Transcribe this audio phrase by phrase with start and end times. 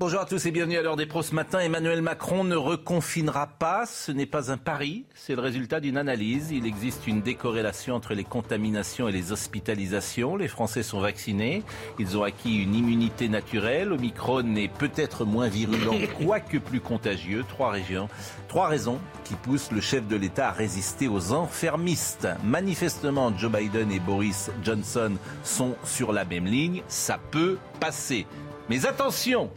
[0.00, 1.58] Bonjour à tous et bienvenue à l'heure des pros ce matin.
[1.58, 3.84] Emmanuel Macron ne reconfinera pas.
[3.84, 6.52] Ce n'est pas un pari, c'est le résultat d'une analyse.
[6.52, 10.36] Il existe une décorrélation entre les contaminations et les hospitalisations.
[10.36, 11.62] Les Français sont vaccinés.
[11.98, 13.92] Ils ont acquis une immunité naturelle.
[13.92, 17.44] Omicron est peut-être moins virulent, quoique plus contagieux.
[17.46, 18.08] Trois régions,
[18.48, 22.26] trois raisons qui poussent le chef de l'État à résister aux enfermistes.
[22.42, 25.12] Manifestement, Joe Biden et Boris Johnson
[25.44, 26.82] sont sur la même ligne.
[26.88, 28.26] Ça peut passer.
[28.70, 29.50] Mais attention,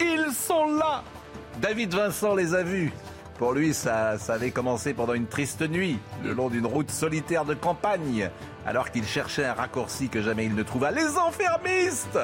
[0.00, 1.02] ils sont là
[1.60, 2.92] David Vincent les a vus.
[3.36, 7.44] Pour lui, ça, ça avait commencé pendant une triste nuit, le long d'une route solitaire
[7.44, 8.30] de campagne,
[8.66, 10.90] alors qu'il cherchait un raccourci que jamais il ne trouva.
[10.90, 12.18] Les enfermistes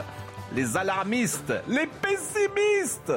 [0.54, 3.12] Les alarmistes Les pessimistes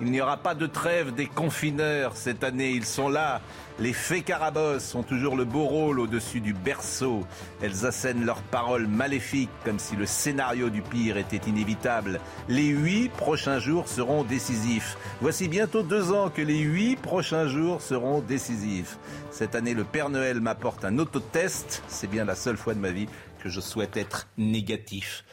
[0.00, 2.70] il n'y aura pas de trêve des confineurs cette année.
[2.70, 3.40] Ils sont là.
[3.80, 7.24] Les fées carabosses ont toujours le beau rôle au-dessus du berceau.
[7.62, 12.18] Elles assènent leurs paroles maléfiques comme si le scénario du pire était inévitable.
[12.48, 14.98] Les huit prochains jours seront décisifs.
[15.20, 18.98] Voici bientôt deux ans que les huit prochains jours seront décisifs.
[19.30, 21.84] Cette année, le Père Noël m'apporte un autotest.
[21.86, 23.06] C'est bien la seule fois de ma vie
[23.44, 25.24] que je souhaite être négatif.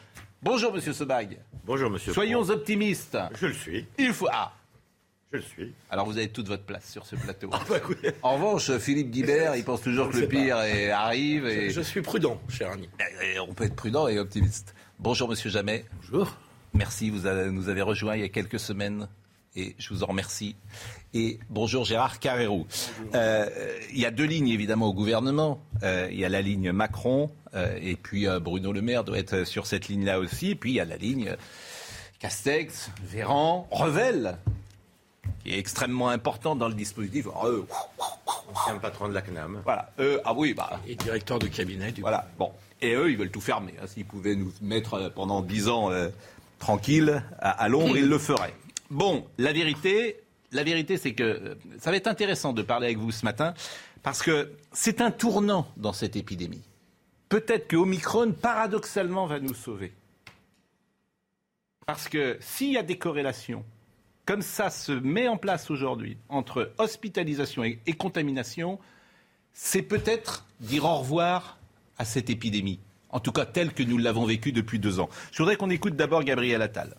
[0.43, 1.39] Bonjour, monsieur Sebag.
[1.63, 2.13] Bonjour, monsieur.
[2.13, 3.17] Soyons optimistes.
[3.39, 3.87] Je le suis.
[3.97, 4.27] Il faut.
[4.31, 4.53] Ah
[5.35, 5.73] Je le suis.
[5.89, 7.49] Alors vous avez toute votre place sur ce plateau.
[7.53, 7.75] Ah, bah,
[8.21, 12.01] En revanche, Philippe Guibert, il pense toujours que le pire est- arrive et, je suis
[12.01, 12.87] prudent, cher ami.
[13.23, 14.73] et on peut être prudent et optimiste.
[14.99, 15.85] Bonjour, monsieur Jamais.
[16.01, 16.35] Bonjour.
[16.73, 19.07] Merci, vous avez- nous avez rejoint il y a quelques semaines
[19.55, 20.55] et je vous en remercie.
[21.13, 22.67] Et bonjour Gérard Carrérou.
[23.13, 23.45] Euh,
[23.91, 25.61] il y a deux lignes évidemment au gouvernement.
[25.83, 29.45] Euh, il y a la ligne Macron euh, et puis Bruno Le Maire doit être
[29.45, 30.51] sur cette ligne-là aussi.
[30.51, 31.35] Et puis il y a la ligne
[32.19, 34.37] Castex, Véran, Revel,
[35.45, 37.27] qui est extrêmement importante dans le dispositif.
[37.27, 37.67] Alors, eux,
[38.53, 39.61] Ancien patron de la CNAM.
[39.63, 42.51] voilà, eux, ah oui, bah, et directeur de cabinet du voilà, bon.
[42.81, 43.73] Et eux, ils veulent tout fermer.
[43.81, 43.87] hein.
[43.87, 46.09] S'ils pouvaient nous mettre euh, pendant dix ans euh,
[46.59, 48.53] tranquilles, à, à l'ombre, ils le feraient.
[48.89, 50.19] Bon, la vérité,
[50.51, 53.53] la vérité, c'est que euh, ça va être intéressant de parler avec vous ce matin,
[54.03, 56.61] parce que c'est un tournant dans cette épidémie.
[57.29, 59.93] Peut-être que Omicron, paradoxalement, va nous sauver.
[61.85, 63.63] Parce que s'il y a des corrélations,
[64.25, 68.79] comme ça se met en place aujourd'hui, entre hospitalisation et- contamination,
[69.53, 71.57] c'est peut-être dire au revoir
[71.97, 75.09] à cette épidémie, en tout cas telle que nous l'avons vécue depuis deux ans.
[75.31, 76.95] Je voudrais qu'on écoute d'abord Gabriel Attal.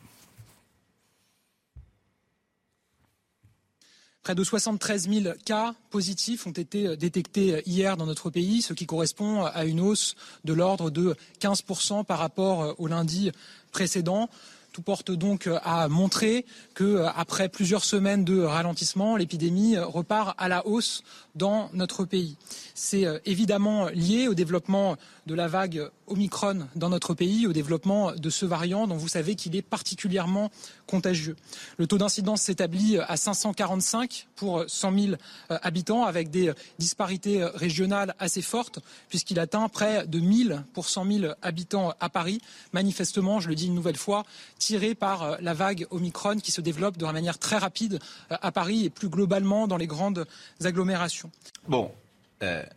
[4.23, 8.73] Près de 73 000 cas positifs ont été euh, détectés hier dans notre pays, ce
[8.73, 11.63] qui correspond à une hausse de l'ordre de 15
[12.09, 13.31] par rapport euh, au lundi
[13.71, 14.29] précédent.
[14.77, 16.45] Tout porte donc à montrer
[16.75, 21.03] que, euh, après plusieurs semaines de ralentissement, l'épidémie euh, repart à la hausse
[21.35, 22.37] dans notre pays.
[22.75, 28.13] C'est euh, évidemment lié au développement de la vague Omicron dans notre pays, au développement
[28.13, 30.51] de ce variant dont vous savez qu'il est particulièrement
[30.87, 31.37] contagieux.
[31.79, 35.15] Le taux d'incidence s'établit à 545 pour 100 000
[35.51, 38.79] euh, habitants, avec des disparités régionales assez fortes,
[39.09, 42.41] puisqu'il atteint près de 1000 pour 100 000 habitants à Paris.
[42.73, 44.25] Manifestement, je le dis une nouvelle fois,
[44.59, 47.99] tiré par euh, la vague Omicron qui se développe de manière très rapide
[48.31, 50.27] euh, à Paris et plus globalement dans les grandes
[50.63, 51.31] agglomérations.
[51.69, 51.91] Bon,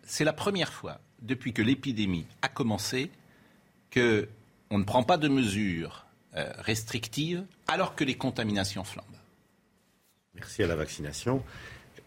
[0.06, 3.10] c'est la première fois depuis que l'épidémie a commencé
[3.90, 4.28] que
[4.70, 9.06] on ne prend pas de mesures euh, restrictives alors que les contaminations flambent.
[10.36, 11.44] Merci à la vaccination.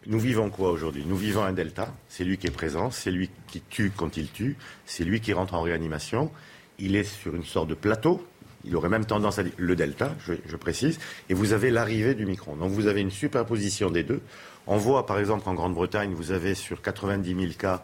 [0.05, 1.03] Nous vivons quoi aujourd'hui?
[1.05, 1.93] Nous vivons un delta.
[2.09, 2.89] C'est lui qui est présent.
[2.91, 4.57] C'est lui qui tue quand il tue.
[4.85, 6.31] C'est lui qui rentre en réanimation.
[6.79, 8.25] Il est sur une sorte de plateau.
[8.65, 10.99] Il aurait même tendance à dire le delta, je, je précise.
[11.29, 12.55] Et vous avez l'arrivée du micron.
[12.55, 14.21] Donc vous avez une superposition des deux.
[14.67, 17.83] On voit par exemple qu'en Grande-Bretagne, vous avez sur 90 000 cas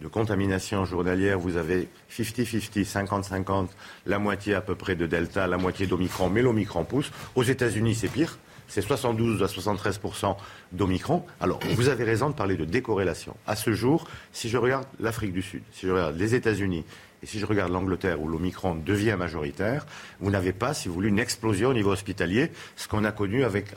[0.00, 3.68] de contamination journalière, vous avez 50-50, 50-50,
[4.06, 7.10] la moitié à peu près de Delta, la moitié d'Omicron, mais l'Omicron pousse.
[7.34, 8.38] Aux États-Unis, c'est pire.
[8.68, 10.36] C'est 72 à 73%
[10.72, 11.24] d'Omicron.
[11.40, 13.36] Alors, vous avez raison de parler de décorrélation.
[13.46, 16.84] À ce jour, si je regarde l'Afrique du Sud, si je regarde les États-Unis
[17.26, 19.84] et si je regarde l'Angleterre où l'Omicron devient majoritaire,
[20.20, 23.42] vous n'avez pas, si vous voulez, une explosion au niveau hospitalier, ce qu'on a connu
[23.42, 23.74] avec,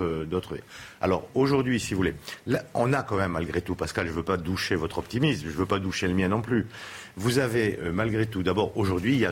[0.00, 0.56] euh, d'autres.
[1.02, 2.14] Alors, aujourd'hui, si vous voulez,
[2.72, 5.52] on a quand même, malgré tout, Pascal, je ne veux pas doucher votre optimisme, je
[5.52, 6.68] ne veux pas doucher le mien non plus.
[7.16, 9.26] Vous avez, euh, malgré tout, d'abord, aujourd'hui,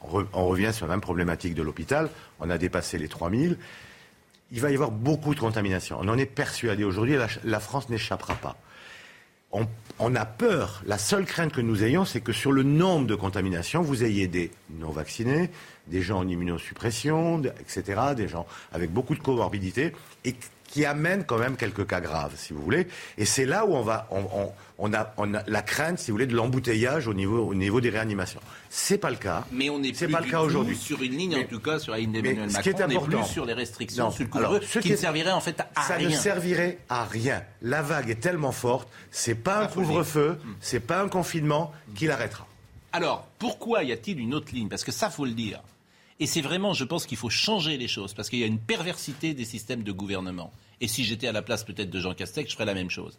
[0.00, 2.08] on revient sur la même problématique de l'hôpital.
[2.40, 3.58] On a dépassé les 3000.
[4.50, 5.98] Il va y avoir beaucoup de contamination.
[6.00, 7.16] On en est persuadé aujourd'hui.
[7.44, 8.56] La, France n'échappera pas.
[10.00, 10.82] On, a peur.
[10.86, 14.26] La seule crainte que nous ayons, c'est que sur le nombre de contaminations, vous ayez
[14.26, 15.50] des non vaccinés,
[15.86, 19.92] des gens en immunosuppression, etc., des gens avec beaucoup de comorbidités,
[20.24, 20.34] et
[20.74, 22.88] qui amène quand même quelques cas graves, si vous voulez.
[23.16, 25.14] Et c'est là où on va, on, a,
[25.46, 28.40] la crainte, si vous voulez, de l'embouteillage au niveau, au niveau des réanimations.
[28.70, 29.44] C'est pas le cas.
[29.52, 30.76] Mais on n'est pas le cas aujourd'hui.
[30.76, 33.44] Sur une ligne, en tout cas, sur la ligne d'Emmanuel Macron, on n'est plus sur
[33.44, 35.86] les restrictions, sur le couvre qui, ne servirait en fait à rien.
[35.86, 37.44] Ça ne servirait à rien.
[37.62, 40.54] La vague est tellement forte, c'est pas un couvre-feu, hmm.
[40.60, 42.48] c'est pas un confinement qui l'arrêtera.
[42.90, 44.68] Alors, pourquoi y a-t-il une autre ligne?
[44.68, 45.60] Parce que ça, faut le dire.
[46.18, 48.58] Et c'est vraiment, je pense qu'il faut changer les choses, parce qu'il y a une
[48.58, 50.52] perversité des systèmes de gouvernement.
[50.80, 53.18] Et si j'étais à la place peut-être de Jean Castex, je ferais la même chose.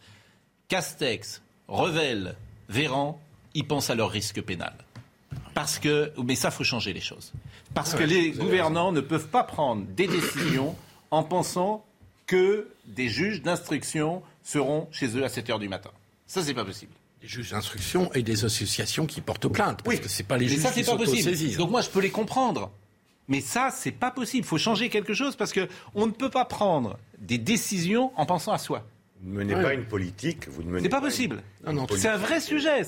[0.67, 2.35] Castex, Revel,
[2.69, 3.19] Véran,
[3.53, 4.73] ils pensent à leur risque pénal.
[5.53, 7.31] Parce que, mais ça, faut changer les choses.
[7.73, 10.75] Parce que les gouvernants ne peuvent pas prendre des décisions
[11.11, 11.85] en pensant
[12.27, 15.91] que des juges d'instruction seront chez eux à 7 heures du matin.
[16.27, 16.91] Ça, c'est pas possible.
[17.21, 19.81] Des juges d'instruction et des associations qui portent plainte.
[19.83, 21.57] Parce oui, que c'est pas les juges ça, c'est pas possible.
[21.57, 22.71] Donc moi, je peux les comprendre.
[23.27, 24.45] Mais ça, c'est pas possible.
[24.45, 28.51] Il faut changer quelque chose parce qu'on ne peut pas prendre des décisions en pensant
[28.51, 28.85] à soi.
[29.21, 31.41] Vous ne menez pas une politique, vous ne menez C'est pas, possible.
[31.95, 32.83] C'est un vrai sujet.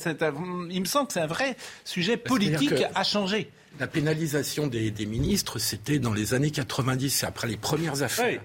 [0.70, 3.50] il me semble que c'est un vrai sujet politique à changer.
[3.80, 8.42] La pénalisation des, ministres, c'était dans les années 90, après les premières affaires.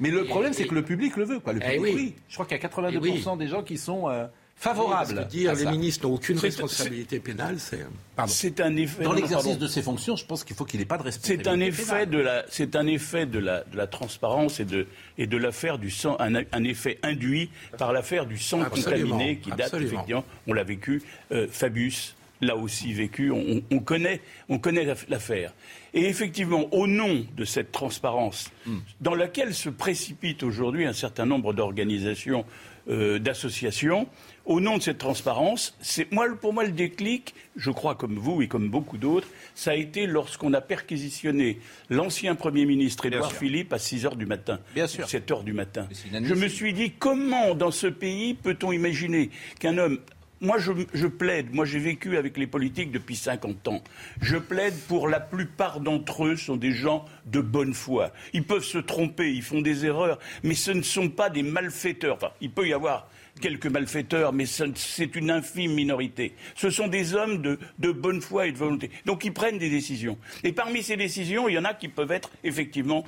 [0.00, 1.40] Mais le problème, c'est que le public le veut.
[1.40, 1.52] Quoi.
[1.52, 2.14] Le eh public, oui.
[2.28, 4.08] Je crois qu'il y a 82% des gens qui sont.
[4.08, 4.26] Euh,
[4.56, 5.26] favorable.
[5.28, 7.86] dire les ministres n'ont aucune responsabilité pénale, c'est
[8.26, 9.04] c'est un effet.
[9.04, 11.44] Dans l'exercice de ses fonctions, je pense qu'il faut qu'il n'ait pas de responsabilité.
[11.44, 14.86] C'est un effet de la, c'est un effet de la, de la transparence et de
[15.18, 19.50] et de l'affaire du sang, un, un, effet induit par l'affaire du sang contaminé qui
[19.50, 20.24] date effectivement.
[20.46, 21.02] On l'a vécu.
[21.32, 23.30] Euh, Fabius l'a aussi vécu.
[23.30, 25.52] On, on connaît, on connaît l'affaire.
[25.92, 28.78] Et effectivement, au nom de cette transparence, hmm.
[29.00, 32.44] dans laquelle se précipitent aujourd'hui un certain nombre d'organisations,
[32.88, 34.08] euh, d'associations,
[34.46, 38.42] au nom de cette transparence, c'est moi pour moi le déclic, je crois comme vous
[38.42, 41.58] et comme beaucoup d'autres, ça a été lorsqu'on a perquisitionné
[41.90, 45.08] l'ancien Premier ministre Édouard Philippe à 6 heures du matin, Bien sûr.
[45.08, 45.88] 7 heures du matin.
[46.12, 49.98] Je me suis dit comment dans ce pays peut-on imaginer qu'un homme
[50.40, 53.82] moi, je, je, plaide, moi j'ai vécu avec les politiques depuis 50 ans.
[54.20, 58.12] Je plaide pour la plupart d'entre eux sont des gens de bonne foi.
[58.34, 62.16] Ils peuvent se tromper, ils font des erreurs, mais ce ne sont pas des malfaiteurs.
[62.16, 63.08] Enfin, il peut y avoir
[63.40, 66.34] quelques malfaiteurs, mais c'est une infime minorité.
[66.54, 68.90] Ce sont des hommes de, bonne foi et de volonté.
[69.06, 70.18] Donc ils prennent des décisions.
[70.42, 73.04] Et parmi ces décisions, il y en a qui peuvent être effectivement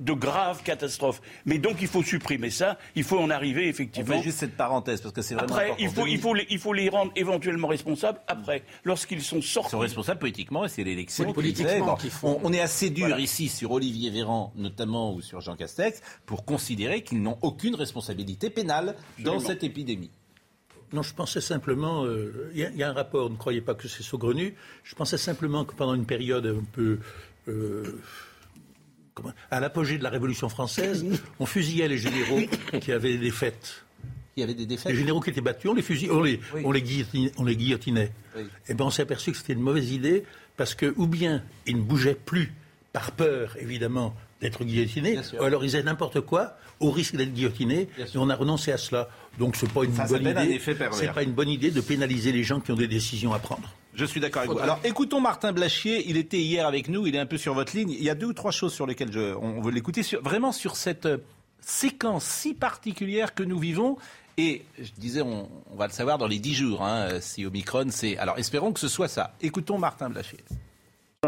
[0.00, 1.20] de graves catastrophes.
[1.44, 4.14] Mais donc il faut supprimer ça, il faut en arriver effectivement.
[4.14, 6.46] On fait juste cette parenthèse parce que c'est vraiment Après, il faut, il, faut les,
[6.50, 9.68] il faut les rendre éventuellement responsables après, lorsqu'ils sont sortis.
[9.68, 11.32] Ils sont responsables politiquement et c'est l'élection.
[11.32, 12.40] Politiquement font...
[12.42, 17.02] on, est assez dur ici sur Olivier Véran notamment ou sur Jean Castex pour considérer
[17.02, 20.10] qu'ils n'ont aucune responsabilité pénale dans cette épidémie.
[20.92, 24.02] Non, je pensais simplement, euh, il y, a un rapport, ne croyez pas que c'est
[24.02, 26.98] saugrenu, je pensais simplement que pendant une période un peu...
[27.48, 28.00] Euh,
[29.50, 31.04] à l'apogée de la Révolution française,
[31.38, 32.40] on fusillait les généraux
[32.80, 33.84] qui avaient des fêtes.
[34.36, 34.92] Il y avait des défaites.
[34.92, 37.32] Les généraux qui étaient battus, on les fusillait, on les, on les guillotinait.
[37.36, 38.12] On les guillotinait.
[38.36, 40.24] Et eh ben on s'est aperçu que c'était une mauvaise idée
[40.56, 42.52] parce que, ou bien ils ne bougeaient plus
[42.92, 47.88] par peur, évidemment, d'être guillotinés, ou alors ils faisaient n'importe quoi au risque d'être guillotinés,
[47.98, 49.08] et on a renoncé à cela.
[49.38, 50.60] Donc c'est pas une bonne idée.
[50.92, 53.74] C'est pas une bonne idée de pénaliser les gens qui ont des décisions à prendre.
[53.94, 54.58] Je suis d'accord avec vous.
[54.58, 57.76] Alors écoutons Martin Blachier, il était hier avec nous, il est un peu sur votre
[57.76, 57.90] ligne.
[57.90, 60.76] Il y a deux ou trois choses sur lesquelles je, on veut l'écouter, vraiment sur
[60.76, 61.18] cette euh,
[61.60, 63.96] séquence si particulière que nous vivons.
[64.38, 68.16] Et je disais, on, va le savoir dans les dix jours, hein, si Omicron c'est.
[68.16, 69.34] Alors espérons que ce soit ça.
[69.42, 70.38] Écoutons Martin Blachier.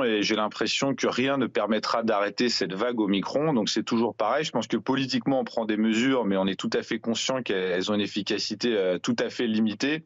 [0.02, 3.52] Et j'ai l'impression que rien ne permettra d'arrêter cette vague Omicron.
[3.52, 4.45] Donc c'est toujours pareil.
[4.45, 7.42] Je pense que politiquement on prend des mesures, mais on est tout à fait conscient
[7.42, 10.04] qu'elles ont une efficacité euh, tout à fait limitée.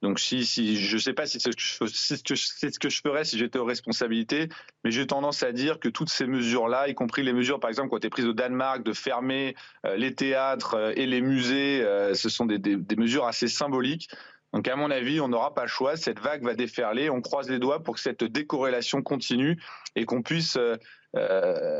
[0.00, 3.58] Donc si, si je ne sais pas si c'est ce, que je, ferais si j'étais
[3.58, 4.48] aux responsabilités,
[4.84, 7.88] mais j'ai tendance à dire que toutes ces mesures-là, y compris les mesures par exemple
[7.88, 11.82] qui ont été prises au Danemark de fermer euh, les théâtres euh, et les musées,
[11.82, 12.60] euh, ce sont des,
[12.96, 14.08] mesures assez symboliques.
[14.52, 17.50] Donc à mon avis, on n'aura pas le choix, cette vague va déferler, on croise
[17.50, 19.60] les doigts pour que cette décorrélation continue
[19.96, 20.56] et qu'on puisse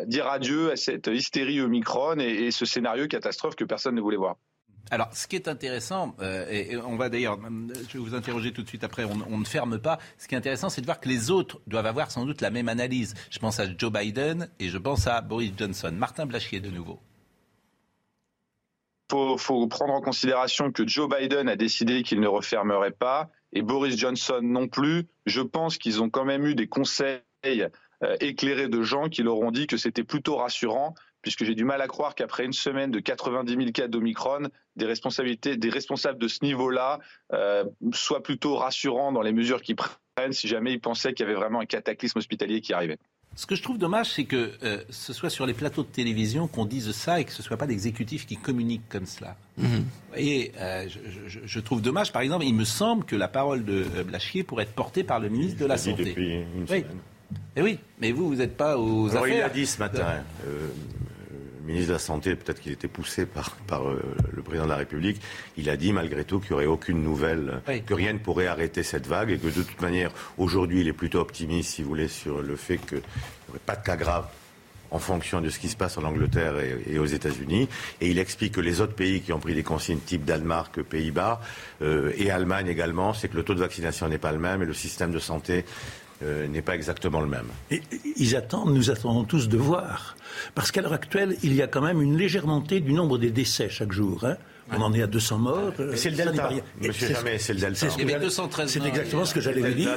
[0.06, 4.36] dire adieu à cette hystérie Omicron et ce scénario catastrophe que personne ne voulait voir.
[4.90, 7.38] Alors, ce qui est intéressant, euh, et, on va d'ailleurs,
[7.88, 9.98] je vais vous interroger tout de suite après, on, ne ferme pas.
[10.18, 12.50] Ce qui est intéressant, c'est de voir que les autres doivent avoir sans doute la
[12.50, 13.14] même analyse.
[13.30, 15.92] Je pense à Joe Biden et je pense à Boris Johnson.
[15.92, 17.00] Martin Blachier, de nouveau.
[19.12, 23.62] Il faut, prendre en considération que Joe Biden a décidé qu'il ne refermerait pas et
[23.62, 25.06] Boris Johnson non plus.
[25.24, 27.22] Je pense qu'ils ont quand même eu des conseils
[28.20, 31.80] éclairés de gens qui leur ont dit que c'était plutôt rassurant puisque j'ai du mal
[31.80, 36.28] à croire qu'après une semaine de 90 000 cas d'Omicron, des responsabilités, des responsables de
[36.28, 37.00] ce niveau-là
[37.32, 41.28] euh, soient plutôt rassurants dans les mesures qu'ils prennent si jamais ils pensaient qu'il y
[41.28, 42.98] avait vraiment un cataclysme hospitalier qui arrivait.
[43.36, 46.48] Ce que je trouve dommage, c'est que euh, ce soit sur les plateaux de télévision
[46.48, 49.36] qu'on dise ça et que ce ne soit pas l'exécutif qui communique comme cela.
[49.58, 49.84] Mhm.
[50.16, 50.88] Et euh,
[51.26, 54.74] je, trouve dommage, par exemple, il me semble que la parole de Blachier pourrait être
[54.74, 56.04] portée par le ministre de la Santé.
[56.06, 56.84] Depuis une semaine.
[57.56, 59.26] Et oui, mais vous, vous n'êtes pas aux affaires.
[59.26, 60.06] Il a dit ce matin,
[60.46, 60.68] euh,
[61.60, 64.00] le ministre de la Santé, peut-être qu'il était poussé par, par euh,
[64.32, 65.20] le président de la République,
[65.56, 68.82] il a dit malgré tout qu'il n'y aurait aucune nouvelle, que rien ne pourrait arrêter
[68.82, 72.08] cette vague et que de toute manière, aujourd'hui, il est plutôt optimiste, si vous voulez,
[72.08, 74.28] sur le fait qu'il n'y aurait pas de cas graves
[74.90, 77.68] en fonction de ce qui se passe en Angleterre et, aux États-Unis.
[78.00, 81.40] Et il explique que les autres pays qui ont pris des consignes type Danemark, Pays-Bas
[81.82, 84.66] euh, et Allemagne également, c'est que le taux de vaccination n'est pas le même et
[84.66, 85.64] le système de santé
[86.22, 87.46] euh, n'est pas exactement le même.
[87.70, 87.80] Et,
[88.16, 90.16] ils attendent, nous attendons tous de voir.
[90.54, 93.30] Parce qu'à l'heure actuelle, il y a quand même une légère montée du nombre des
[93.30, 94.24] décès chaque jour.
[94.24, 94.36] Hein.
[94.70, 95.72] On en est à 200 morts.
[95.94, 96.50] C'est le Delta.
[96.80, 97.86] Monsieur Jamais, c'est le Delta.
[98.66, 99.90] C'est exactement ce que j'allais vous dire.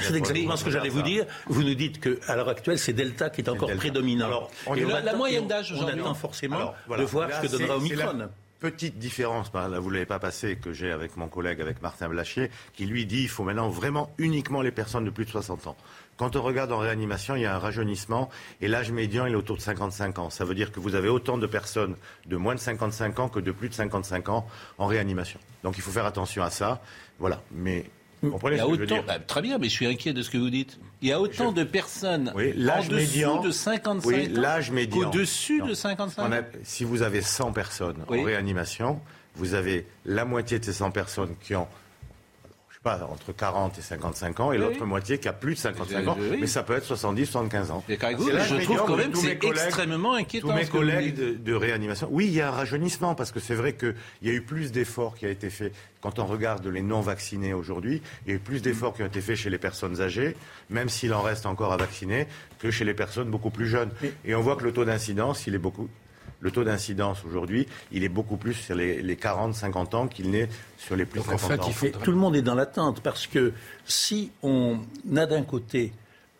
[0.00, 1.24] C'est exactement ce que j'allais vous dire.
[1.46, 4.26] Vous nous dites qu'à l'heure actuelle, c'est Delta qui est encore prédominant.
[4.26, 4.50] Alors,
[5.04, 6.00] la, moyenne d'âge aujourd'hui.
[6.00, 10.06] On attend forcément de voir ce que donnera Omicron petite différence, là vous ne l'avez
[10.06, 13.44] pas passé, que j'ai avec mon collègue, avec Martin Blachier, qui lui dit qu'il faut
[13.44, 15.76] maintenant vraiment uniquement les personnes de plus de 60 ans.
[16.16, 18.30] Quand on regarde en réanimation, il y a un rajeunissement
[18.62, 20.30] et l'âge médian est autour de 55 ans.
[20.30, 23.40] Ça veut dire que vous avez autant de personnes de moins de 55 ans que
[23.40, 24.46] de plus de 55 ans
[24.78, 25.38] en réanimation.
[25.62, 26.80] Donc il faut faire attention à ça.
[27.18, 27.42] Voilà.
[27.52, 27.84] Mais
[28.22, 30.50] il y a autant, bah, très bien, mais je suis inquiet de ce que vous
[30.50, 30.78] dites.
[31.02, 35.08] Il y a autant de personnes en dessous médian, de 55 oui, l'âge médian.
[35.08, 36.30] Au-dessus de 55 ans.
[36.62, 39.00] si vous avez 100 personnes en réanimation,
[39.34, 41.68] vous avez la moitié de ces 100 personnes qui ont
[42.86, 46.46] entre 40 et 55 ans, et l'autre moitié qui a plus de 55 ans, mais
[46.46, 47.84] ça peut être 70, 75 ans.
[47.88, 50.48] je trouve quand même que c'est extrêmement inquiétant.
[50.48, 53.74] Tous mes collègues de, réanimation, oui, il y a un rajeunissement, parce que c'est vrai
[53.74, 55.72] qu'il y a eu plus d'efforts qui a été fait.
[56.00, 59.20] Quand on regarde les non-vaccinés aujourd'hui, il y a eu plus d'efforts qui ont été
[59.20, 60.36] faits chez les personnes âgées,
[60.70, 62.26] même s'il en reste encore à vacciner,
[62.58, 63.90] que chez les personnes beaucoup plus jeunes.
[64.24, 65.88] Et on voit que le taux d'incidence, il est beaucoup
[66.46, 70.48] le taux d'incidence aujourd'hui, il est beaucoup plus sur les, 40-50 ans qu'il n'est
[70.78, 71.70] sur les plus de 50 ans.
[72.04, 73.52] Tout le monde est dans l'attente parce que
[73.84, 74.78] si on
[75.16, 75.92] a d'un côté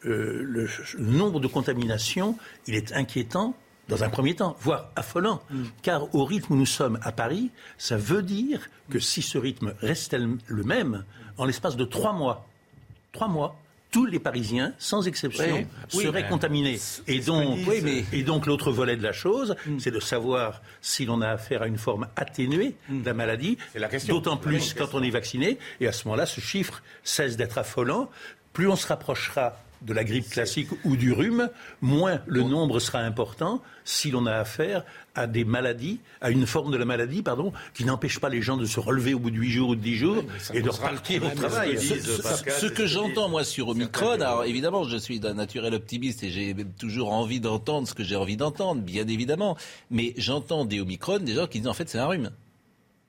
[0.04, 0.68] euh, le,
[1.00, 3.56] nombre de contaminations, il est inquiétant
[3.88, 5.64] dans un premier temps, voire affolant, mm.
[5.82, 9.75] car au rythme où nous sommes à Paris, ça veut dire que si ce rythme
[9.80, 11.04] reste le même,
[11.36, 12.46] en l'espace de trois mois,
[13.10, 13.56] trois mois,
[13.97, 16.79] tous les Parisiens, sans exception, seraient contaminés.
[17.07, 17.61] Et donc,
[18.12, 19.79] et donc l'autre volet de la chose, mm.
[19.79, 23.00] c'est de savoir si l'on a affaire à une forme atténuée mm.
[23.00, 23.57] de la maladie,
[24.07, 25.57] d'autant plus quand on est vacciné.
[25.81, 28.11] Et à ce moment-là, ce chiffre cesse d'être affolant.
[28.53, 33.00] Plus on se rapprochera de la grippe classique ou du rhume, moins le nombre sera
[33.00, 37.52] important si l'on a affaire à des maladies, à une forme de la maladie, pardon,
[37.73, 39.80] qui n'empêche pas les gens de se relever au bout de 8 jours ou de
[39.80, 41.78] 10 jours et de repartir au travail.
[41.78, 46.54] Ce, que j'entends, moi, sur Omicron, alors évidemment, je suis d'un naturel optimiste et j'ai
[46.78, 49.56] toujours envie d'entendre ce que j'ai envie d'entendre, bien évidemment.
[49.90, 52.30] Mais j'entends des Omicron, des gens qui disent en fait c'est un rhume.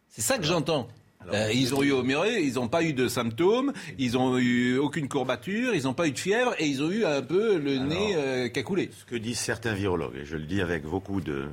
[0.10, 0.88] C'est ça que j'entends.
[1.34, 5.10] Euh, ils ont eu au ils n'ont pas eu de symptômes, ils n'ont eu aucune
[5.10, 8.16] courbature, ils n'ont pas eu de fièvre et ils ont eu un peu le nez
[8.16, 8.90] euh, qui a coulé.
[8.98, 11.48] Ce que disent certains virologues, et je le dis avec beaucoup de,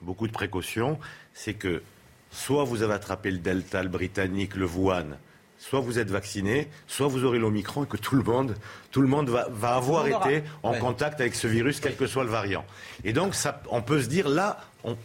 [0.00, 0.98] beaucoup de précautions,
[1.34, 1.82] c'est que
[2.30, 5.16] soit vous avez attrapé le Delta, le Britannique, le Wuhan,
[5.58, 8.54] soit vous êtes vacciné, soit vous aurez l'Omicron et que tout le monde,
[8.92, 12.24] tout le monde va, va avoir été en contact avec ce virus, quel que soit
[12.24, 12.64] le variant.
[13.02, 14.96] Et donc, ça, on peut se dire, là, on,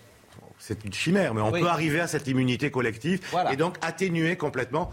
[0.68, 4.90] c'est une chimère, mais on peut arriver à cette immunité collective et donc atténuer complètement.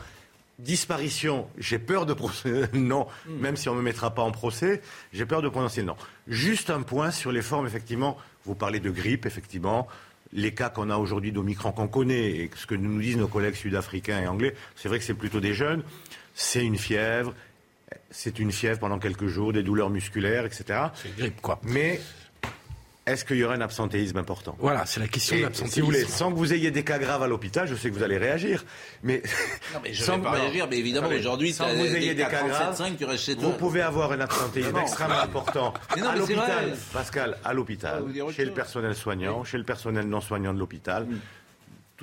[0.59, 3.39] Disparition, j'ai peur de prononcer non, hmm.
[3.39, 4.83] même si on ne me mettra pas en procès,
[5.15, 5.97] j'ai peur de prononcer le non.
[6.29, 9.89] Juste un point sur les formes, effectivement, vous parlez de grippe, effectivement,
[10.35, 13.55] les cas qu'on a aujourd'hui d'Omicron qu'on connaît et ce que nous disent nos collègues
[13.55, 15.83] sud-africains et anglais, c'est vrai que c'est plutôt des jeunes,
[16.35, 17.33] c'est une fièvre,
[18.11, 20.65] c'est une fièvre pendant quelques jours, des douleurs musculaires, etc.
[20.95, 21.61] C'est grippe, quoi.
[21.65, 21.99] Mais
[23.05, 24.57] est-ce qu'il y aura un absentéisme important?
[24.61, 25.75] Voilà, c'est la question de l'absentéisme.
[25.75, 27.95] Si vous voulez, sans que vous ayez des cas graves à l'hôpital, je sais que
[27.95, 28.65] vous allez réagir,
[29.03, 29.23] mais
[29.75, 32.23] non, mais je sans vais pas réagir, mais évidemment aujourd'hui, sans que vous ayez des,
[32.23, 32.81] cas graves,
[33.39, 38.05] vous pouvez avoir un absentéisme extrêmement important à l'hôpital, Pascal, à l'hôpital,
[38.35, 41.07] chez le personnel soignant, chez le personnel non soignant de l'hôpital.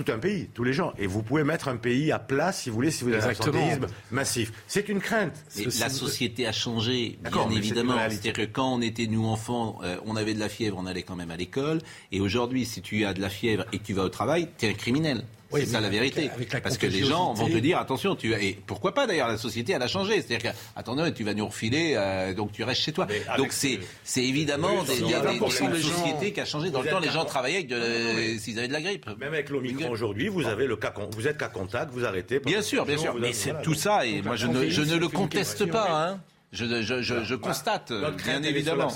[0.03, 0.94] Tout un pays, tous les gens.
[0.98, 3.29] Et vous pouvez mettre un pays à plat, si vous voulez, si vous avez un
[3.29, 4.53] absentéisme massif.
[4.68, 5.44] C'est une crainte.
[5.79, 7.96] la société a changé, bien évidemment.
[8.08, 11.03] C'est-à-dire que quand on était, nous, enfants, euh, on avait de la fièvre, on allait
[11.03, 11.79] quand même à l'école.
[12.12, 14.65] Et aujourd'hui, si tu as de la fièvre et que tu vas au travail, tu
[14.65, 15.24] es un criminel.
[15.51, 16.29] C'est ça la vérité.
[16.63, 19.74] Parce que les gens vont te dire attention, tu et pourquoi pas d'ailleurs la société
[19.74, 20.22] elle a changé.
[20.22, 23.08] C'est-à-dire que attendez, tu vas nous refiler, euh, donc tu restes chez toi.
[23.38, 27.00] Donc c'est c'est évidemment des, des, une société qui a changé dans le temps.
[27.00, 27.68] Les gens travaillaient
[28.39, 29.08] s'ils avaient de la grippe.
[29.20, 32.39] Même avec l'Omicron aujourd'hui, vous avez le cas, vous êtes cas contact, vous arrêtez.
[32.39, 33.15] Bien sûr, bien sûr.
[33.20, 35.88] Mais c'est tout ça et moi je ne je ne le conteste pas.
[35.89, 36.20] Hein.
[36.51, 37.94] Je, je, je, je constate,
[38.25, 38.91] bien évidemment.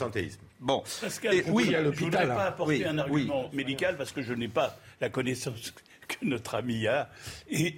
[0.60, 3.96] Bon, Pascal, oui, je ne voudrais pas apporter un argument médical?
[3.96, 5.72] Parce que je n'ai pas la connaissance
[6.18, 7.10] que notre ami a.
[7.50, 7.76] Et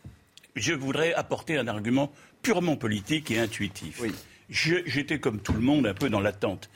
[0.56, 2.12] je voudrais apporter un argument
[2.42, 4.02] purement politique et intuitif.
[4.48, 6.70] J'étais comme tout le monde un peu dans l'attente.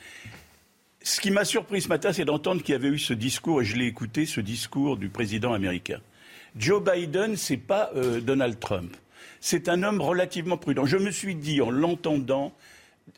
[1.01, 3.65] Ce qui m'a surpris ce matin, c'est d'entendre qu'il y avait eu ce discours, et
[3.65, 6.01] je l'ai écouté, ce discours du président américain.
[6.57, 8.95] Joe Biden, c'est pas euh, Donald Trump.
[9.39, 10.85] C'est un homme relativement prudent.
[10.85, 12.53] Je me suis dit, en l'entendant,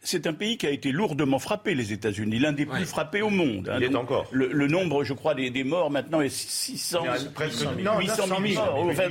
[0.03, 3.29] c'est un pays qui a été lourdement frappé, les États-Unis, l'un des plus frappés au
[3.29, 3.69] monde.
[3.69, 3.77] Hein.
[3.77, 4.27] Il est encore.
[4.31, 7.03] Le, nombre, je crois, des, morts maintenant est 600,
[7.39, 8.65] 800 000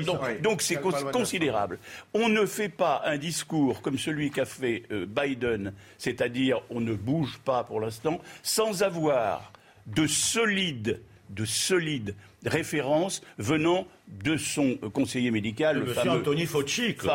[0.04, 0.20] morts.
[0.42, 1.78] donc, c'est considérable.
[2.14, 6.94] On ne fait pas un discours comme celui qu'a fait euh, Biden, c'est-à-dire on ne
[6.94, 9.52] bouge pas pour l'instant, sans avoir
[9.86, 17.06] de solides, de solides références venant de son conseiller médical, le, fameux Anthony Fauci, que,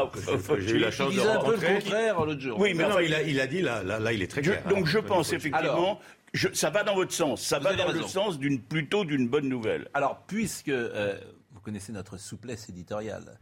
[0.59, 1.55] j'ai eu la chance de rencontrer.
[1.55, 2.59] un peu le contraire l'autre jour.
[2.59, 4.63] Oui, mais non, il, a, il, a, dit là, là, là, il est très clair.
[4.67, 5.99] donc je pense effectivement.
[6.33, 7.41] Je, ça va dans votre sens.
[7.41, 9.87] Ça va dans le sens d'une plutôt d'une bonne nouvelle.
[9.93, 11.17] Alors, puisque euh,
[11.53, 13.33] vous connaissez notre souplesse éditoriale, euh,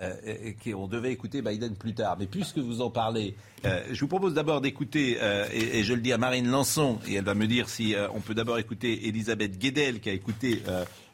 [0.00, 2.16] et, qu'on devait écouter Biden plus tard.
[2.18, 5.94] Mais puisque vous en parlez, euh, je vous propose d'abord d'écouter, euh, et, et, je
[5.94, 8.58] le dis à Marine Lançon, et elle va me dire si euh, on peut d'abord
[8.58, 10.62] écouter Elisabeth Guedel, qui a écouté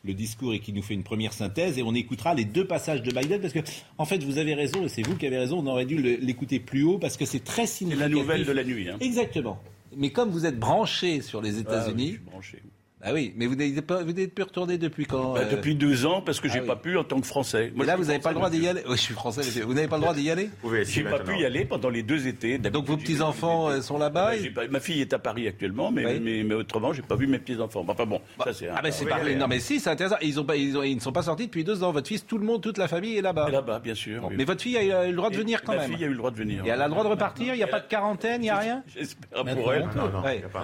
[0.06, 3.02] le discours et qui nous fait une première synthèse, et on écoutera les deux passages
[3.02, 3.60] de Biden, parce que,
[3.96, 6.60] en fait, vous avez raison, et c'est vous qui avez raison, on aurait dû l'écouter
[6.60, 8.12] plus haut, parce que c'est très significatif.
[8.12, 8.90] C'est la nouvelle de la nuit.
[8.90, 8.98] Hein.
[9.00, 9.58] Exactement.
[9.96, 12.58] Mais comme vous êtes branché sur les États-Unis, ah, oui,
[13.06, 16.06] ah oui, mais vous n'êtes pas, vous plus retourné depuis quand bah, euh Depuis deux
[16.06, 17.70] ans, parce que j'ai ah pas pu en tant que Français.
[17.74, 18.80] Moi, là, vous n'avez pas le droit d'y aller.
[18.88, 19.42] Oui, je suis français.
[19.60, 20.48] Vous n'avez pas le droit d'y aller
[20.84, 22.56] J'ai pas pu y aller pendant les deux étés.
[22.56, 26.18] Donc vos petits enfants euh, sont là-bas bah, Ma fille est à Paris actuellement, mais,
[26.18, 27.84] mais, mais, autrement, j'ai pas vu mes petits enfants.
[27.86, 28.68] Enfin bon, bah, ça c'est.
[28.68, 29.22] Ah ben c'est pas.
[29.34, 30.16] Non mais si, c'est intéressant.
[30.22, 31.92] Ils ont ils, ont, ils ne sont pas sortis depuis deux ans.
[31.92, 33.50] Votre fils, tout le monde, toute la famille est là-bas.
[33.50, 34.30] Là-bas, bien sûr.
[34.30, 35.90] Mais votre fille a eu le droit de venir quand même.
[35.90, 36.64] Ma fille a eu le droit de venir.
[36.64, 37.54] Et elle a le droit de repartir.
[37.54, 38.82] Il n'y a pas de quarantaine, il n'y a rien.
[38.96, 39.88] J'espère pour elle.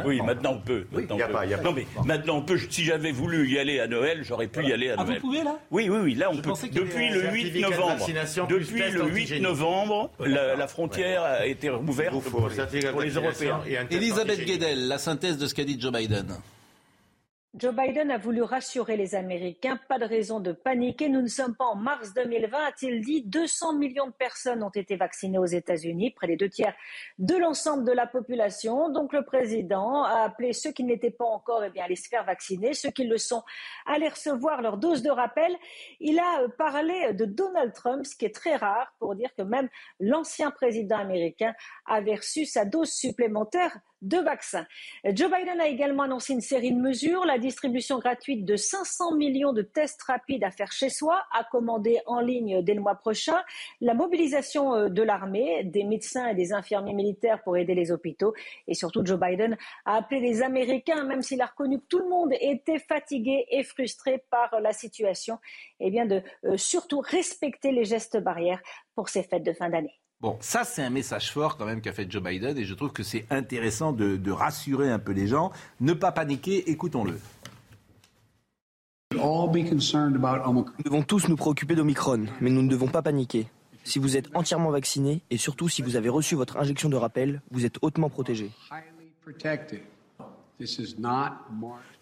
[0.07, 0.87] Oui, maintenant on peut.
[1.09, 1.19] Non
[2.07, 2.59] mais maintenant on peut.
[2.71, 5.09] Si j'avais voulu y aller à Noël, j'aurais pu y aller à Noël.
[5.11, 6.15] Ah, vous pouvez là Oui, oui, oui.
[6.15, 6.53] Là, on peut.
[6.73, 8.07] Depuis le 8 novembre,
[8.49, 12.49] depuis le 8 novembre, la, frontière a été ouverte pour,
[13.01, 13.61] les Européens.
[13.91, 16.37] Elisabeth Guedel, la synthèse de ce qu'a dit Joe Biden.
[17.57, 19.77] Joe Biden a voulu rassurer les Américains.
[19.89, 21.09] Pas de raison de paniquer.
[21.09, 23.23] Nous ne sommes pas en mars 2020, a-t-il dit.
[23.23, 26.77] 200 millions de personnes ont été vaccinées aux États-Unis, près des deux tiers
[27.19, 28.89] de l'ensemble de la population.
[28.91, 32.09] Donc le président a appelé ceux qui n'étaient pas encore eh bien, à aller se
[32.09, 33.43] faire vacciner, ceux qui le sont
[33.85, 35.53] à aller recevoir leur dose de rappel.
[35.99, 39.43] Il a euh, parlé de Donald Trump, ce qui est très rare pour dire que
[39.43, 41.53] même l'ancien président américain
[41.85, 44.67] avait reçu sa dose supplémentaire de vaccins.
[45.05, 49.53] Joe Biden a également annoncé une série de mesures, la distribution gratuite de 500 millions
[49.53, 53.39] de tests rapides à faire chez soi, à commander en ligne dès le mois prochain,
[53.81, 58.35] la mobilisation euh, de l'armée, des médecins et des infirmiers militaires pour aider les hôpitaux.
[58.67, 62.09] Et surtout, Joe Biden a appelé les Américains, même s'il a reconnu que tout le
[62.09, 65.39] monde était fatigué et frustré par la situation,
[65.79, 68.61] eh bien de euh, surtout respecter les gestes barrières
[68.95, 70.01] pour ces fêtes de fin d'année.
[70.21, 72.93] Bon, ça c'est un message fort quand même qu'a fait Joe Biden et je trouve
[72.93, 75.51] que c'est intéressant de, rassurer un peu les gens.
[75.81, 77.19] Ne pas paniquer, écoutons-le.
[79.15, 79.19] Nous
[80.85, 83.49] devons tous nous préoccuper d'Omicron, mais nous ne devons pas paniquer.
[83.83, 87.41] Si vous êtes entièrement vacciné et surtout si vous avez reçu votre injection de rappel,
[87.51, 88.51] vous êtes hautement protégé.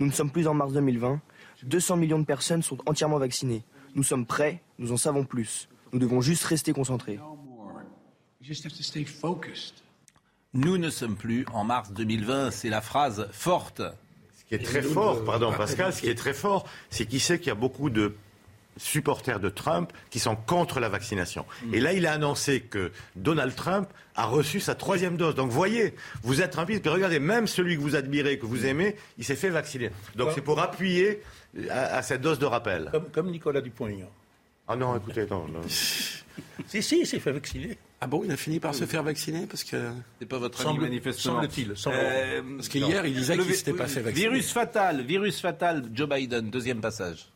[0.00, 1.20] Nous ne sommes plus en mars 2020.
[1.62, 3.62] 200 millions de personnes sont entièrement vaccinées.
[3.94, 5.68] Nous sommes prêts, nous en savons plus.
[5.92, 7.20] Nous devons juste rester concentrés.
[10.54, 13.82] Nous ne sommes plus en mars 2020, c'est la phrase forte.
[14.38, 17.38] Ce qui est très fort, pardon Pascal, ce qui est très fort, c'est qu'il sait
[17.38, 18.14] qu'il y a beaucoup de
[18.78, 21.44] supporters de Trump qui sont contre la vaccination.
[21.64, 21.74] Mm.
[21.74, 25.34] Et là, il a annoncé que Donald Trump a reçu sa troisième dose.
[25.34, 28.96] Donc, voyez, vous êtes rapide, puis regardez, même celui que vous admirez, que vous aimez,
[29.18, 29.90] il s'est fait vacciner.
[30.16, 31.22] Donc, c'est pour appuyer
[31.70, 32.90] à, cette dose de rappel.
[33.12, 34.10] Comme, Nicolas Dupont-Aignan.
[34.66, 35.46] Ah non, écoutez, non.
[35.68, 37.76] si, si, il s'est fait vacciner.
[38.00, 40.78] Ah bon, il a fini par se faire vacciner parce que c'est pas votre ami
[40.78, 41.42] manifestement.
[41.42, 41.74] Semble-t-il.
[41.88, 44.28] Euh, parce qu'hier il disait qu'il s'était pas fait vacciner.
[44.28, 45.84] Virus fatal, virus fatal.
[45.92, 47.28] Joe Biden, deuxième passage.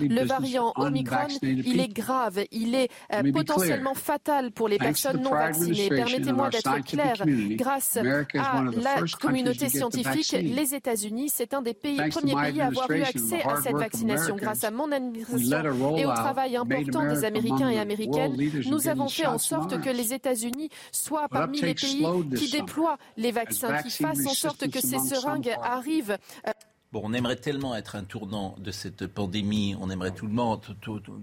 [0.00, 5.30] Le variant Omicron, il est grave, il est euh, potentiellement fatal pour les personnes non
[5.30, 5.88] vaccinées.
[5.88, 7.14] Permettez-moi d'être clair.
[7.26, 12.90] Grâce à la communauté scientifique, les États-Unis, c'est un des pays, premiers pays à avoir
[12.90, 14.36] eu accès à cette vaccination.
[14.36, 19.26] Grâce à mon administration et au travail important des Américains et Américaines, nous avons fait
[19.26, 24.26] en sorte que les États-Unis soient parmi les pays qui déploient les vaccins, qui fassent
[24.26, 26.18] en sorte que ces seringues arrivent.
[26.46, 26.52] Euh,
[26.94, 30.60] Bon, on aimerait tellement être un tournant de cette pandémie, on aimerait tout le monde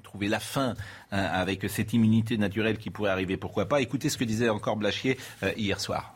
[0.04, 0.74] trouver la fin
[1.14, 3.80] hein, avec cette immunité naturelle qui pourrait arriver, pourquoi pas.
[3.80, 6.14] Écoutez ce que disait encore Blachier euh, hier soir.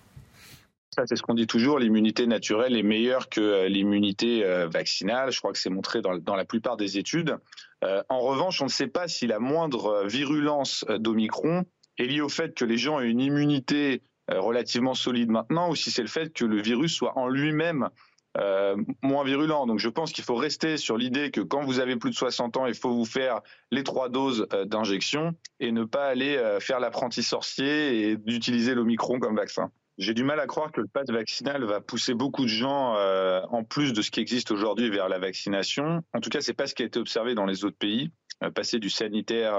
[0.93, 5.31] Ça, c'est ce qu'on dit toujours, l'immunité naturelle est meilleure que euh, l'immunité euh, vaccinale.
[5.31, 7.37] Je crois que c'est montré dans, la plupart des études.
[7.81, 11.63] en revanche, on ne sait pas si la moindre virulence d'Omicron
[11.97, 15.91] est liée au fait que les gens aient une immunité relativement solide maintenant ou si
[15.91, 17.89] c'est le fait que le virus soit en lui-même
[18.37, 19.65] euh, moins virulent.
[19.65, 22.57] Donc je pense qu'il faut rester sur l'idée que quand vous avez plus de 60
[22.57, 26.59] ans, il faut vous faire les trois doses euh, d'injection et ne pas aller euh,
[26.59, 29.71] faire l'apprenti sorcier et d'utiliser l'Omicron comme vaccin.
[29.97, 33.63] J'ai du mal à croire que le pass vaccinal va pousser beaucoup de gens, en
[33.63, 36.01] plus de ce qui existe aujourd'hui, vers la vaccination.
[36.13, 38.11] En tout cas, c'est pas ce qui a été observé dans les autres pays.
[38.55, 39.57] passer du sanitaire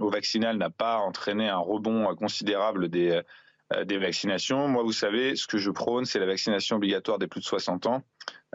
[0.00, 3.22] au vaccinal n'a pas entraîné un rebond considérable des,
[3.84, 4.68] des vaccinations.
[4.68, 7.86] Moi, vous savez, ce que je prône, c'est la vaccination obligatoire des plus de 60
[7.86, 8.02] ans.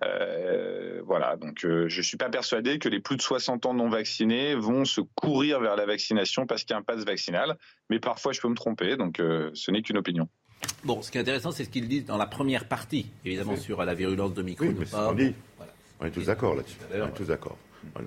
[0.04, 3.74] Euh, voilà, donc euh, je ne suis pas persuadé que les plus de 60 ans
[3.74, 7.58] non vaccinés vont se courir vers la vaccination parce qu'il y a un passe vaccinal.
[7.90, 10.28] Mais parfois, je peux me tromper, donc ce n'est qu'une opinion.
[10.84, 13.84] Bon, ce qui est intéressant, c'est ce qu'ils disent dans la première partie, évidemment, sur
[13.84, 14.66] la virulence de micro.
[14.66, 15.34] Oui, on, dit.
[16.00, 16.78] on est tous d'accord là-dessus.
[16.94, 17.58] On est tous d'accord.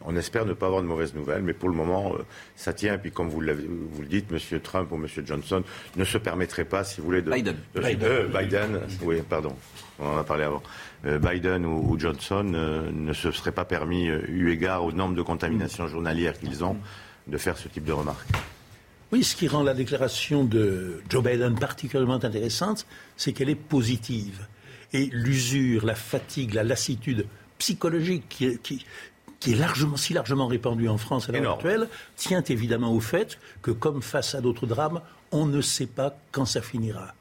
[0.04, 2.22] On espère ne pas avoir de mauvaises nouvelles, mais pour le moment, euh,
[2.56, 2.94] ça tient.
[2.94, 4.60] Et puis, comme vous, vous le dites, M.
[4.60, 5.06] Trump ou M.
[5.24, 5.62] Johnson
[5.96, 7.30] ne se permettraient pas, si vous voulez, de.
[7.30, 7.56] Biden.
[7.76, 8.80] Euh, Biden.
[9.02, 9.54] oui, pardon.
[9.98, 10.62] On en a parlé avant.
[11.06, 15.86] Euh, Biden ou, Johnson ne se seraient pas permis, eu égard aux normes de contamination
[15.86, 16.76] journalière qu'ils ont,
[17.26, 18.28] de faire ce type de remarques.
[19.12, 24.46] Oui, ce qui rend la déclaration de Joe Biden particulièrement intéressante, c'est qu'elle est positive.
[24.92, 27.26] Et l'usure, la fatigue, la lassitude
[27.58, 28.84] psychologique qui, qui,
[29.44, 33.38] qui est largement, si largement répandu en France à l'heure actuelle, tient évidemment au fait
[33.60, 35.02] que, comme face à d'autres drames,
[35.32, 37.14] on ne sait pas quand ça finira.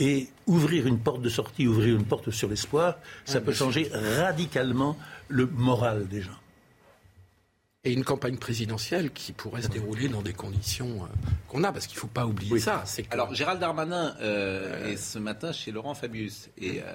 [0.00, 4.98] Et ouvrir une porte de sortie, ouvrir une porte sur l'espoir, ça peut changer radicalement
[5.28, 6.40] le moral des gens.
[7.84, 11.06] Et une campagne présidentielle qui pourrait se dérouler dans des conditions euh,
[11.46, 12.82] qu'on a, parce qu'il ne faut pas oublier ça.
[13.10, 16.92] Alors, Gérald Darmanin euh, est ce matin chez Laurent Fabius, et euh,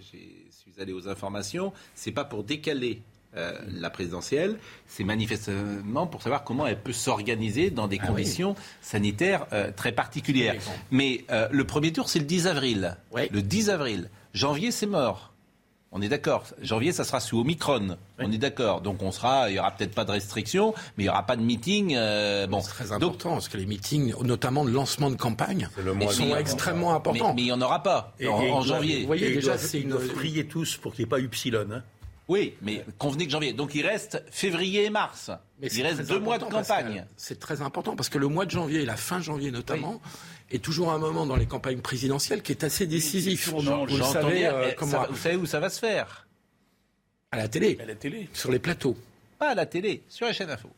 [0.00, 3.02] je suis allé aux informations, c'est pas pour décaler
[3.34, 8.54] euh, la présidentielle, c'est manifestement pour savoir comment elle peut s'organiser dans des ah conditions
[8.82, 10.56] sanitaires euh, très particulières.
[10.90, 12.98] Mais euh, le premier tour, c'est le 10 avril.
[13.14, 14.10] Le 10 avril.
[14.34, 15.32] Janvier, c'est mort.
[15.92, 16.44] On est d'accord.
[16.60, 17.96] Janvier, ça sera sous Omicron.
[18.18, 18.82] On est d'accord.
[18.82, 21.36] Donc on sera, il y aura peut-être pas de restrictions, mais il y aura pas
[21.36, 21.96] de meeting.
[22.48, 25.70] bon, c'est très important parce que les meetings, notamment le lancement de campagne,
[26.10, 27.32] sont extrêmement importants.
[27.32, 29.00] Mais, il n'y en aura pas en, janvier.
[29.00, 29.96] Vous voyez déjà, c'est une.
[29.96, 31.66] Priez tous pour qu'il n'y ait pas Upsilon.
[31.72, 31.82] Hein.
[32.28, 33.52] Oui, mais convenez que janvier.
[33.52, 35.30] Donc il reste février et mars.
[35.60, 37.04] Mais il reste deux mois de campagne.
[37.16, 40.00] C'est très important parce que le mois de janvier et la fin janvier notamment
[40.50, 43.48] est toujours un moment dans les campagnes présidentielles qui est assez décisif.
[43.48, 45.06] vous, savez, euh, comment...
[45.08, 46.26] vous savez où ça va se faire?
[47.30, 47.78] À la télé.
[47.82, 48.28] À la télé.
[48.34, 48.96] Sur les plateaux.
[49.38, 50.68] Pas à la télé, sur la chaîne info.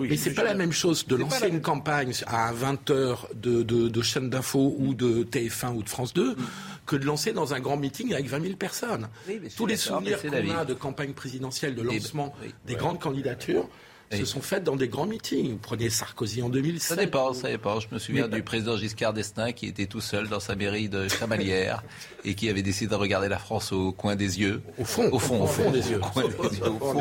[0.00, 4.02] mais c'est pas la même chose de lancer une campagne à 20 heures de, de,
[4.02, 6.36] chaîne d'info ou de TF1 ou de France 2
[6.86, 9.08] que de lancer dans un grand meeting avec 20 000 personnes.
[9.56, 12.34] Tous les souvenirs qu'on a de campagne présidentielle, de lancement
[12.66, 13.68] des grandes candidatures,
[14.12, 15.52] se sont faites dans des grands meetings.
[15.52, 16.96] Vous prenez Sarkozy en 2007.
[16.96, 17.80] Ça dépend, ça dépend.
[17.80, 21.08] Je me souviens du président Giscard d'Estaing qui était tout seul dans sa mairie de
[21.08, 21.82] Chamalières
[22.24, 24.62] et qui avait décidé de regarder la France au coin des yeux.
[24.78, 26.00] Au fond, au fond, au fond, des yeux.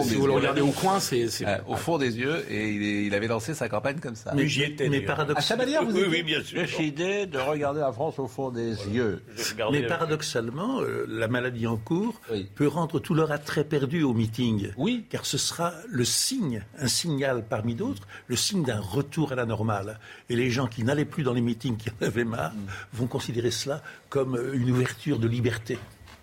[0.03, 3.27] si vous le regardez au coin, c'est euh, au fond des yeux et il, avait
[3.27, 4.33] lancé sa campagne comme ça.
[4.35, 4.89] Mais j'y étais.
[4.89, 6.61] Mais À Chamalières, vous oui, oui, bien sûr.
[6.61, 9.23] Décidé de regarder la France au fond des yeux.
[9.71, 12.19] Mais paradoxalement, euh, la maladie en cours
[12.55, 14.71] peut rendre tout leur attrait perdu au meeting.
[14.77, 15.05] Oui.
[15.09, 19.45] Car ce sera le signe, un signal parmi d'autres, le signe d'un retour à la
[19.45, 19.99] normale.
[20.29, 22.53] Et les gens qui n'allaient plus dans les meetings, qui en avaient marre,
[22.93, 25.77] vont considérer cela comme une ouverture de liberté.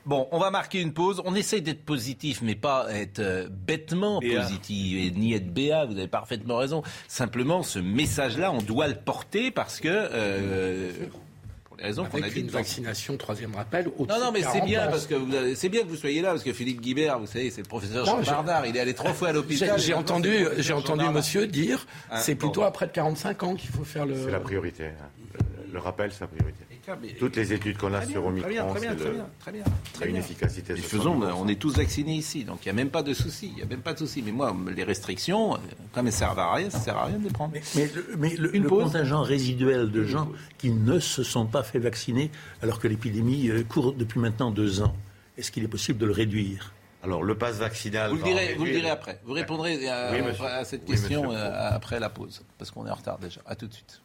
[0.05, 1.23] Bon, on va marquer une pause.
[1.25, 5.85] On essaye d'être positif, mais pas être euh, bêtement positif et ni être béat.
[5.85, 6.83] Vous avez parfaitement raison.
[7.07, 10.91] Simplement, ce message-là, on doit le porter parce que euh,
[11.83, 13.91] raison qu'on a une vaccination, troisième rappel.
[13.99, 15.15] Non, non, mais c'est bien parce que
[15.55, 18.05] c'est bien que vous soyez là parce que Philippe Guibert, vous savez, c'est le professeur
[18.05, 19.79] Jean Bardard, il est allé trois fois à l'hôpital.
[19.79, 23.85] J'ai entendu, j'ai entendu Monsieur dire, ah, c'est plutôt après de 45 ans qu'il faut
[23.85, 24.15] faire le.
[24.25, 24.87] C'est la priorité.
[24.87, 25.39] Hein.
[25.73, 26.65] Le rappel, c'est la priorité.
[27.19, 28.97] Toutes les études qu'on a sur Omicron, c'est
[29.39, 30.75] très bien, très une efficacité.
[30.77, 33.53] faisons, on est tous vaccinés ici, donc il n'y a même pas de souci.
[33.55, 34.23] Il y a même pas de souci.
[34.23, 35.59] Mais moi, les restrictions,
[35.93, 37.55] comme elles servent à rien, ça sert à rien de les prendre.
[38.19, 42.31] Mais, le, contingent résiduel de gens qui ne se sont pas fait vacciner,
[42.63, 44.95] alors que l'épidémie euh, court depuis maintenant deux ans,
[45.39, 46.73] est-ce qu'il est possible de le réduire?
[47.05, 48.11] Alors, le pass vaccinal.
[48.11, 49.21] Vous le direz, vous le direz après.
[49.25, 53.41] Vous répondrez à, cette question euh, après la pause, parce qu'on est en retard déjà.
[53.47, 54.03] À tout de suite.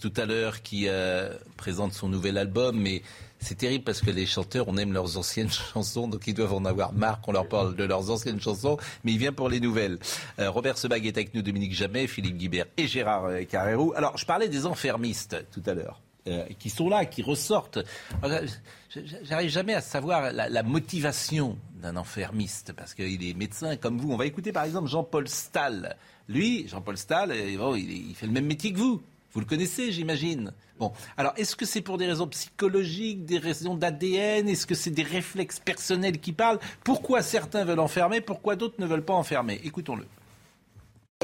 [0.00, 3.02] Tout à l'heure, qui euh, présente son nouvel album, mais
[3.38, 6.64] c'est terrible parce que les chanteurs, on aime leurs anciennes chansons, donc ils doivent en
[6.64, 9.98] avoir marre qu'on leur parle de leurs anciennes chansons, mais il vient pour les nouvelles.
[10.38, 13.92] Euh, Robert Sebag est avec nous, Dominique Jamais, Philippe Guibert et Gérard Carrérou.
[13.96, 16.00] Alors, je parlais des enfermistes tout à l'heure.
[16.26, 17.78] Euh, qui sont là, qui ressortent.
[19.22, 24.12] J'arrive jamais à savoir la, motivation d'un enfermiste, parce qu'il est médecin comme vous.
[24.12, 25.96] On va écouter par exemple Jean-Paul Stahl.
[26.28, 29.00] Lui, Jean-Paul Stahl, euh, il, fait le même métier que vous.
[29.32, 30.52] Vous le connaissez, j'imagine.
[30.78, 34.90] Bon, alors est-ce que c'est pour des raisons psychologiques, des raisons d'ADN Est-ce que c'est
[34.90, 36.58] des réflexes personnels qui parlent?
[36.84, 39.60] Pourquoi certains veulent enfermer Pourquoi d'autres ne veulent pas enfermer?
[39.64, 40.04] Écoutons-le.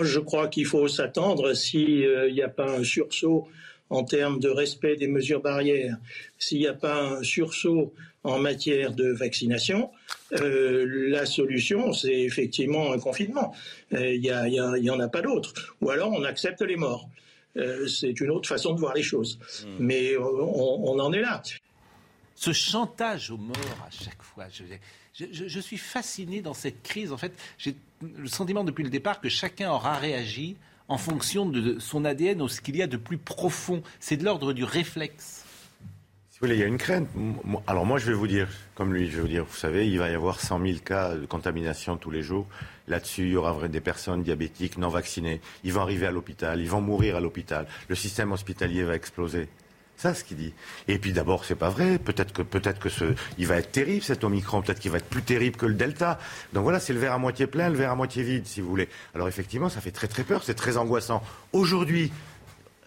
[0.03, 3.49] Je crois qu'il faut s'attendre s'il n'y a pas un sursaut
[3.91, 5.97] en termes de respect des mesures barrières,
[6.39, 9.91] s'il n'y a pas un sursaut en matière de vaccination,
[10.33, 13.55] euh, la solution, c'est effectivement un confinement.
[13.93, 15.77] Euh, il n'y en a pas d'autre.
[15.81, 17.09] Ou alors on accepte les morts.
[17.57, 19.39] Euh, c'est une autre façon de voir les choses.
[19.65, 19.77] Hmm.
[19.81, 21.43] Mais on, en est là.
[22.35, 24.47] Ce chantage aux morts à chaque fois,
[25.15, 27.13] je suis fasciné dans cette crise.
[27.13, 30.57] En fait, j'ai le sentiment depuis le départ que chacun aura réagi
[30.89, 33.83] en fonction de son ADN ou ce qu'il y a de plus profond.
[34.01, 35.45] C'est de l'ordre du réflexe.
[36.31, 37.09] Si vous voulez, il y a une crainte.
[37.67, 39.99] Alors moi, je vais vous dire, comme lui, je vais vous dire, vous savez, il
[39.99, 42.47] va y avoir 100 000 cas de contamination tous les jours.
[42.89, 45.41] Là-dessus, il y aura des personnes diabétiques non vaccinées.
[45.65, 47.67] Ils vont arriver à l'hôpital, ils vont mourir à l'hôpital.
[47.89, 49.49] Le système hospitalier va exploser.
[49.97, 50.53] Ça, ce qu'il dit.
[50.89, 51.99] Et puis d'abord, c'est pas vrai.
[51.99, 54.61] Peut-être que peut-être que ce, il va être terrible cet Omicron.
[54.61, 56.19] Peut-être qu'il va être plus terrible que le Delta.
[56.53, 58.69] Donc voilà, c'est le verre à moitié plein, le verre à moitié vide, si vous
[58.69, 58.89] voulez.
[59.15, 60.43] Alors effectivement, ça fait très très peur.
[60.45, 61.23] C'est très angoissant.
[61.53, 62.13] Aujourd'hui,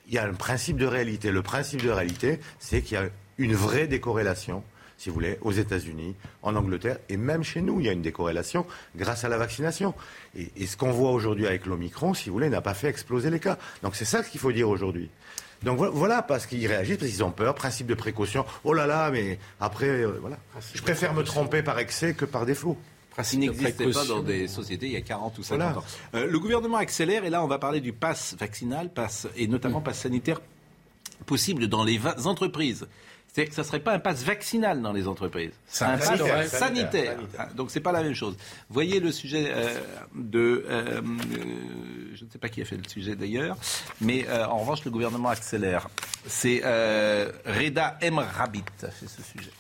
[0.07, 1.31] il y a un principe de réalité.
[1.31, 3.09] Le principe de réalité, c'est qu'il y a
[3.39, 4.63] une vraie décorrélation
[4.99, 8.01] si vous voulez, aux États-Unis, en Angleterre, et même chez nous, il y a une
[8.01, 9.95] décorrélation grâce à la vaccination.
[10.37, 13.29] Et, et ce qu'on voit aujourd'hui avec l'Omicron, si vous voulez, n'a pas fait exploser
[13.29, 13.57] les cas.
[13.81, 15.09] Donc c'est ça qu'il faut dire aujourd'hui.
[15.63, 18.45] Donc voilà, parce qu'ils réagissent, parce qu'ils ont peur, principe de précaution.
[18.63, 20.37] Oh là là, mais après, euh, voilà.
[20.73, 22.77] Je préfère me tromper par excès que par défaut.
[23.33, 25.83] Il n'existait pas dans des sociétés il y a 40 ou 50 ans.
[26.13, 29.81] Euh, le gouvernement accélère, et là on va parler du pass vaccinal, pass, et notamment
[29.81, 30.39] pass sanitaire
[31.25, 32.87] possible dans les entreprises.
[33.31, 35.51] C'est que ça ne serait pas un pass vaccinal dans les entreprises.
[35.67, 37.17] C'est un pass sanitaire.
[37.37, 38.35] Ah, donc c'est pas la même chose.
[38.69, 39.79] Voyez le sujet euh,
[40.15, 40.65] de...
[40.67, 41.01] Euh,
[42.13, 43.55] je ne sais pas qui a fait le sujet d'ailleurs,
[44.01, 45.89] mais euh, en revanche le gouvernement accélère.
[46.25, 46.61] C'est
[47.45, 48.19] Reda M.
[48.19, 49.51] Rabit a fait ce sujet.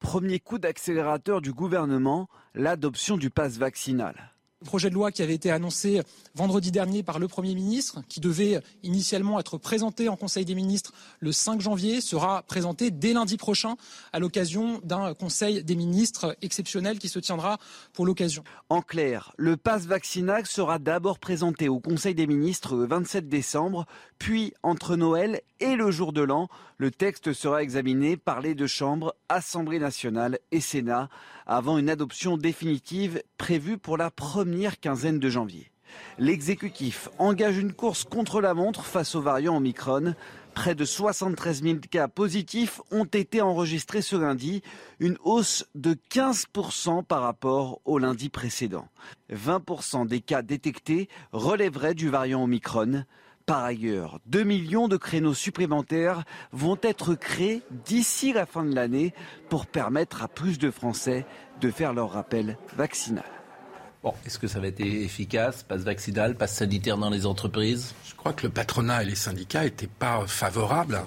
[0.00, 4.32] Premier coup d'accélérateur du gouvernement, l'adoption du pass vaccinal.
[4.60, 6.02] Le projet de loi qui avait été annoncé
[6.34, 10.92] vendredi dernier par le Premier ministre, qui devait initialement être présenté en Conseil des ministres
[11.20, 13.76] le 5 janvier, sera présenté dès lundi prochain
[14.12, 17.58] à l'occasion d'un Conseil des ministres exceptionnel qui se tiendra
[17.92, 18.42] pour l'occasion.
[18.68, 23.86] En clair, le pass vaccinal sera d'abord présenté au Conseil des ministres le 27 décembre,
[24.18, 28.68] puis entre Noël et le jour de l'an, le texte sera examiné par les deux
[28.68, 31.08] chambres, Assemblée nationale et Sénat,
[31.44, 35.72] avant une adoption définitive prévue pour la première quinzaine de janvier.
[36.18, 40.14] L'exécutif engage une course contre la montre face aux variants Omicron.
[40.54, 44.62] Près de 73 000 cas positifs ont été enregistrés ce lundi,
[45.00, 48.86] une hausse de 15% par rapport au lundi précédent.
[49.32, 53.04] 20% des cas détectés relèveraient du variant Omicron.
[53.48, 59.14] Par ailleurs, 2 millions de créneaux supplémentaires vont être créés d'ici la fin de l'année
[59.48, 61.24] pour permettre à plus de Français
[61.62, 63.24] de faire leur rappel vaccinal.
[64.02, 67.94] Bon, est-ce que ça va être efficace Passe vaccinal, passe sanitaire dans les entreprises?
[68.06, 71.00] Je crois que le patronat et les syndicats n'étaient pas favorables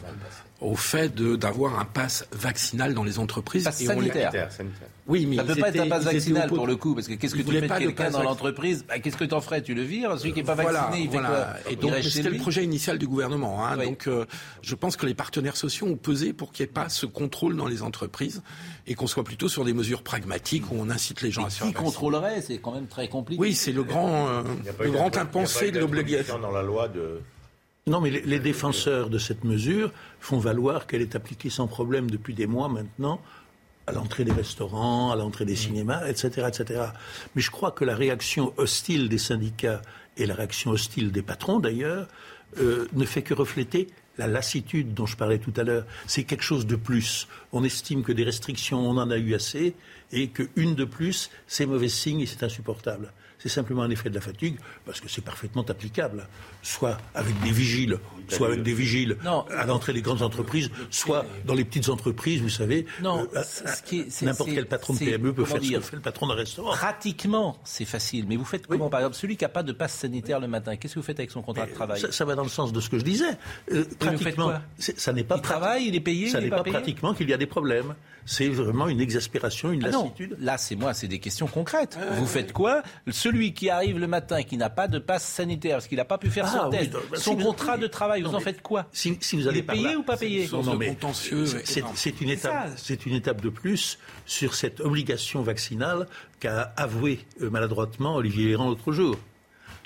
[0.61, 3.65] au fait d'avoir un pass vaccinal dans les entreprises.
[3.65, 4.49] Pass sanitaire.
[5.07, 7.13] Oui, mais ça ne peut pas être un pass vaccinal pour le coup, parce que
[7.13, 9.73] qu'est-ce que tu fais de quelqu'un dans l'entreprise bah, Qu'est-ce que tu en ferais Tu
[9.73, 12.63] le vires Celui qui n'est pas vacciné, il fait quoi Et donc, c'était le projet
[12.63, 13.65] initial du gouvernement.
[13.65, 14.25] Hein, Donc, euh,
[14.61, 17.55] je pense que les partenaires sociaux ont pesé pour qu'il n'y ait pas ce contrôle
[17.55, 18.41] dans les entreprises
[18.87, 21.59] et qu'on soit plutôt sur des mesures pragmatiques où on incite les gens à se
[21.59, 23.41] faire Qui contrôlerait C'est quand même très compliqué.
[23.41, 24.43] Oui, c'est le grand, euh,
[24.79, 26.39] le grand impensé de l'obligation.
[26.39, 27.21] dans la loi de
[27.87, 32.35] non, mais les, défenseurs de cette mesure font valoir qu'elle est appliquée sans problème depuis
[32.35, 33.19] des mois maintenant
[33.91, 36.81] à l'entrée des restaurants, à l'entrée des cinémas, etc., etc.
[37.35, 39.81] Mais je crois que la réaction hostile des syndicats
[40.17, 42.07] et la réaction hostile des patrons, d'ailleurs,
[42.59, 46.43] euh, ne fait que refléter la lassitude dont je parlais tout à l'heure, c'est quelque
[46.43, 47.27] chose de plus.
[47.51, 49.73] On estime que des restrictions, on en a eu assez,
[50.11, 54.15] et qu'une de plus, c'est mauvais signe et c'est insupportable c'est simplement un effet de
[54.15, 56.27] la fatigue, parce que c'est parfaitement applicable,
[56.61, 61.55] soit avec des vigiles, soit avec des vigiles à l'entrée des grandes entreprises, soit dans
[61.55, 62.85] les petites entreprises, vous savez.
[63.01, 63.43] Non, euh,
[64.21, 66.71] n'importe quel patron de PME peut faire ce que fait le patron d'un restaurant.
[66.71, 68.25] Pratiquement, c'est facile.
[68.27, 70.75] Mais vous faites comment Par exemple, celui qui n'a pas de passe sanitaire le matin,
[70.75, 72.79] qu'est-ce que vous faites avec son contrat de travail ça, va dans le sens de
[72.79, 73.37] ce que je disais.
[73.71, 75.37] Euh, pratiquement, ça n'est pas.
[75.37, 76.29] Il travaille, il est payé.
[76.29, 77.95] Ça n'est pas, pratiquement qu'il y a des problèmes.
[78.25, 80.35] C'est vraiment une exaspération, une ah lassitude.
[80.39, 81.97] Là, c'est moi, c'est des questions concrètes.
[82.13, 82.83] Vous faites quoi?
[83.31, 86.05] Celui qui arrive le matin et qui n'a pas de passe sanitaire parce qu'il n'a
[86.05, 88.87] pas pu faire son ah test, bah, son contrat de travail, vous en faites quoi
[88.91, 90.49] si, vous allez payé ou pas payé
[91.95, 96.07] C'est une étape, c'est une étape de plus sur cette obligation vaccinale
[96.39, 99.15] qu'a avoué euh, maladroitement Olivier Véran l'autre jour.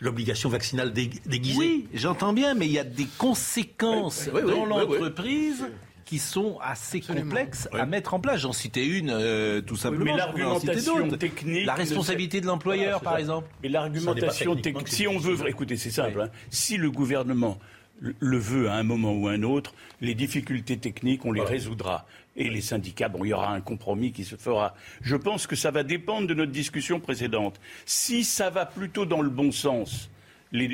[0.01, 1.57] L'obligation vaccinale déguisée.
[1.57, 5.65] Oui, j'entends bien, mais il y a des conséquences dans l'entreprise
[6.05, 8.41] qui sont assez complexes à mettre en place.
[8.41, 10.05] J'en citais une euh, tout simplement.
[10.05, 11.65] mais l'argumentation technique.
[11.65, 13.47] La responsabilité de l'employeur, par exemple.
[13.63, 14.87] Mais l'argumentation technique.
[14.87, 16.21] Si on veut, écoutez, c'est simple.
[16.21, 16.29] Hein.
[16.49, 17.57] si le gouvernement
[17.99, 22.05] le veut à un moment ou à un autre, les difficultés techniques, on les résoudra.
[22.35, 24.75] Et les syndicats, bon, il y aura un compromis qui se fera.
[25.01, 27.59] Je pense que ça va dépendre de notre discussion précédente.
[27.85, 30.09] Si ça va plutôt dans le bon sens,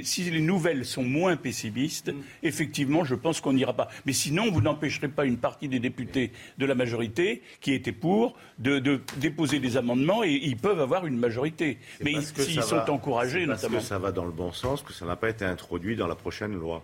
[0.04, 2.22] si les nouvelles sont moins pessimistes, mm.
[2.44, 3.90] effectivement, je pense qu'on n'ira pas.
[4.06, 8.36] Mais sinon, vous n'empêcherez pas une partie des députés de la majorité qui étaient pour
[8.60, 11.78] de, déposer des amendements et ils peuvent avoir une majorité.
[12.04, 15.16] Mais s'ils sont encouragés, parce que ça va dans le bon sens que ça n'a
[15.16, 16.84] pas été introduit dans la prochaine loi.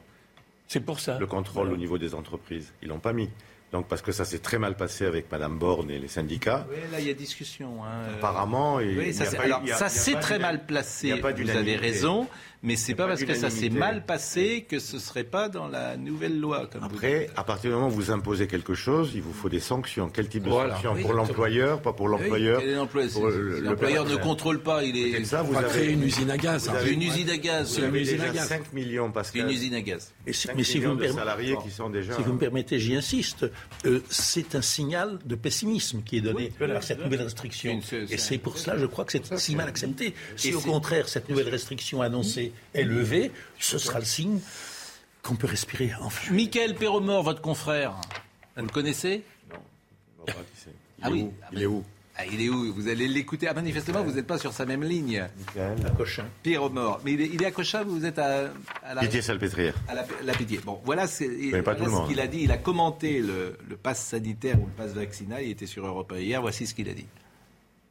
[0.68, 1.18] C'est pour ça.
[1.18, 2.74] Le contrôle au niveau des entreprises.
[2.82, 3.30] Ils l'ont pas mis.
[3.72, 6.66] Donc parce que ça s'est très mal passé avec Madame Borne et les syndicats.
[6.70, 7.84] Oui, là il y a discussion.
[7.84, 8.14] Hein.
[8.18, 9.26] Apparemment, oui, ça,
[9.90, 11.20] s'est très mal placé.
[11.20, 12.28] Vous avez raison
[12.64, 15.68] mais c'est pas, pas parce que ça s'est mal passé que ce serait pas dans
[15.68, 16.70] la nouvelle loi.
[16.82, 20.10] Après, à partir du moment où vous imposez quelque chose, il vous faut des sanctions.
[20.10, 22.62] Quel type de sanctions Pour l'employeur, pas pour l'employeur
[23.62, 25.24] L'employeur ne contrôle pas, il est.
[25.26, 26.70] Ça, vous, avez créé une usine à gaz.
[26.70, 27.78] Vous une usine à gaz.
[27.78, 29.40] Vous avez déjà 5 millions parce que.
[29.40, 30.14] une usine à gaz.
[30.26, 32.16] mais si vous me salariés qui sont déjà.
[32.16, 33.46] Si vous me permettez, j'y insiste.
[33.86, 37.80] Euh, c'est un signal de pessimisme qui est donné par cette nouvelle restriction.
[38.10, 40.14] Et c'est pour cela, je crois que c'est si mal accepté.
[40.36, 44.40] Si au contraire cette nouvelle restriction annoncée est levé, ce sera le signe
[45.24, 46.34] qu'on peut respirer enfin.
[46.34, 47.96] Michael Perromort, votre confrère,
[48.56, 49.24] vous le connaissez?
[49.50, 50.34] Non.
[51.02, 51.28] Ah oui.
[51.52, 51.84] Il est où?
[52.20, 52.74] Ah, il est où?
[52.74, 53.48] Vous allez l'écouter.
[53.48, 55.28] Ah, manifestement, vous n'êtes pas sur sa même ligne.
[55.38, 55.86] Michael.
[55.86, 56.26] À Cochin.
[56.42, 57.00] Pierre Mort.
[57.06, 58.50] Mais il est, à Cochin, vous êtes à,
[58.96, 59.02] la.
[59.02, 59.76] Pitié-Salpêtrière.
[59.88, 60.60] À la, la Pitié.
[60.66, 61.24] Bon, voilà, ce
[62.08, 62.40] qu'il a dit.
[62.42, 65.44] Il a commenté le, le pass sanitaire ou le pass vaccinal.
[65.44, 66.42] Il était sur Europe hier.
[66.42, 67.06] Voici ce qu'il a dit.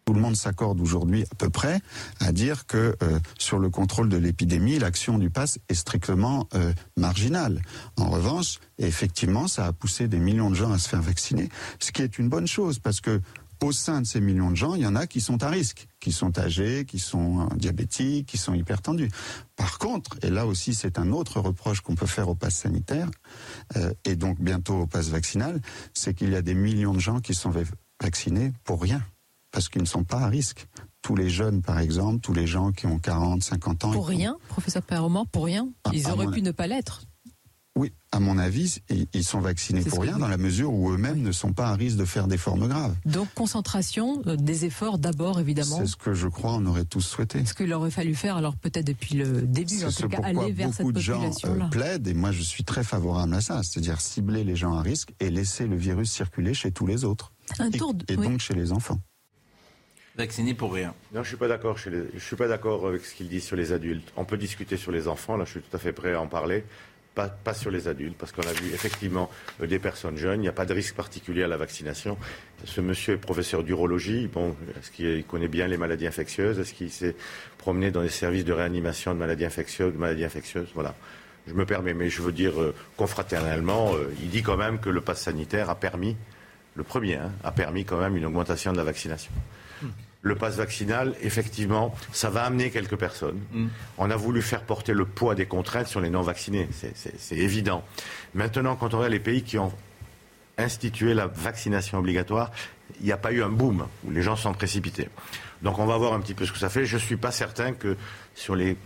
[0.07, 1.81] Tout le monde s'accorde aujourd'hui à peu près
[2.21, 6.73] à dire que euh, sur le contrôle de l'épidémie, l'action du pass est strictement euh,
[6.97, 7.61] marginale.
[7.97, 11.49] En revanche, effectivement, ça a poussé des millions de gens à se faire vacciner,
[11.81, 13.21] ce qui est une bonne chose parce que
[13.65, 15.89] au sein de ces millions de gens, il y en a qui sont à risque,
[15.99, 19.11] qui sont âgés, qui sont euh, diabétiques, qui sont hypertendus.
[19.57, 23.11] Par contre, et là aussi c'est un autre reproche qu'on peut faire au pass sanitaire,
[24.05, 25.61] et donc bientôt au pass vaccinal,
[25.95, 27.53] c'est qu'il y a des millions de gens qui sont
[28.01, 29.03] vaccinés pour rien
[29.57, 30.67] parce qu'ils ne sont pas à risque.
[31.01, 33.91] Tous les jeunes, par exemple, tous les gens qui ont 40, 50 ans.
[33.91, 37.05] Pour rien, professeur Perromont, pour rien ah, Ils auraient pu ne pas l'être.
[37.75, 38.83] Oui, à mon avis,
[39.15, 41.97] ils sont vaccinés pour rien dans la mesure où eux-mêmes ne sont pas à risque
[41.97, 42.95] de faire des formes graves.
[43.07, 45.79] Donc concentration euh, des efforts d'abord évidemment.
[45.79, 47.45] C'est ce que je crois on aurait tous souhaité.
[47.47, 50.73] Ce qu'il aurait fallu faire alors peut-être depuis le début en tout cas aller vers
[50.73, 54.03] cette population de gens euh, plaident et moi je suis très favorable à ça, c'est-à-dire
[54.03, 57.33] cibler les gens à risque et laisser le virus circuler chez tous les autres.
[57.59, 59.01] Un tour et donc chez les enfants.
[60.17, 60.95] Vacciné pour rien.
[61.13, 61.77] Non, je suis pas d'accord.
[61.77, 64.11] Je suis pas d'accord avec ce qu'il dit sur les adultes.
[64.17, 65.37] On peut discuter sur les enfants.
[65.37, 66.65] Là, je suis tout à fait prêt à en parler.
[67.15, 69.31] Pas, pas sur les adultes, parce qu'on a vu effectivement
[69.63, 70.41] euh, des personnes jeunes.
[70.41, 72.19] Il n'y a pas de risque particulier à la vaccination.
[72.65, 74.27] Ce monsieur est professeur d'urologie.
[74.27, 76.59] Bon, est-ce qu'il connaît bien les maladies infectieuses?
[76.59, 77.17] Est-ce qu'il s'est
[77.57, 80.69] promené dans les services de réanimation de maladies infectieuses, de maladies infectieuses?
[80.75, 80.95] Voilà.
[81.47, 84.91] Je me permets, mais je veux dire euh, confraternellement, euh, il dit quand même que
[84.91, 86.17] le pass sanitaire a permis,
[86.75, 89.33] le premier, hein, a permis quand même une augmentation de la vaccination
[90.27, 93.41] le pass vaccinal, effectivement, ça va amener quelques personnes.
[93.53, 93.67] Mm.
[93.99, 97.85] On a voulu faire porter le poids des contraintes sur les non-vaccinés, c'est évident.
[98.35, 99.73] Maintenant, quand on regarde les pays qui ont
[100.59, 102.51] institué la vaccination obligatoire,
[103.01, 105.09] il n'y a pas eu un boom où les gens sont précipités.
[105.63, 106.87] Donc on va voir un petit peu ce que ça fait.
[106.87, 107.97] Je ne suis pas certain que
[108.35, 108.77] sur les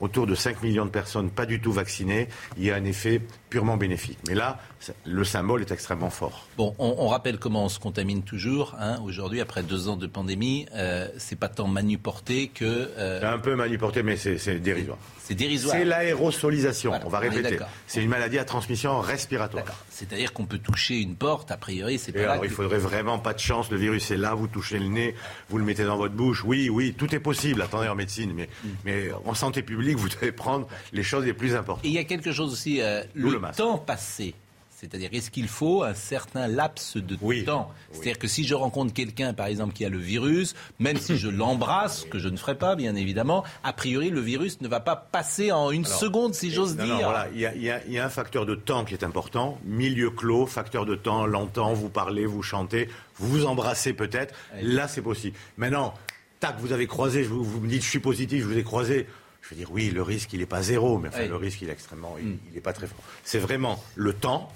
[0.00, 3.20] autour de 5 millions de personnes pas du tout vaccinées, il y a un effet
[3.48, 4.18] purement bénéfique.
[4.28, 4.58] Mais là,
[5.04, 6.46] le symbole est extrêmement fort.
[6.56, 8.74] Bon, on, rappelle comment on se contamine toujours.
[8.78, 12.64] Hein, aujourd'hui, après deux ans de pandémie, euh, c'est pas tant manuporté que.
[12.64, 14.98] Euh, c'est un peu manuporté, mais c'est dérisoire.
[15.18, 15.74] C'est dérisoire.
[15.76, 17.58] C'est l'aérosolisation, on va répéter.
[17.86, 19.84] C'est une maladie à transmission respiratoire.
[19.90, 23.32] C'est-à-dire qu'on peut toucher une porte, a priori, c'est pas alors, Il faudrait vraiment pas
[23.32, 25.14] de chance, le virus est là, vous touchez le nez,
[25.48, 26.44] vous le mettez dans votre bouche.
[26.44, 28.68] Oui, oui, tout est possible, attendez en médecine, mais, mm.
[28.84, 31.84] mais en santé publique, vous devez prendre les choses les plus importantes.
[31.84, 34.34] Et il y a quelque chose aussi, euh, le, temps passé
[34.76, 39.32] c'est-à-dire, est-ce qu'il faut un certain laps de temps C'est-à-dire que si je rencontre quelqu'un,
[39.32, 42.76] par exemple, qui a le virus, même si je l'embrasse, que je ne ferai pas,
[42.76, 46.76] bien évidemment, a priori, le virus ne va pas passer en une seconde, si j'ose
[46.76, 46.96] dire.
[46.96, 47.26] voilà.
[47.34, 49.58] il, y a, un facteur de temps qui est important.
[49.64, 54.34] Milieu clos, facteur de temps, longtemps, vous parlez, vous chantez, vous vous embrassez peut-être.
[54.60, 55.38] Là, c'est possible.
[55.56, 55.94] Maintenant,
[56.38, 59.06] tac, vous avez croisé, vous, vous me dites, je suis positif, je vous ai croisé
[59.48, 61.68] je veux dire, oui, le risque, il n'est pas zéro, mais enfin, le risque, il
[61.68, 62.98] est extrêmement, il n'est pas très fort.
[63.22, 64.50] C'est vraiment le temps,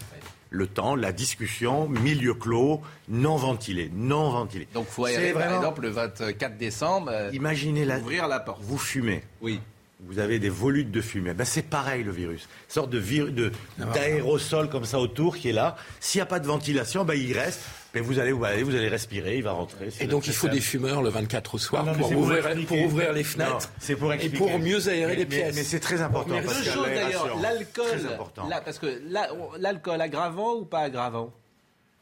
[0.50, 4.66] le temps, la discussion, milieu clos, non ventilé, non ventilé.
[4.74, 7.98] Donc, il faut aller, par exemple, le 24 décembre, euh, imaginez la...
[7.98, 8.60] ouvrir la porte.
[8.62, 9.22] Vous fumez.
[9.40, 9.60] Oui.
[10.06, 11.34] Vous avez des volutes de fumée.
[11.34, 12.48] Ben, c'est pareil, le virus.
[12.68, 15.76] Une sorte de, ah, d'aérosol comme ça autour qui est là.
[16.00, 17.60] S'il n'y a pas de ventilation, ben, il reste.
[17.94, 19.88] Mais vous allez, vous allez, vous allez respirer, il va rentrer.
[20.00, 23.24] Et donc il faut des fumeurs le 24 au soir pour, ouvrir, pour, ouvrir, les
[23.24, 23.68] fenêtres
[23.98, 25.56] pour et pour mieux aérer les pièces.
[25.56, 26.34] Mais, c'est très important.
[26.34, 27.84] Mais parce que d'ailleurs, l'alcool,
[28.64, 29.02] parce que
[29.58, 31.32] l'alcool aggravant ou pas aggravant?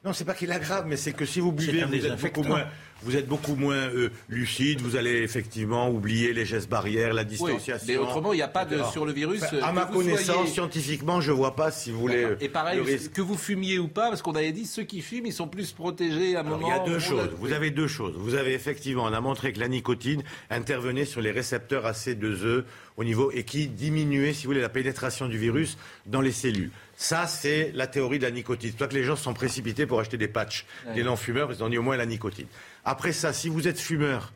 [0.04, 2.66] Non, c'est pas qu'il aggrave, mais c'est que si vous buvez, vous êtes beaucoup moins,
[3.02, 7.86] vous êtes beaucoup moins euh, lucide, vous allez effectivement oublier les gestes barrières, la distanciation.
[7.86, 9.42] mais autrement, il n'y a pas de sur le virus.
[9.62, 12.26] à ma connaissance, scientifiquement, je vois pas si vous voulez.
[12.40, 12.80] Et pareil,
[13.12, 15.72] que vous fumiez ou pas, parce qu'on avait dit ceux qui fument, ils sont plus
[15.72, 16.66] protégés à un moment.
[16.66, 17.30] Il y a deux choses.
[17.38, 18.14] Vous avez deux choses.
[18.16, 22.64] Vous avez effectivement, on a montré que la nicotine intervenait sur les récepteurs AC2E
[22.96, 26.70] au niveau et qui diminuait, si vous voulez, la pénétration du virus dans les cellules.
[26.96, 28.72] Ça, c'est la théorie de la nicotine.
[28.72, 31.70] Toi que les gens sont précipités pour acheter des patchs, des non-fumeurs, parce qu'ils ont
[31.70, 32.48] dit au moins la nicotine.
[32.88, 34.32] Après ça, si vous êtes fumeur,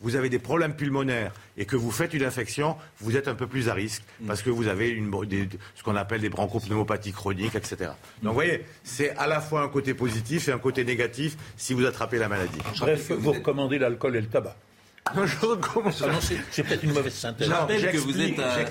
[0.00, 3.48] vous avez des problèmes pulmonaires et que vous faites une infection, vous êtes un peu
[3.48, 4.26] plus à risque mm.
[4.28, 5.10] parce que vous avez une,
[5.74, 7.90] ce qu'on appelle des bronchopneumopathies chroniques, etc.
[8.22, 11.74] Donc vous voyez, c'est à la fois un côté positif et un côté négatif si
[11.74, 12.60] vous attrapez la maladie.
[12.78, 14.54] Bref, vous recommandez l'alcool et le tabac.
[16.50, 17.48] C'est peut-être une mauvaise synthèse.
[17.48, 18.64] Je rappelle, que vous êtes un,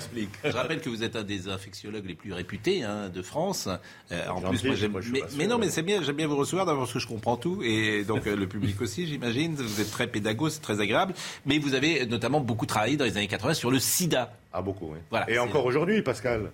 [0.44, 3.68] je rappelle que vous êtes un des infectiologues les plus réputés hein, de France.
[4.12, 4.98] Euh, en plus, moi, j'aime,
[5.36, 7.62] mais, non, mais c'est bien, j'aime bien vous recevoir d'abord parce que je comprends tout
[7.62, 9.54] et donc euh, le public aussi, j'imagine.
[9.54, 11.14] Vous êtes très pédago, c'est très agréable.
[11.46, 14.32] Mais vous avez notamment beaucoup travaillé dans les années 80 sur le SIDA.
[14.52, 14.98] Ah beaucoup, oui.
[15.10, 16.50] Voilà, et encore aujourd'hui, Pascal.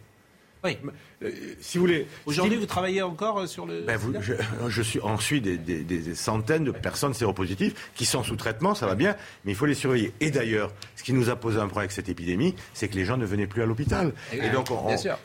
[0.67, 0.79] Oui.
[1.23, 2.07] Euh, si vous voulez.
[2.27, 3.83] Aujourd'hui, vous travaillez encore euh, sur le.
[3.83, 3.99] Ben
[4.69, 8.95] je, suis ensuite des, des, centaines de personnes séropositives qui sont sous traitement, ça va
[8.95, 10.13] bien, mais il faut les surveiller.
[10.21, 13.05] Et d'ailleurs, ce qui nous a posé un problème avec cette épidémie, c'est que les
[13.05, 14.13] gens ne venaient plus à l'hôpital.
[14.33, 14.69] Et, donc,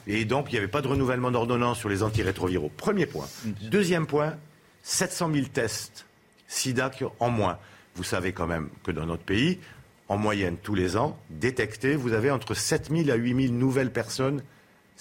[0.07, 2.71] et donc, il n'y avait pas de renouvellement d'ordonnance sur les antirétroviraux.
[2.77, 3.27] Premier point.
[3.63, 4.35] Deuxième point,
[4.83, 6.05] 700 000 tests
[6.47, 7.57] SIDA en moins.
[7.95, 9.59] Vous savez quand même que dans notre pays,
[10.07, 13.91] en moyenne, tous les ans, détectés, vous avez entre 7 000 à 8 000 nouvelles
[13.91, 14.41] personnes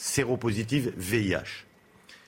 [0.01, 1.67] séropositive VIH.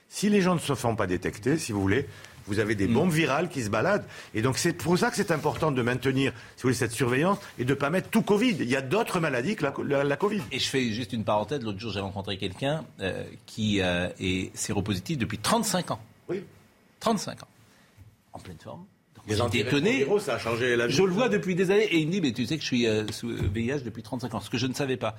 [0.08, 2.06] Si les gens ne se font pas détecter, si vous voulez,
[2.46, 2.92] vous avez des mm.
[2.92, 4.04] bombes virales qui se baladent.
[4.34, 7.38] Et donc c'est pour ça que c'est important de maintenir, si vous voulez, cette surveillance
[7.58, 8.56] et de ne pas mettre tout Covid.
[8.60, 10.42] Il y a d'autres maladies que la, Covid.
[10.52, 11.62] Et je fais juste une parenthèse.
[11.62, 16.00] L'autre jour, j'ai rencontré quelqu'un euh, qui euh, est séropositif depuis 35 ans.
[16.28, 16.44] Oui.
[17.00, 17.48] 35 ans.
[18.34, 18.84] En pleine forme.
[19.26, 20.06] J'étais étonné.
[20.20, 20.94] Ça a changé la vie.
[20.94, 22.66] Je le vois depuis des années et il me dit, mais tu sais que je
[22.66, 24.40] suis euh, sous VIH depuis 35 ans.
[24.40, 25.16] Ce que je ne savais pas.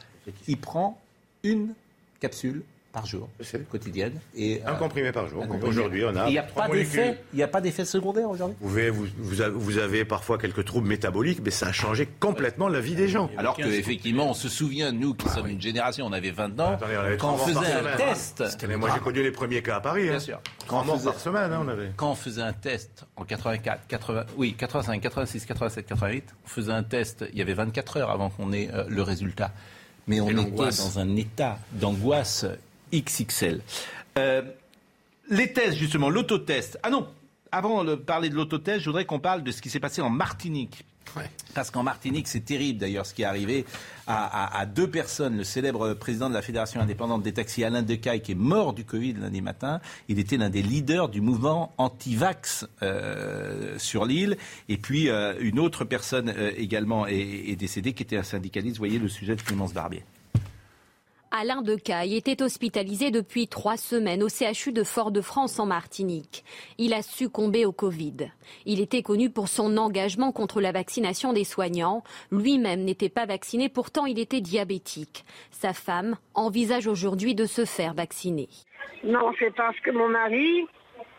[0.48, 1.02] Il prend
[1.44, 1.74] une
[2.24, 2.64] capsules
[2.94, 3.28] par jour,
[3.72, 4.20] quotidienne.
[4.36, 5.44] Et, un comprimé par jour.
[5.64, 6.28] Aujourd'hui, on a.
[6.28, 8.56] Il n'y a, pas d'effet, il a pas d'effet secondaire aujourd'hui?
[8.62, 8.70] Vous,
[9.18, 13.08] vous, vous, avez parfois quelques troubles métaboliques, mais ça a changé complètement la vie des
[13.08, 13.32] gens.
[13.36, 16.78] Alors qu'effectivement, on se souvient, nous qui sommes une génération, on avait 20 ans,
[17.20, 18.68] quand on faisait un test.
[18.78, 20.04] moi, j'ai connu les premiers cas à Paris.
[20.04, 20.20] Bien hein.
[20.20, 20.40] sûr.
[20.68, 21.92] Quand on faisait, par semaine, hein, on avait.
[21.98, 26.72] Quand on faisait un test en 84, 80, oui, 85, 86, 87, 88, on faisait
[26.72, 29.52] un test, il y avait 24 heures avant qu'on ait euh, le résultat
[30.08, 32.46] mais on était dans un état d'angoisse
[32.94, 33.62] XXL.
[34.18, 34.42] Euh,
[35.30, 36.78] les tests, justement, l'autotest.
[36.84, 37.08] Ah non,
[37.52, 40.10] avant de parler de l'autotest, je voudrais qu'on parle de ce qui s'est passé en
[40.10, 40.86] Martinique.
[41.54, 43.66] Parce qu'en Martinique, c'est terrible d'ailleurs ce qui est arrivé
[44.08, 45.38] à, deux personnes.
[45.38, 48.86] Le célèbre président de la Fédération indépendante des taxis, Alain Decaille, qui est mort du
[48.86, 49.80] Covid lundi matin.
[50.10, 54.38] Il était l'un des leaders du mouvement anti-vax euh, sur l'île.
[54.70, 58.78] Et puis euh, une autre personne euh, également est, est, décédée, qui était un syndicaliste.
[58.78, 60.04] Vous voyez le sujet de Clémence Barbier.
[61.36, 66.44] Alain Decaille était hospitalisé depuis trois semaines au CHU de Fort-de-France en Martinique.
[66.78, 68.30] Il a succombé au Covid.
[68.68, 72.04] Il était connu pour son engagement contre la vaccination des soignants.
[72.32, 75.26] Lui-même n'était pas vacciné, pourtant il était diabétique.
[75.50, 78.48] Sa femme envisage aujourd'hui de se faire vacciner.
[79.04, 80.68] Non, c'est parce que mon mari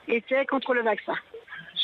[0.07, 1.15] était contre le vaccin.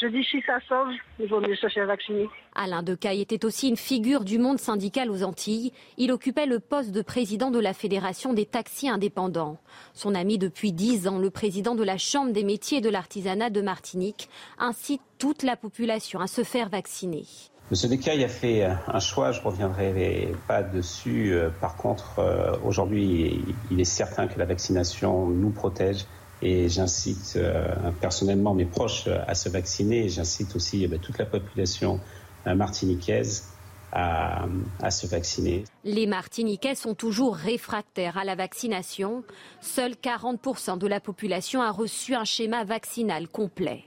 [0.00, 2.28] Je dis si ça sauve, il vaut mieux se faire vacciner.
[2.54, 5.72] Alain Decaille était aussi une figure du monde syndical aux Antilles.
[5.98, 9.58] Il occupait le poste de président de la Fédération des taxis indépendants.
[9.94, 13.50] Son ami depuis dix ans, le président de la Chambre des métiers et de l'artisanat
[13.50, 14.28] de Martinique,
[14.58, 17.24] incite toute la population à se faire vacciner.
[17.70, 21.32] Monsieur Decaille a fait un choix, je ne reviendrai pas dessus.
[21.32, 26.04] Euh, par contre, euh, aujourd'hui, il est certain que la vaccination nous protège
[26.42, 27.64] et j'incite euh,
[28.00, 30.08] personnellement mes proches à se vacciner.
[30.08, 33.44] J'incite aussi eh ben, toute la population euh, martiniquaise
[33.92, 34.46] à,
[34.80, 35.64] à, se vacciner.
[35.84, 39.24] Les Martiniquais sont toujours réfractaires à la vaccination.
[39.60, 43.84] Seuls 40% de la population a reçu un schéma vaccinal complet.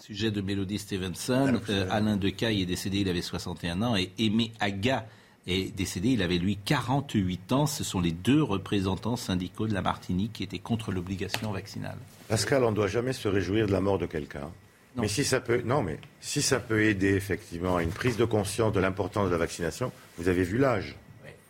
[0.00, 4.52] Sujet de Mélodie Stevenson, euh, Alain Decaille est décédé, il avait 61 ans, et Aimé
[4.58, 5.06] Aga
[5.46, 6.10] est décédé.
[6.10, 7.66] Il avait, lui, 48 ans.
[7.66, 11.96] Ce sont les deux représentants syndicaux de la Martinique qui étaient contre l'obligation vaccinale.
[12.28, 14.50] Pascal, on ne doit jamais se réjouir de la mort de quelqu'un.
[14.96, 18.24] Mais si ça peut, non, mais si ça peut aider effectivement à une prise de
[18.24, 20.96] conscience de l'importance de la vaccination, vous avez vu l'âge.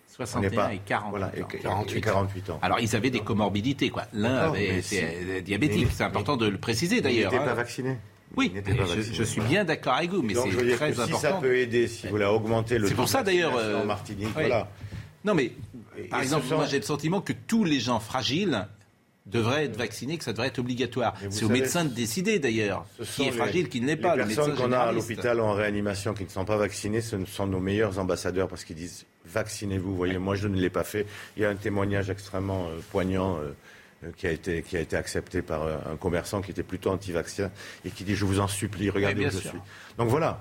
[0.09, 1.30] 61 et 40 voilà, ans.
[1.62, 2.59] 48, 48 ans.
[2.62, 4.05] Alors ils avaient des comorbidités, quoi.
[4.12, 7.32] L'un avait été diabétique, c'est important de le préciser d'ailleurs.
[7.32, 7.97] Il n'était pas vacciné.
[8.36, 8.53] Oui,
[9.12, 11.16] je, suis bien d'accord avec vous, mais c'est très important.
[11.16, 12.88] Si ça peut aider, si vous voulez augmenter le.
[12.88, 13.55] C'est pour ça d'ailleurs.
[13.55, 14.68] en Martinique, voilà.
[15.24, 15.53] Non, mais
[16.11, 18.66] par exemple, moi j'ai le sentiment que tous les gens fragiles
[19.26, 21.14] devraient être vaccinés, que ça devrait être obligatoire.
[21.30, 24.16] C'est aux médecins de décider d'ailleurs, qui est fragile, qui ne l'est pas.
[24.16, 27.46] Les personnes qu'on a à l'hôpital en réanimation qui ne sont pas vaccinées, ce sont
[27.46, 29.90] nos meilleurs ambassadeurs parce qu'ils disent vaccinez-vous.
[29.90, 31.06] Vous voyez, moi je ne l'ai pas fait.
[31.36, 33.38] Il y a un témoignage extrêmement euh, poignant.
[33.38, 33.52] Euh,
[34.04, 37.52] euh, qui a, été, qui a été accepté par un commerçant qui était plutôt anti-vaccin
[37.84, 39.58] et qui dit Je vous en supplie, regardez où je suis.
[39.96, 40.40] Donc voilà.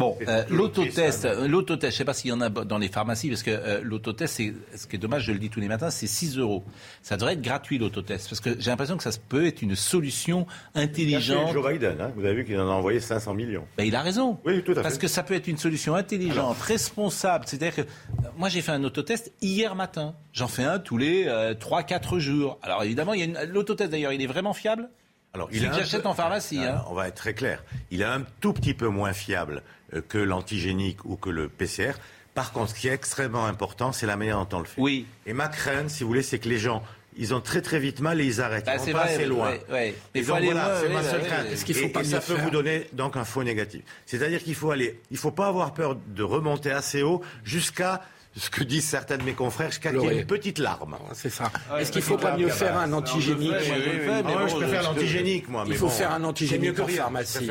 [0.00, 2.88] Bon, euh, l'autotest, euh, l'autotest, je ne sais pas s'il y en a dans les
[2.88, 5.68] pharmacies, parce que euh, l'autotest, c'est, ce qui est dommage, je le dis tous les
[5.68, 6.64] matins, c'est 6 euros.
[7.02, 10.46] Ça devrait être gratuit, l'autotest, parce que j'ai l'impression que ça peut être une solution
[10.74, 11.52] intelligente.
[11.52, 13.66] Joe Biden, hein, vous avez vu qu'il en a envoyé 500 millions.
[13.76, 14.38] Ben, il a raison.
[14.46, 14.82] Oui, tout à fait.
[14.82, 17.44] Parce que ça peut être une solution intelligente, responsable.
[17.46, 17.90] C'est-à-dire que
[18.38, 20.14] moi, j'ai fait un autotest hier matin.
[20.32, 22.58] J'en fais un tous les 3-4 jours.
[22.62, 23.52] Alors évidemment, il y a une...
[23.52, 24.88] l'autotest, d'ailleurs, il est vraiment fiable?
[25.32, 26.58] Alors, il j'achète en pharmacie.
[26.58, 26.84] Hein.
[26.88, 27.62] On va être très clair.
[27.90, 29.62] Il est un tout petit peu moins fiable
[29.94, 31.92] euh, que l'antigénique ou que le PCR.
[32.34, 34.80] Par contre, ce qui est extrêmement important, c'est la manière dont on le fait.
[34.80, 35.06] Oui.
[35.26, 36.82] Et ma crainte, si vous voulez, c'est que les gens
[37.16, 38.66] ils ont très très vite mal et ils arrêtent.
[38.66, 39.52] Bah, ils vont pas assez loin.
[39.68, 41.56] Ouais, Et donc, voilà, c'est ma seule crainte.
[41.56, 43.82] Ce qu'il faut pas et ça peut vous donner donc un faux négatif.
[44.06, 48.02] C'est-à-dire qu'il faut aller, il faut pas avoir peur de remonter assez haut jusqu'à
[48.36, 50.96] ce que disent certains de mes confrères, y ait une petite larme.
[51.14, 51.50] C'est ça.
[51.78, 55.64] Est-ce qu'il ne faut pas mieux faire un antigénique Je préfère l'antigénique, moi.
[55.66, 57.50] Il faut faire un antigénique en pharmacie.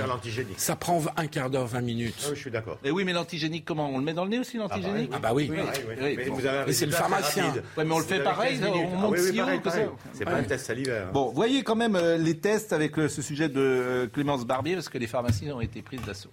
[0.58, 2.26] Ça prend un quart d'heure, 20 minutes.
[2.26, 2.78] Ah je suis d'accord.
[2.84, 5.32] Et oui, mais l'antigénique, comment On le met dans le nez aussi, l'antigénique Ah bah
[5.34, 5.52] oui.
[5.52, 7.54] Mais c'est le pharmacien.
[7.78, 9.80] mais on le fait pareil, on monte si haut que ça.
[10.14, 11.12] C'est pas un test salivaire.
[11.12, 15.08] Bon, voyez quand même les tests avec ce sujet de Clémence Barbier, parce que les
[15.08, 16.32] pharmacies ont été prises d'assaut.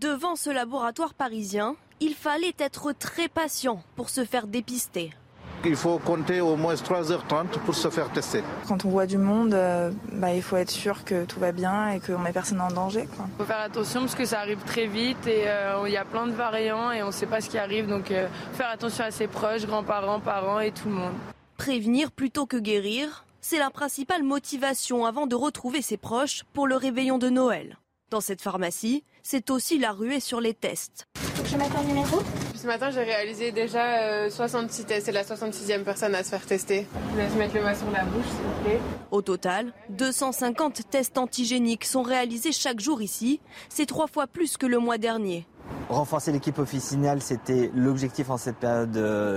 [0.00, 5.10] Devant ce laboratoire parisien, il fallait être très patient pour se faire dépister.
[5.62, 8.42] Il faut compter au moins 3h30 pour se faire tester.
[8.66, 11.90] Quand on voit du monde, euh, bah, il faut être sûr que tout va bien
[11.90, 13.06] et qu'on met personne en danger.
[13.12, 16.06] Il faut faire attention parce que ça arrive très vite et euh, il y a
[16.06, 17.86] plein de variants et on ne sait pas ce qui arrive.
[17.86, 21.14] Donc euh, faire attention à ses proches, grands-parents, parents et tout le monde.
[21.58, 26.76] Prévenir plutôt que guérir, c'est la principale motivation avant de retrouver ses proches pour le
[26.76, 27.76] réveillon de Noël.
[28.08, 31.06] Dans cette pharmacie, c'est aussi la ruée sur les tests.
[31.16, 32.20] Faut que je mette un numéro
[32.54, 35.06] Ce matin, j'ai réalisé déjà 66 tests.
[35.06, 36.86] C'est la 66e personne à se faire tester.
[37.12, 38.80] Je laisse mettre le masque sur la bouche, s'il vous plaît.
[39.10, 43.40] Au total, 250 tests antigéniques sont réalisés chaque jour ici.
[43.68, 45.46] C'est trois fois plus que le mois dernier.
[45.88, 48.92] Renforcer l'équipe officinale, c'était l'objectif en cette période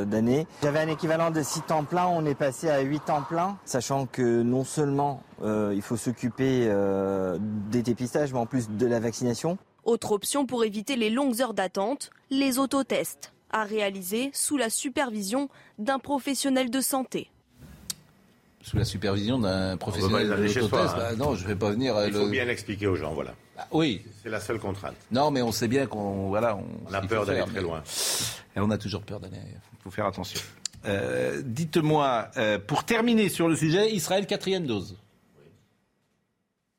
[0.10, 0.46] d'année.
[0.62, 4.06] J'avais un équivalent de 6 temps plein, on est passé à 8 temps plein, sachant
[4.06, 9.00] que non seulement euh, il faut s'occuper euh, des dépistages, mais en plus de la
[9.00, 9.58] vaccination.
[9.86, 15.50] Autre option pour éviter les longues heures d'attente, les autotests, à réaliser sous la supervision
[15.78, 17.30] d'un professionnel de santé
[18.64, 20.72] sous la supervision d'un professionnel de l'autotest.
[20.72, 21.16] Bah, hein.
[21.18, 21.96] non, je ne vais pas venir.
[22.08, 23.36] Il faut bien l'expliquer aux gens, voilà.
[23.58, 24.02] Bah, oui.
[24.24, 24.96] C'est la seule contrainte.
[25.12, 27.84] Non, mais on sait bien qu'on voilà, on, a peur d'aller très loin.
[28.56, 29.36] Et on a toujours peur d'aller.
[29.36, 30.40] Il faut faire attention.
[30.86, 34.98] Euh, dites-moi, euh, pour terminer sur le sujet, Israël quatrième dose.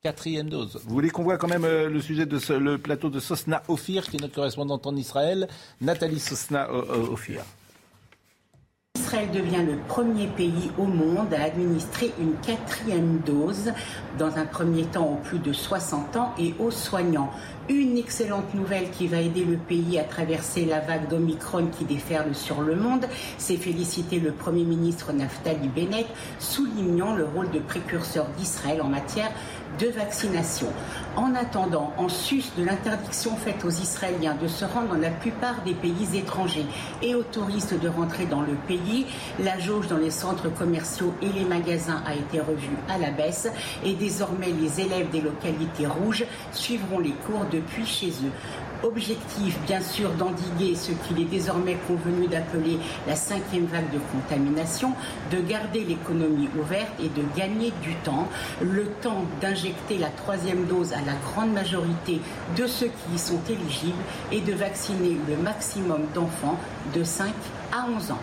[0.05, 0.83] Quatrième dose.
[0.85, 3.63] Vous voulez qu'on voit quand même euh, le sujet de ce, le plateau de Sosna
[3.69, 5.49] Ophir, qui est notre correspondante en Israël,
[5.81, 7.41] Nathalie Sosna Ophir.
[8.97, 13.73] Israël devient le premier pays au monde à administrer une quatrième dose,
[14.19, 17.31] dans un premier temps aux plus de 60 ans et aux soignants.
[17.69, 22.35] Une excellente nouvelle qui va aider le pays à traverser la vague d'Omicron qui déferle
[22.35, 23.07] sur le monde,
[23.39, 26.07] c'est féliciter le Premier ministre Naftali Bennett,
[26.39, 29.33] soulignant le rôle de précurseur d'Israël en matière
[29.79, 30.69] de vaccination.
[31.17, 35.63] En attendant, en sus de l'interdiction faite aux Israéliens de se rendre dans la plupart
[35.65, 36.67] des pays étrangers
[37.03, 39.07] et aux touristes de rentrer dans le pays,
[39.39, 43.49] la jauge dans les centres commerciaux et les magasins a été revue à la baisse
[43.85, 48.33] et désormais les élèves des localités rouges suivront les cours depuis chez eux.
[48.83, 54.93] Objectif, bien sûr, d'endiguer ce qu'il est désormais convenu d'appeler la cinquième vague de contamination,
[55.31, 58.29] de garder l'économie ouverte et de gagner du temps,
[58.61, 62.21] le temps d'injecter la troisième dose à la grande majorité
[62.57, 64.03] de ceux qui y sont éligibles
[64.33, 66.59] et de vacciner le maximum d'enfants
[66.95, 67.33] de 5
[67.73, 68.21] à 11 ans.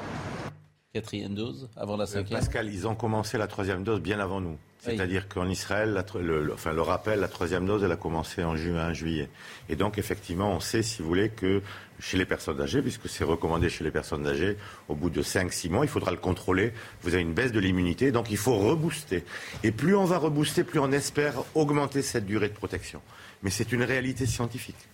[0.94, 4.42] Quatrième dose avant la euh, cinquième Pascal, ils ont commencé la troisième dose bien avant
[4.42, 4.58] nous.
[4.82, 8.94] C'est-à-dire qu'en Israël, le, enfin, le rappel, la troisième dose, elle a commencé en juin,
[8.94, 9.30] juillet.
[9.70, 11.62] Et donc, effectivement, on sait, si vous voulez, que
[12.00, 14.58] chez les personnes âgées, puisque c'est recommandé chez les personnes âgées,
[14.90, 16.74] au bout de 5-6 mois, il faudra le contrôler.
[17.04, 19.24] Vous avez une baisse de l'immunité, donc il faut rebooster.
[19.64, 23.02] Et plus on va rebooster, plus on espère augmenter cette durée de protection.
[23.44, 24.88] Mais c'est une réalité scientifique.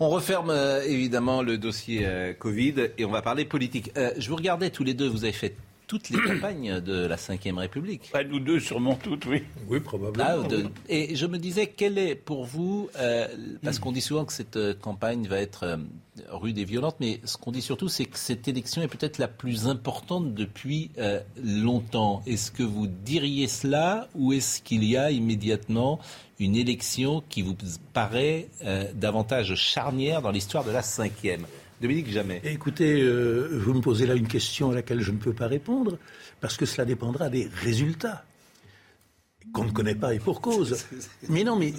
[0.00, 3.92] On referme euh, évidemment le dossier euh, Covid et on va parler politique.
[3.96, 5.54] Euh, je vous regardais tous les deux, vous avez fait
[5.90, 8.10] toutes les campagnes de la Ve République.
[8.12, 9.42] Pas nous deux, sûrement toutes, oui.
[9.68, 10.24] Oui, probablement.
[10.24, 10.56] Ah,
[10.88, 13.26] et je me disais, quelle est pour vous, euh,
[13.64, 15.76] parce qu'on dit souvent que cette euh, campagne va être euh,
[16.30, 19.26] rude et violente, mais ce qu'on dit surtout, c'est que cette élection est peut-être la
[19.26, 20.90] plus importante depuis
[21.42, 22.22] longtemps.
[22.26, 25.98] Est-ce que vous diriez cela ou est-ce qu'il y a immédiatement
[26.38, 27.56] une élection qui vous
[27.92, 28.48] paraît
[28.94, 31.46] davantage charnière dans l'histoire de la cinquième
[31.80, 32.42] Dominique Jamais.
[32.44, 35.98] Écoutez, euh, vous me posez là une question à laquelle je ne peux pas répondre,
[36.40, 38.24] parce que cela dépendra des résultats
[39.54, 40.84] qu'on ne connaît pas et pour cause.
[41.28, 41.72] Mais non, mais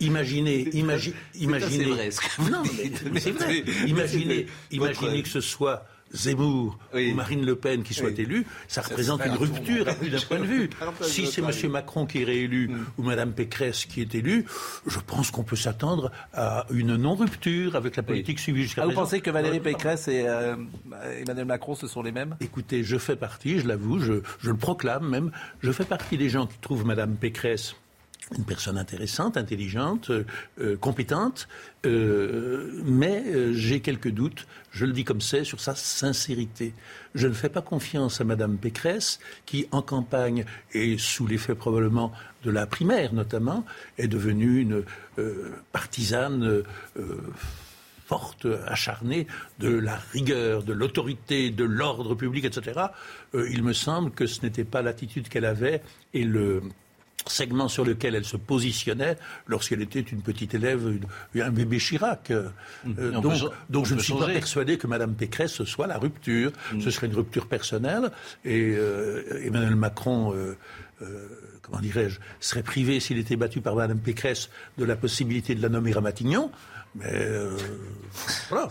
[0.00, 2.10] imaginez, imaginez, imaginez.
[2.50, 2.62] Non,
[3.12, 3.62] mais c'est vrai.
[3.86, 9.24] Imaginez, imaginez que ce soit Zemmour ou Marine Le Pen qui soit élue, ça, représente
[9.24, 10.70] une rupture à plus d'un point de vue.
[11.02, 11.70] si c'est M.
[11.70, 12.86] Macron qui est réélu mm.
[12.98, 14.44] ou Mme Pécresse qui est élue,
[14.86, 18.92] je pense qu'on peut s'attendre à une non-rupture avec la politique suivie jusqu'à ah, Vous
[18.92, 20.56] pensez que Valérie Pécresse et euh,
[21.20, 22.36] Emmanuel Macron, ce sont les mêmes?
[22.40, 26.28] Écoutez, je fais partie, je l'avoue, je, je le proclame même, je fais partie des
[26.28, 27.74] gens qui trouvent Mme Pécresse
[28.36, 30.24] une personne intéressante, intelligente, euh,
[30.60, 31.48] euh, compétente,
[31.84, 36.72] euh, mais j'ai quelques doutes, je le dis comme c'est, sur sa sincérité.
[37.14, 42.12] Je ne fais pas confiance à Madame Pécresse, qui en campagne et sous l'effet probablement
[42.42, 43.64] de la primaire notamment,
[43.98, 44.84] est devenue une
[45.72, 46.62] partisane
[48.06, 49.26] forte, acharnée
[49.60, 52.80] de la rigueur, de l'autorité, de l'ordre public, etc.
[53.34, 56.62] il me semble que ce n'était pas l'attitude qu'elle avait et le
[57.26, 59.16] segment sur lequel elle se positionnait
[59.46, 60.98] lorsqu'elle était une petite élève,
[61.38, 62.30] un bébé Chirac.
[62.30, 62.48] Euh,
[62.84, 63.20] mm.
[63.70, 66.52] donc, je ne suis pas persuadé que Mme Pécresse ce soit la rupture.
[66.72, 66.80] Mm.
[66.80, 68.10] Ce serait une rupture personnelle.
[68.44, 70.56] Et euh, Emmanuel Macron, euh,
[71.62, 75.68] comment dirais-je, serait privé s'il était battu par Mme Pécresse de la possibilité de la
[75.68, 76.50] nommer à Matignon.
[76.94, 77.56] Mais euh,
[78.48, 78.68] voilà.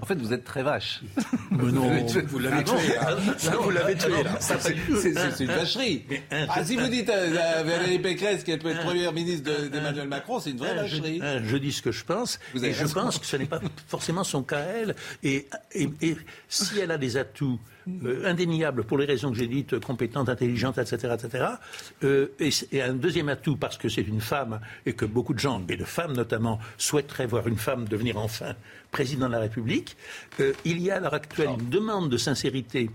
[0.00, 1.02] En fait, vous êtes très vache.
[1.50, 1.90] Mais non,
[2.28, 2.96] vous l'avez tué.
[3.00, 3.16] Hein.
[3.60, 4.38] vous l'avez tué là.
[4.40, 6.04] C'est une vacherie.
[6.30, 10.50] Ah, si vous dites à Valérie Pécresse qu'elle peut être première ministre d'Emmanuel Macron, c'est
[10.50, 11.20] une vraie vacherie.
[11.44, 12.38] Je, dis ce que je pense.
[12.62, 14.94] et je pense que ce n'est pas forcément son cas à elle.
[15.22, 16.16] Et, et, et
[16.48, 20.78] si elle a des atouts euh, indéniable pour les raisons que j'ai dites, compétente, intelligente,
[20.78, 21.14] etc.
[21.14, 21.46] etc.
[22.04, 25.62] Euh, et, un deuxième atout, parce que c'est une femme et que beaucoup de gens,
[25.68, 28.54] et de femmes notamment, souhaiteraient voir une femme devenir enfin
[28.90, 29.96] président de la République,
[30.40, 32.90] euh, il y a à l'heure actuelle une demande de sincérité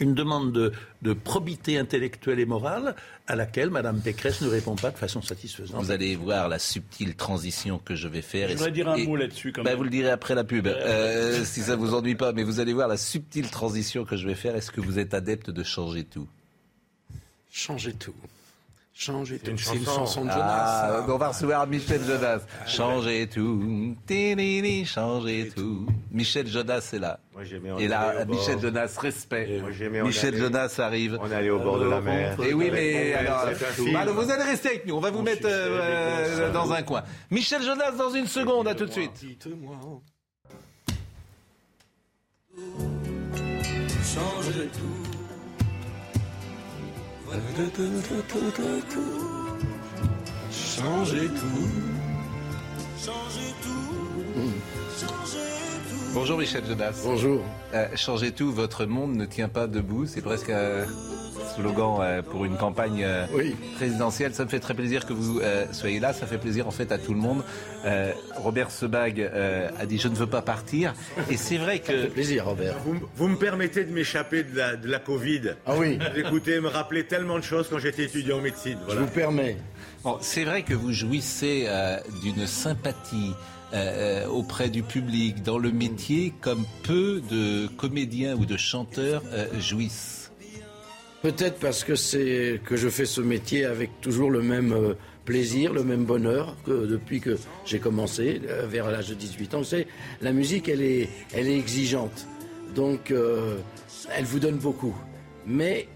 [0.00, 2.94] une demande de, probité intellectuelle et morale
[3.26, 5.82] à laquelle Mme Pécresse ne répond pas de façon satisfaisante.
[5.82, 8.48] Vous allez voir la subtile transition que je vais faire.
[8.48, 9.52] Je voudrais dire un mot là-dessus.
[9.52, 12.32] Ben, vous le direz après la pub, euh, si ça vous ennuie pas.
[12.32, 14.56] Mais vous allez voir la subtile transition que je vais faire.
[14.56, 16.28] Est-ce que vous êtes adepte de changer tout?
[17.50, 18.14] Changer tout.
[18.98, 19.50] Changer tout.
[19.58, 20.46] C'est une chanson de Jonas.
[20.46, 22.40] Ah, on va recevoir Michel Jonas.
[22.66, 23.94] Changer tout.
[24.86, 25.86] Changer tout.
[26.10, 27.20] Michel Jonas est là.
[27.78, 29.60] Et là, Michel Jonas, respect.
[30.02, 31.18] Michel Jonas arrive.
[31.20, 32.38] On est allé au bord de la mer.
[32.40, 33.44] Et oui, mais alors,
[34.14, 34.94] vous allez rester avec nous.
[34.96, 37.02] On va vous mettre euh, dans un coin.
[37.30, 38.66] Michel Jonas dans une seconde.
[38.66, 39.26] À tout de suite.
[44.14, 45.05] Changer tout.
[50.50, 51.66] Changer tout.
[52.98, 54.52] Changer tout.
[55.00, 55.48] Changer
[55.88, 56.12] tout.
[56.14, 57.00] Bonjour Michel Jonas.
[57.02, 57.40] Bonjour.
[57.74, 60.06] Euh, changez tout, votre monde ne tient pas debout.
[60.06, 60.86] C'est presque un
[61.56, 63.26] slogan euh, pour une campagne euh,
[63.76, 64.34] présidentielle.
[64.34, 65.40] Ça me fait très plaisir que vous
[65.72, 66.12] soyez là.
[66.12, 67.42] Ça fait plaisir en fait à tout le monde.
[68.36, 69.20] Robert Sebag
[69.78, 70.94] a dit je ne veux pas partir.
[71.30, 71.86] Et c'est vrai que.
[71.86, 72.76] Ça fait plaisir, Robert.
[73.16, 75.54] Vous, me permettez de m'échapper de la, de la Covid.
[75.66, 75.98] Ah oui.
[76.16, 78.78] Écoutez, me rappeler tellement de choses quand j'étais étudiant en médecine.
[78.88, 79.56] Je vous permets.
[80.04, 81.68] Bon, c'est vrai que vous jouissez
[82.22, 83.34] d'une sympathie.
[83.72, 89.22] Euh, euh, auprès du public, dans le métier, comme peu de comédiens ou de chanteurs
[89.32, 90.25] euh, jouissent
[91.26, 95.82] Peut-être parce que c'est que je fais ce métier avec toujours le même plaisir, le
[95.82, 99.64] même bonheur que depuis que j'ai commencé, vers l'âge de 18 ans.
[99.64, 99.88] Savez,
[100.20, 102.28] la musique, elle est, elle est exigeante.
[102.76, 104.94] Donc, elle vous donne beaucoup.
[105.44, 105.88] Mais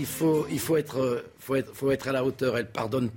[0.00, 2.58] il faut, il faut être, faut être, faut être à la hauteur.
[2.58, 3.08] Elle pardonne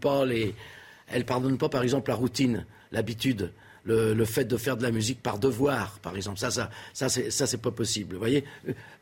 [1.25, 3.49] pardonne pas, par exemple, la routine, l'habitude
[3.85, 6.39] le, fait de faire de la musique par devoir, par exemple.
[6.39, 8.13] Ça, ça, ça, c'est, ça, c'est pas possible.
[8.13, 8.43] Vous voyez?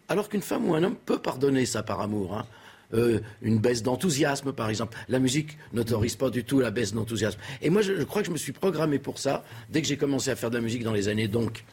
[0.09, 2.37] Alors qu'une femme ou un homme peut pardonner ça par amour.
[2.37, 2.45] Hein.
[2.93, 4.97] Euh, une baisse d'enthousiasme, par exemple.
[5.09, 7.39] La musique n'autorise pas du tout la baisse d'enthousiasme.
[7.61, 10.29] Et moi, je, crois que je me suis programmé pour ça dès que j'ai commencé
[10.29, 11.63] à faire de la musique dans les années donc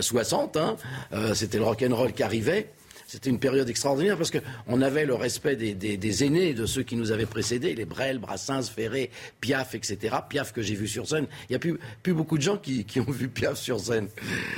[0.00, 0.56] 60.
[0.56, 0.76] Euh, hein.
[1.12, 2.70] euh, c'était le rock and roll qui arrivait.
[3.10, 7.10] C'était une période extraordinaire parce qu'on avait le respect des, aînés, de ceux qui nous
[7.10, 10.14] avaient précédés, les Brel, Brassens, Ferré, Piaf, etc.
[10.28, 11.26] Piaf que j'ai vu sur scène.
[11.48, 14.06] Il n'y a plus, plus beaucoup de gens qui, ont vu Piaf sur scène.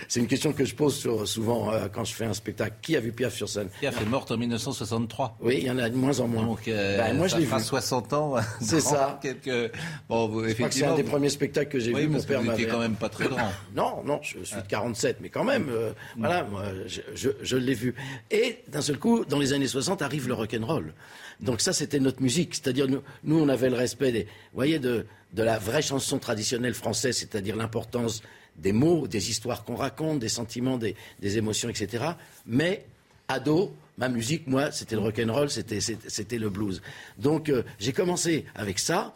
[0.07, 0.94] C'est une question que je pose
[1.24, 2.76] souvent euh, quand je fais un spectacle.
[2.82, 3.70] Qui a vu Piaf sur scène?
[3.80, 5.38] Piaf est morte en 1963.
[5.40, 6.44] Oui, il y en a de moins en moins.
[6.44, 7.59] Donc, euh, ben, moi, je l'ai vu.
[7.59, 8.34] 60 ans.
[8.61, 9.18] C'est ça.
[9.22, 9.72] Quelques...
[10.11, 10.44] Bon.
[10.70, 12.07] C'est un des premiers spectacles que j'ai vu.
[12.07, 12.66] Mon père m'avait.
[12.66, 13.50] quand même pas très grand.
[13.74, 17.72] non, non, je suis de 47, mais quand même, euh, voilà, moi, je, je l'ai
[17.72, 17.94] vu.
[18.30, 20.95] Et d'un seul coup, dans les années 60, arrive le rock'n'roll.
[21.40, 22.55] Donc ça, c'était notre musique.
[22.55, 26.74] C'est-à-dire, nous, nous, on avait le respect des, voyez, de, de la vraie chanson traditionnelle
[26.74, 28.22] française, c'est-à-dire l'importance
[28.57, 32.05] des mots, des histoires qu'on raconte, des sentiments, des, des, émotions, etc.
[32.47, 32.84] Mais,
[33.28, 36.82] ado, ma musique, moi, c'était le rock'n'roll, c'était, c'était, le blues.
[37.18, 39.14] Donc, euh, j'ai commencé avec ça.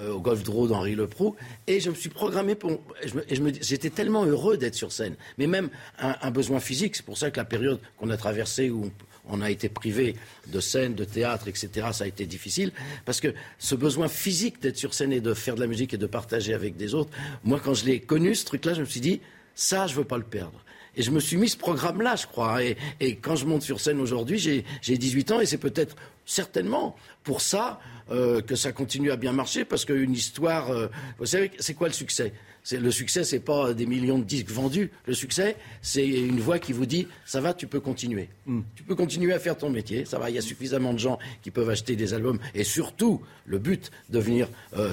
[0.00, 1.34] Euh, au Golf Draw d'Henri Leproux,
[1.66, 2.80] et je me suis programmé pour.
[3.60, 6.94] J'étais tellement heureux d'être sur scène, mais même un, besoin physique.
[6.94, 8.92] C'est pour ça que la période qu'on a traversée, où
[9.28, 10.14] on, a été privé
[10.46, 12.70] de scène, de théâtre, etc., ça a été difficile,
[13.04, 15.98] parce que ce besoin physique d'être sur scène et de faire de la musique et
[15.98, 17.10] de partager avec des autres,
[17.42, 19.20] moi, quand je l'ai connu, ce truc-là, je me suis dit,
[19.56, 20.64] ça, je veux pas le perdre.
[20.94, 22.62] Et je me suis mis ce programme-là, je crois.
[22.62, 25.96] Et, et, quand je monte sur scène aujourd'hui, j'ai 18 ans et c'est peut-être
[26.28, 30.86] certainement pour ça euh, que ça continue à bien marcher, parce qu'une histoire, euh,
[31.18, 32.32] vous savez, c'est quoi le succès?
[32.70, 34.90] Le succès, c'est pas des millions de disques vendus.
[35.06, 38.28] Le succès, c'est une voix qui vous dit ça va, tu peux continuer.
[38.44, 38.60] Hmm.
[38.74, 40.04] Tu peux continuer à faire ton métier.
[40.04, 42.38] Ça va, il y a suffisamment de gens qui peuvent acheter des albums.
[42.54, 44.92] Et surtout, le but de venir, euh,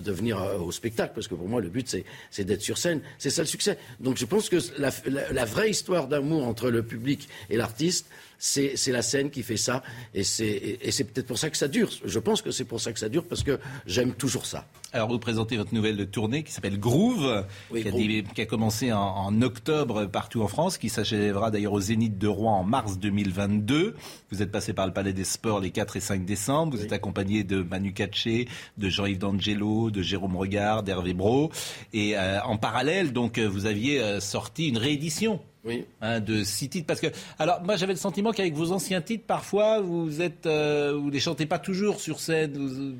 [0.00, 1.96] de venir au spectacle, parce que pour moi, le but,
[2.30, 3.00] c'est d'être sur scène.
[3.18, 3.76] C'est ça le succès.
[3.98, 4.90] Donc je pense que la,
[5.32, 8.06] la vraie histoire d'amour entre le public et l'artiste,
[8.38, 9.82] c'est la scène qui fait ça.
[10.14, 11.90] Et c'est peut-être pour ça que ça dure.
[12.04, 14.66] Je pense que c'est pour ça que ça dure, parce que j'aime toujours ça.
[14.92, 20.42] Alors, vous présentez votre nouvelle tournée qui s'appelle Groove, qui, a commencé en, octobre partout
[20.42, 23.94] en France, qui s'achèvera d'ailleurs au Zénith de Rouen en mars 2022.
[24.30, 26.76] Vous êtes passé par le Palais des Sports les 4 et 5 décembre.
[26.76, 31.50] Vous êtes accompagné de Manu Katché, de Jean-Yves D'Angelo, de Jérôme Regard, d'Hervé Bro.
[31.92, 35.84] Et euh, en parallèle, donc, vous aviez euh, sorti une réédition oui.
[36.00, 36.86] Hein, de six titres.
[36.86, 37.08] Parce que,
[37.38, 41.20] alors, moi, j'avais le sentiment qu'avec vos anciens titres, parfois, vous êtes, euh, vous les
[41.20, 42.96] chantez pas toujours sur scène.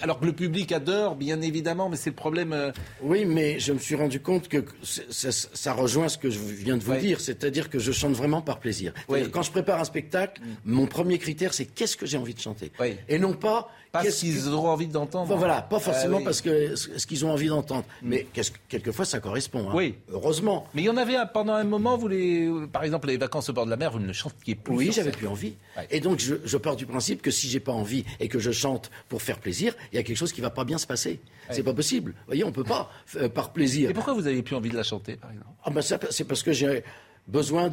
[0.00, 2.52] alors que le public adore, bien évidemment, mais c'est le problème.
[2.52, 2.72] Euh,
[3.02, 6.82] oui, mais je me suis rendu compte que ça, rejoint ce que je viens de
[6.82, 8.92] vous dire, c'est-à-dire que je chante vraiment par plaisir.
[9.32, 10.46] Quand je prépare un spectacle, mm.
[10.64, 12.72] mon premier critère, c'est qu'est-ce que j'ai envie de chanter,
[13.08, 15.36] et non pas pas ce qu'ils auront envie d'entendre.
[15.36, 17.84] voilà, pas forcément ah parce que ce qu'ils ont envie d'entendre.
[18.02, 18.08] Mm.
[18.08, 18.26] Mais
[18.68, 19.68] quelquefois, ça correspond.
[19.68, 19.72] Hein.
[19.74, 19.96] Oui.
[20.10, 20.66] Heureusement.
[20.74, 23.52] Mais il y en avait pendant un moment, vous les, par exemple, les vacances au
[23.52, 24.74] bord de la mer, vous ne chantiez plus.
[24.74, 25.54] Oui, j'avais plus envie.
[25.90, 28.90] Et donc, je, pars du principe que si j'ai pas envie et que je chante
[29.08, 31.20] pour faire plaisir, il y a quelque chose qui va pas bien se passer.
[31.50, 32.12] C'est pas possible.
[32.12, 33.90] Vous voyez, on peut pas euh, par plaisir.
[33.90, 35.50] Et pourquoi vous avez plus envie de la chanter, par exemple?
[35.64, 36.84] Ah ben C'est parce que j'ai
[37.28, 37.70] besoin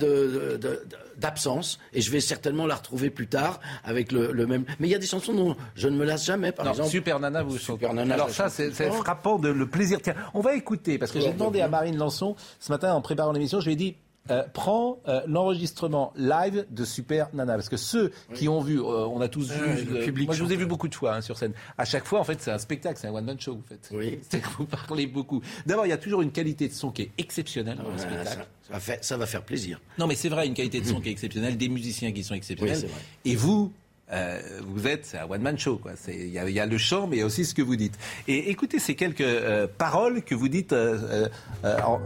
[1.18, 4.66] d'absence et je vais certainement la retrouver plus tard avec le, même.
[4.80, 6.90] Mais il y a des chansons dont je ne me lasse jamais, par exemple.
[6.90, 10.00] Super Nana, vous Super Nana, Alors ça, c'est frappant de le plaisir.
[10.02, 13.32] Tiens, on va écouter parce que j'ai demandé à Marine Lançon ce matin en préparant
[13.32, 13.96] l'émission, je lui ai dit
[14.30, 17.54] euh, prends euh, l'enregistrement live de Super Nana.
[17.54, 20.26] Parce que ceux qui ont vu, euh, on a tous vu.
[20.26, 21.54] moi, je vous ai vu beaucoup de fois hein, sur scène.
[21.78, 23.90] À chaque fois, en fait, c'est un spectacle, c'est un one-man show, en fait.
[23.92, 24.20] Oui.
[24.58, 25.42] Vous parlez beaucoup.
[25.66, 28.48] D'abord, il y a toujours une qualité de son qui est exceptionnelle dans le spectacle.
[29.02, 29.80] Ça, va faire, plaisir.
[29.98, 32.34] Non, mais c'est vrai, une qualité de son qui est exceptionnelle, des musiciens qui sont
[32.34, 32.90] exceptionnels.
[33.24, 33.72] Et vous,
[34.62, 35.80] vous êtes, c'est un one-man show.
[36.08, 37.98] Il y, a le chant, mais il y a aussi ce que vous dites.
[38.28, 40.74] Et écoutez ces quelques paroles que vous dites.
[41.64, 42.00] En...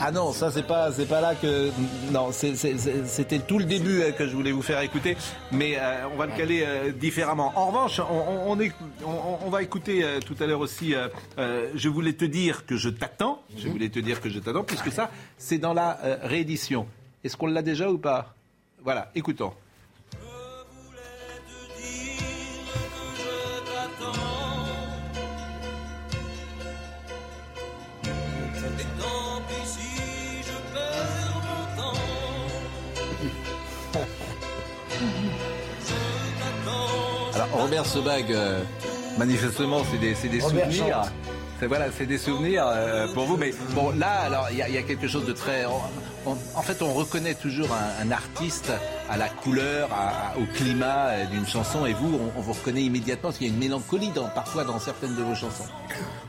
[0.00, 1.70] Ah non, ça c'est pas c'est pas là que
[2.12, 5.16] non, c'était tout le début euh, que je voulais vous faire écouter,
[5.52, 7.52] mais euh, on va le caler euh, différemment.
[7.54, 10.94] En revanche, on, on, va écouter tout à l'heure aussi.
[11.38, 13.42] je voulais te dire que je t'attends.
[13.56, 16.86] Je voulais te dire que je t'attends puisque ça c'est dans la réédition.
[17.22, 18.34] Est-ce qu'on l'a déjà ou pas?
[18.82, 19.52] Voilà, écoutons.
[37.62, 38.60] Robert Sebag, euh,
[39.18, 41.02] manifestement, c'est des, des souvenirs.
[41.60, 43.36] C'est voilà, c'est des souvenirs euh, pour vous.
[43.36, 45.64] Mais bon, là, alors, il y, a quelque chose de très.
[45.64, 47.68] en fait, on reconnaît toujours
[48.00, 48.72] un, artiste
[49.08, 49.90] à la couleur,
[50.40, 51.86] au climat euh, d'une chanson.
[51.86, 54.80] Et vous, on, vous reconnaît immédiatement parce qu'il y a une mélancolie dans, parfois dans
[54.80, 55.66] certaines de vos chansons.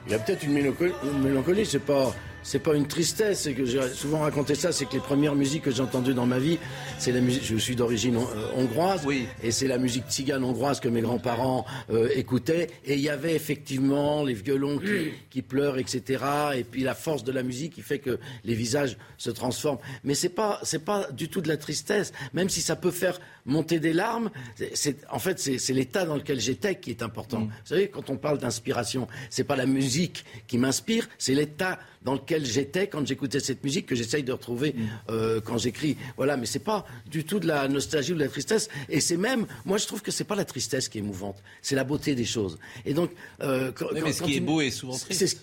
[0.06, 0.94] Il y a peut-être une mélancolie.
[1.04, 2.14] Une mélancolie, c'est pas
[2.44, 5.64] c'est pas une tristesse, c'est que j'ai souvent raconté ça, c'est que les premières musiques
[5.64, 6.60] que j'ai entendues dans ma vie,
[7.00, 9.26] c'est la musique, je suis d'origine euh, hongroise, oui.
[9.42, 13.36] et c'est la musique tzigane hongroise que mes grands-parents euh, écoutaient, et il y avait
[13.36, 16.24] effectivement les violons qui, qui, pleurent, etc.,
[16.56, 19.80] et puis la force de la musique qui fait que les visages se transforment.
[20.04, 23.20] Mais c'est pas, c'est pas du tout de la tristesse, même si ça peut faire
[23.46, 24.30] monter des larmes.
[24.74, 27.42] C'est, en fait, c'est, l'état dans lequel j'étais qui est important.
[27.42, 27.46] Mm.
[27.46, 32.14] Vous savez, quand on parle d'inspiration, c'est pas la musique qui m'inspire, c'est l'état dans
[32.14, 34.88] lequel j'étais quand j'écoutais cette musique que j'essaye de retrouver mm.
[35.10, 35.98] euh, quand j'écris.
[36.18, 38.70] Voilà, mais c'est pas du tout de la nostalgie ou de la tristesse.
[38.90, 41.76] Et c'est même, moi, je trouve que c'est pas la tristesse qui est émouvante, c'est
[41.76, 42.58] la beauté des choses.
[42.86, 45.40] Et donc, euh, quand, mais, ce qui est beau est souvent triste.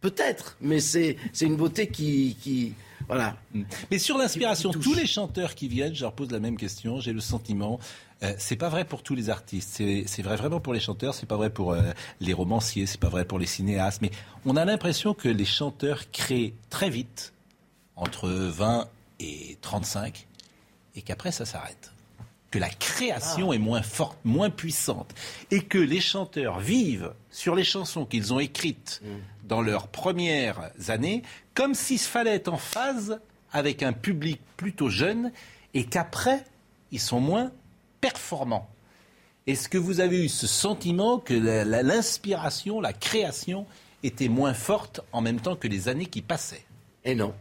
[0.00, 2.74] Peut-être, mais c'est une beauté qui, qui
[3.06, 3.36] voilà.
[3.52, 3.62] Mm.
[3.90, 7.00] Mais sur l'inspiration, tous les chanteurs qui viennent, je leur pose la même question.
[7.00, 7.78] J'ai le sentiment,
[8.22, 9.82] euh, c'est pas vrai pour tous les artistes.
[10.06, 11.82] C'est vrai vraiment pour les chanteurs, c'est pas vrai pour euh,
[12.20, 14.02] les romanciers, c'est pas vrai pour les cinéastes.
[14.02, 14.10] Mais
[14.44, 17.32] on a l'impression que les chanteurs créent très vite,
[17.96, 18.88] entre 20
[19.20, 20.26] et 35,
[20.96, 21.93] et qu'après ça s'arrête.
[22.54, 23.54] Que la création ah.
[23.56, 25.12] est moins forte, moins puissante,
[25.50, 29.00] et que les chanteurs vivent sur les chansons qu'ils ont écrites.
[29.02, 31.22] Mm dans leurs premières années,
[31.54, 33.20] comme s'il fallait être en phase
[33.52, 35.32] avec un public plutôt jeune
[35.74, 36.44] et qu'après,
[36.90, 37.52] ils sont moins
[38.00, 38.68] performants.
[39.46, 43.66] Est-ce que vous avez eu ce sentiment que l'inspiration, la, création
[44.02, 46.64] était moins forte en même temps que les années qui passaient?
[47.04, 47.34] Eh non.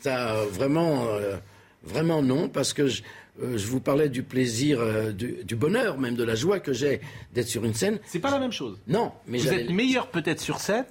[0.00, 1.36] Ça, vraiment, euh,
[1.82, 3.02] vraiment non, parce que je,
[3.40, 7.00] euh, je vous parlais du plaisir, euh, du, bonheur, même de la joie que j'ai
[7.32, 7.98] d'être sur une scène.
[8.04, 8.78] C'est pas la même chose.
[8.86, 10.84] Non, mais vous êtes meilleur peut-être sur scène.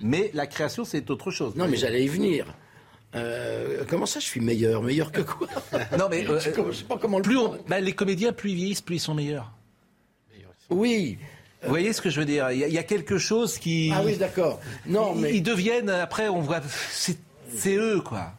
[0.00, 1.56] Mais la création, c'est autre chose.
[1.56, 2.46] Non, mais j'allais y venir.
[3.14, 4.82] Euh, comment ça, je suis meilleur?
[4.82, 5.48] Meilleur que quoi?
[5.98, 8.96] Non, mais je, sais pas comment le plus bah, les comédiens, plus ils vieillissent, plus
[8.96, 9.52] ils sont meilleurs.
[10.70, 11.18] Oui.
[11.62, 12.50] Vous voyez ce que je veux dire?
[12.50, 13.90] Il y, a, quelque chose qui.
[13.92, 14.60] Ah oui, d'accord.
[14.86, 16.60] Non, mais ils deviennent après, on voit,
[16.90, 18.32] c'est eux quoi.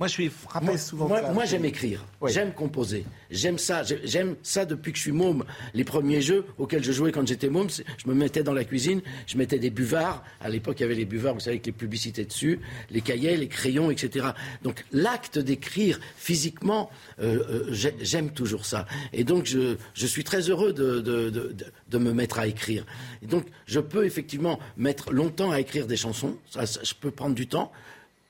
[0.00, 1.08] Moi, je suis frappé souvent.
[1.08, 5.44] Moi, j'aime écrire, j'aime composer, j'aime ça, j'aime ça depuis que je suis môme.
[5.74, 9.02] Les premiers jeux auxquels je jouais quand j'étais môme, je me mettais dans la cuisine,
[9.26, 10.24] je mettais des buvards.
[10.40, 13.36] À l'époque, il y avait les buvards, vous savez, avec les publicités dessus, les cahiers,
[13.36, 14.28] les crayons, etc.
[14.62, 16.88] Donc, l'acte d'écrire physiquement,
[17.20, 18.86] euh, euh, j'aime toujours ça.
[19.12, 22.86] Et donc, je, suis très heureux de, me mettre à écrire.
[23.22, 26.38] Et donc, je peux effectivement mettre longtemps à écrire des chansons.
[26.54, 27.70] je peux prendre du temps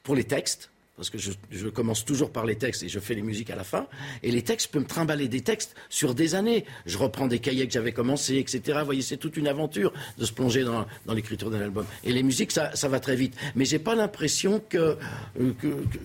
[0.03, 0.70] pour les textes
[1.01, 3.65] parce que je, commence toujours par les textes et je fais les musiques à la
[3.65, 3.87] fin.
[4.23, 6.67] Et les textes, je peux me trimballer des textes sur des années.
[6.85, 8.81] Je reprends des cahiers que j'avais commencé, etc.
[8.81, 10.85] Vous voyez, c'est toute une aventure de se plonger dans,
[11.15, 11.87] l'écriture d'un album.
[12.05, 13.35] Et les musiques, ça, va très vite.
[13.55, 14.99] Mais j'ai pas l'impression que,
[15.41, 15.53] euh,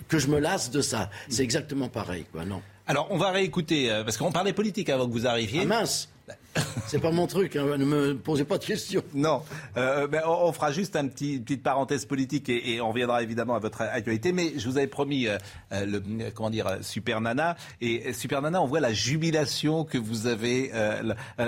[0.08, 1.10] que, je me lasse de ça.
[1.28, 2.62] C'est exactement pareil, quoi, non.
[2.86, 5.60] Alors, on va réécouter, euh, parce qu'on parlait politique avant que vous arriviez.
[5.64, 6.08] Ah mince
[6.86, 9.02] c'est pas mon truc, hein, ne me posez pas de questions.
[9.14, 9.42] Non,
[9.76, 13.58] euh, ben, on, fera juste petit, une petite parenthèse politique et, on reviendra évidemment à
[13.58, 14.32] votre actualité.
[14.32, 15.38] Mais je vous avais promis, euh,
[15.72, 17.56] euh, le, comment dire, Super Nana.
[17.80, 20.72] Et Super Nana, on voit la jubilation que vous avez.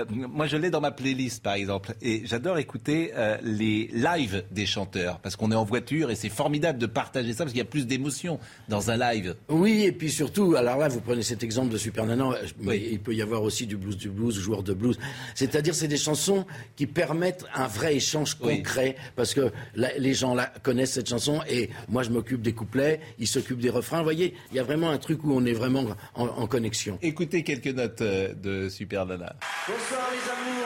[0.09, 1.95] moi, je l'ai dans ma playlist, par exemple.
[2.01, 3.11] Et j'adore écouter
[3.43, 7.43] les lives des chanteurs parce qu'on est en voiture et c'est formidable de partager ça
[7.43, 9.35] parce qu'il y a plus d'émotion dans un live.
[9.49, 12.99] Oui, et puis surtout, alors là, vous prenez cet exemple de Super Nana, mais il
[12.99, 14.97] peut y avoir aussi du blues, du blues, joueur de blues.
[15.35, 16.45] C'est-à-dire, c'est des chansons
[16.75, 21.69] qui permettent un vrai échange concret, parce que les gens là connaissent cette chanson, et
[21.87, 23.99] moi je m'occupe des couplets, ils s'occupent des refrains.
[23.99, 26.97] Vous voyez, il y a vraiment un truc où on est vraiment en, connexion.
[27.01, 29.35] Écoutez quelques notes euh, de Super Nana.
[29.67, 30.65] Bonsoir les amours.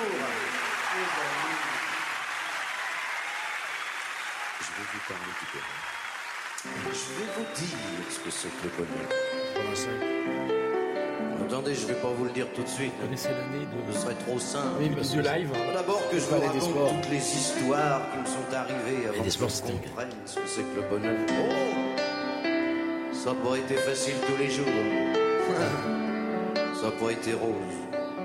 [4.60, 5.93] Je vais vous parler du bonheur.
[6.86, 7.78] Je vais vous dire
[8.10, 10.62] ce que c'est que le bonheur.
[11.48, 12.94] Attendez, je vais pas vous le dire tout de suite.
[13.02, 13.94] Connaissez l'année de...
[13.94, 14.80] Ce serait trop simple.
[14.80, 15.50] Oui, monsieur live.
[15.74, 19.34] D'abord que je vous raconte toutes les histoires qui me sont arrivées avant des que
[19.34, 21.16] je comprenne ce que c'est que le bonheur.
[21.30, 24.66] Oh Ça n'a pas été facile tous les jours.
[26.76, 27.54] Ça n'a pas été rose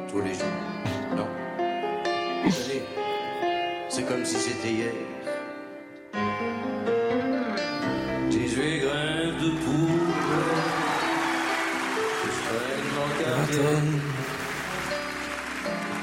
[0.08, 0.46] tous les jours.
[1.16, 1.26] Non.
[2.44, 2.82] Vous savez,
[3.88, 4.92] c'est comme si c'était hier.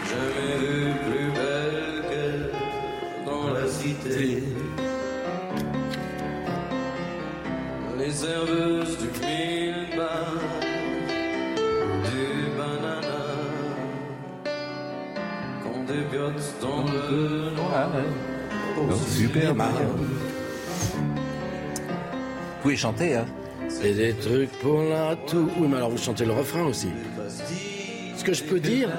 [0.09, 2.45] Jamais vu plus belle qu'elle
[3.25, 4.43] dans la cité.
[7.97, 10.33] Les serveuses du mille bar,
[12.05, 12.25] du
[12.57, 13.23] banana,
[15.63, 17.89] qu'on débiote dans le noir.
[18.77, 19.73] Au Superman.
[22.53, 23.25] Vous pouvez chanter, hein
[23.81, 25.49] C'est des trucs pour la tout.
[25.57, 26.89] Oui, mais alors vous chantez le refrain aussi.
[28.15, 28.89] Ce que je peux dire,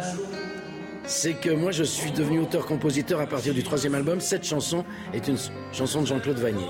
[1.07, 4.20] c'est que moi je suis devenu auteur-compositeur à partir du troisième album.
[4.20, 5.39] Cette chanson est une
[5.72, 6.66] chanson de Jean-Claude Vanier.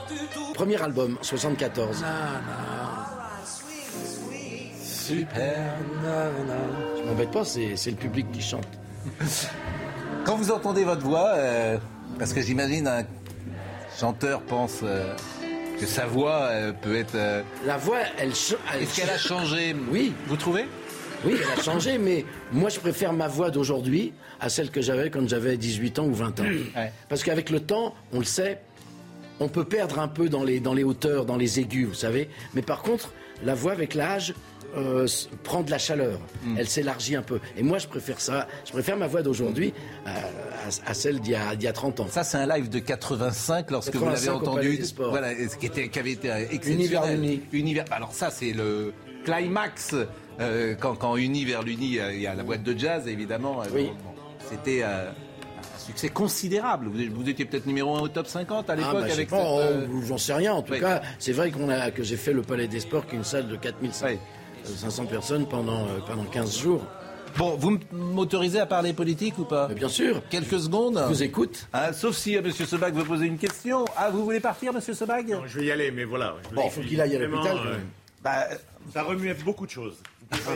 [0.55, 2.05] Premier album, 74.
[4.83, 5.57] Super.
[6.99, 8.69] Je m'embête pas, c'est c'est le public qui chante.
[10.25, 11.79] Quand vous entendez votre voix, euh,
[12.19, 13.03] parce que j'imagine un
[13.99, 15.15] chanteur pense euh,
[15.81, 17.14] que sa voix euh, peut être.
[17.14, 18.35] euh, La voix, elle.
[18.35, 20.12] cha- elle Est-ce qu'elle a cha- changé Oui.
[20.27, 20.64] Vous trouvez
[21.24, 25.11] Oui, elle a changé, mais moi je préfère ma voix d'aujourd'hui à celle que j'avais
[25.11, 26.45] quand j'avais 18 ans ou 20 ans.
[27.09, 28.61] Parce qu'avec le temps, on le sait,
[29.41, 32.29] on peut perdre un peu dans les, dans les hauteurs, dans les aigus, vous savez.
[32.55, 33.12] Mais par contre,
[33.45, 34.34] la voix avec l'âge
[34.76, 35.07] euh,
[35.43, 36.18] prend de la chaleur.
[36.59, 37.39] Elle s'élargit un peu.
[37.57, 38.47] Et moi je préfère ça.
[38.66, 39.72] Je préfère ma voix d'aujourd'hui
[40.05, 42.07] à, à- à celle d'il y, a- d'il y a 30 ans.
[42.11, 44.84] Ça, c'est un live de 85 lorsque vous l'avez 85 au Palais entendu.
[45.11, 46.30] Voilà, qui, était, qui avait été.
[46.70, 47.41] Univers Uni.
[47.53, 47.84] Univers.
[47.91, 48.93] Alors ça, c'est le
[49.24, 49.95] climax.
[50.41, 53.62] euh, quand, quand Uni vers l'Uni, il y a la boîte de jazz, évidemment.
[53.74, 53.91] Oui.
[54.51, 55.14] C'était euh, un
[55.87, 56.87] succès considérable.
[56.89, 59.37] Vous, vous étiez peut-être numéro 1 au top 50 à Ah, l'époque bah, avec pas,
[59.39, 60.53] cette, oh, euh, j'en sais rien.
[60.55, 63.14] En tout cas, c'est vrai qu'on a, que j'ai fait le Palais des Sports, qui
[63.14, 66.82] est une salle de 4500 personnes pendant, euh, pendant 15 jours.
[67.37, 69.68] Bon, vous m'autorisez à parler politique ou pas?
[69.68, 70.22] Bien sûr.
[70.30, 70.99] Quelques secondes.
[71.03, 71.68] Je vous écoute.
[71.72, 72.51] Ah, sauf si euh, M.
[72.51, 73.84] Sebag veut poser une question.
[73.97, 74.80] Ah, vous voulez partir, M.
[74.80, 75.37] Sebag?
[75.47, 76.37] Je vais y aller, mais voilà.
[76.51, 77.87] je Bon, il faut qu'il aille à l'hôpital quand euh, même.
[78.24, 78.47] Bah,
[78.95, 79.99] Ça remuait beaucoup de choses.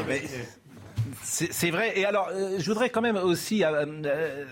[0.09, 0.29] Mais- imaginer.
[1.23, 1.99] C'est c'est vrai.
[1.99, 3.63] Et alors, euh, je voudrais quand même aussi.
[3.65, 4.45] euh, euh,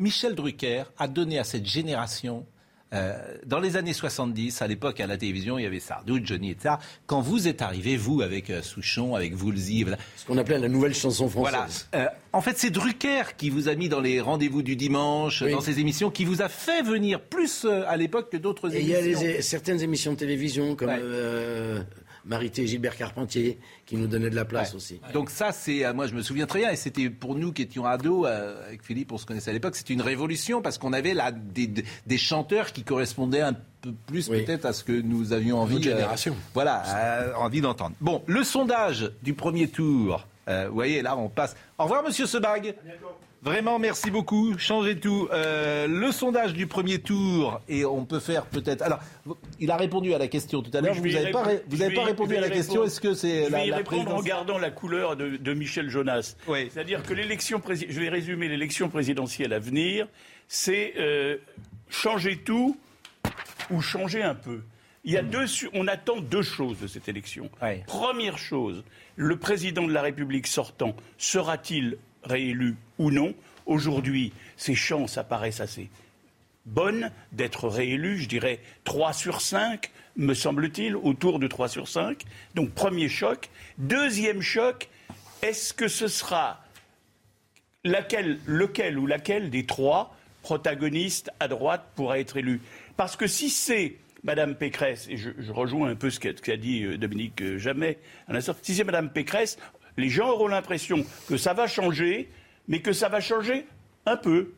[0.00, 2.44] Michel Drucker a donné à cette génération.
[2.92, 6.50] euh, dans les années 70, à l'époque, à la télévision, il y avait Sardou, Johnny,
[6.50, 6.74] etc.
[7.06, 10.68] Quand vous êtes arrivé, vous, avec euh, Souchon, avec Woolsey, voilà, Ce qu'on appelait la
[10.68, 11.58] nouvelle chanson voilà.
[11.58, 11.86] française.
[11.94, 15.52] Euh, en fait, c'est Drucker qui vous a mis dans les rendez-vous du dimanche, Oui.
[15.52, 18.88] dans ces émissions, qui vous a fait venir plus à l'époque que d'autres Et il
[18.88, 19.20] y émissions.
[19.20, 21.84] a les- certaines émissions de télévision comme Ouais.
[22.24, 24.76] Euh, Marité et Gilbert Carpentier qui nous donnaient de la place Ouais.
[24.76, 25.00] aussi.
[25.12, 27.62] Donc ça, c'est, euh, moi je me souviens très bien, et c'était pour nous qui
[27.62, 30.92] étions ados, euh, avec Philippe, on se connaissait à l'époque, c'était une révolution parce qu'on
[30.92, 34.44] avait là des, chanteurs qui correspondaient un peu plus Oui.
[34.44, 35.74] peut-être à ce que nous avions envie.
[35.74, 36.36] Notre génération.
[36.54, 37.96] voilà, euh, envie d'entendre.
[38.00, 40.26] Bon, le sondage du premier tour.
[40.48, 41.56] euh, vous voyez, là, on passe.
[41.78, 42.74] Au revoir, Monsieur Sebag.
[43.42, 44.58] Vraiment, merci beaucoup.
[44.58, 45.26] Changez tout.
[45.32, 48.82] Euh, le sondage du premier tour, et on peut faire peut-être.
[48.82, 48.98] Alors,
[49.58, 50.94] il a répondu à la question tout à l'heure.
[51.00, 52.84] Oui, vous n'avez pas, ré- vous Je avez vais pas répondu à la question.
[52.84, 56.36] Est-ce que c'est la, la répondre en présidence regardant la couleur de, de Michel Jonas.
[56.48, 56.68] Oui.
[56.70, 60.06] C'est-à-dire que l'élection prési- je vais résumer l'élection présidentielle à venir,
[60.46, 61.36] c'est euh,
[61.88, 62.76] changer tout
[63.70, 64.60] ou changer un peu.
[65.04, 67.48] Il y a deux, on attend deux choses de cette élection.
[67.62, 67.84] Ouais.
[67.86, 68.84] Première chose,
[69.16, 73.34] le président de la République sortant sera-t-il réélu ou non
[73.66, 75.90] Aujourd'hui, ses chances apparaissent assez
[76.66, 82.22] bonnes d'être réélu, je dirais 3 sur 5, me semble-t-il, autour de 3 sur 5.
[82.54, 83.48] Donc premier choc.
[83.78, 84.88] Deuxième choc,
[85.42, 86.60] est-ce que ce sera
[87.84, 88.38] lequel
[88.98, 92.60] ou laquelle des trois protagonistes à droite pourra être élu?
[92.96, 96.98] Parce que si c'est Madame Pécresse, et je, rejoins un peu ce qu'a dit euh,
[96.98, 97.98] Dominique euh, Jamais
[98.28, 99.58] à si c'est Madame Pécresse,
[99.96, 102.28] les gens auront l'impression que ça va changer,
[102.68, 103.66] mais que ça va changer
[104.06, 104.52] un peu.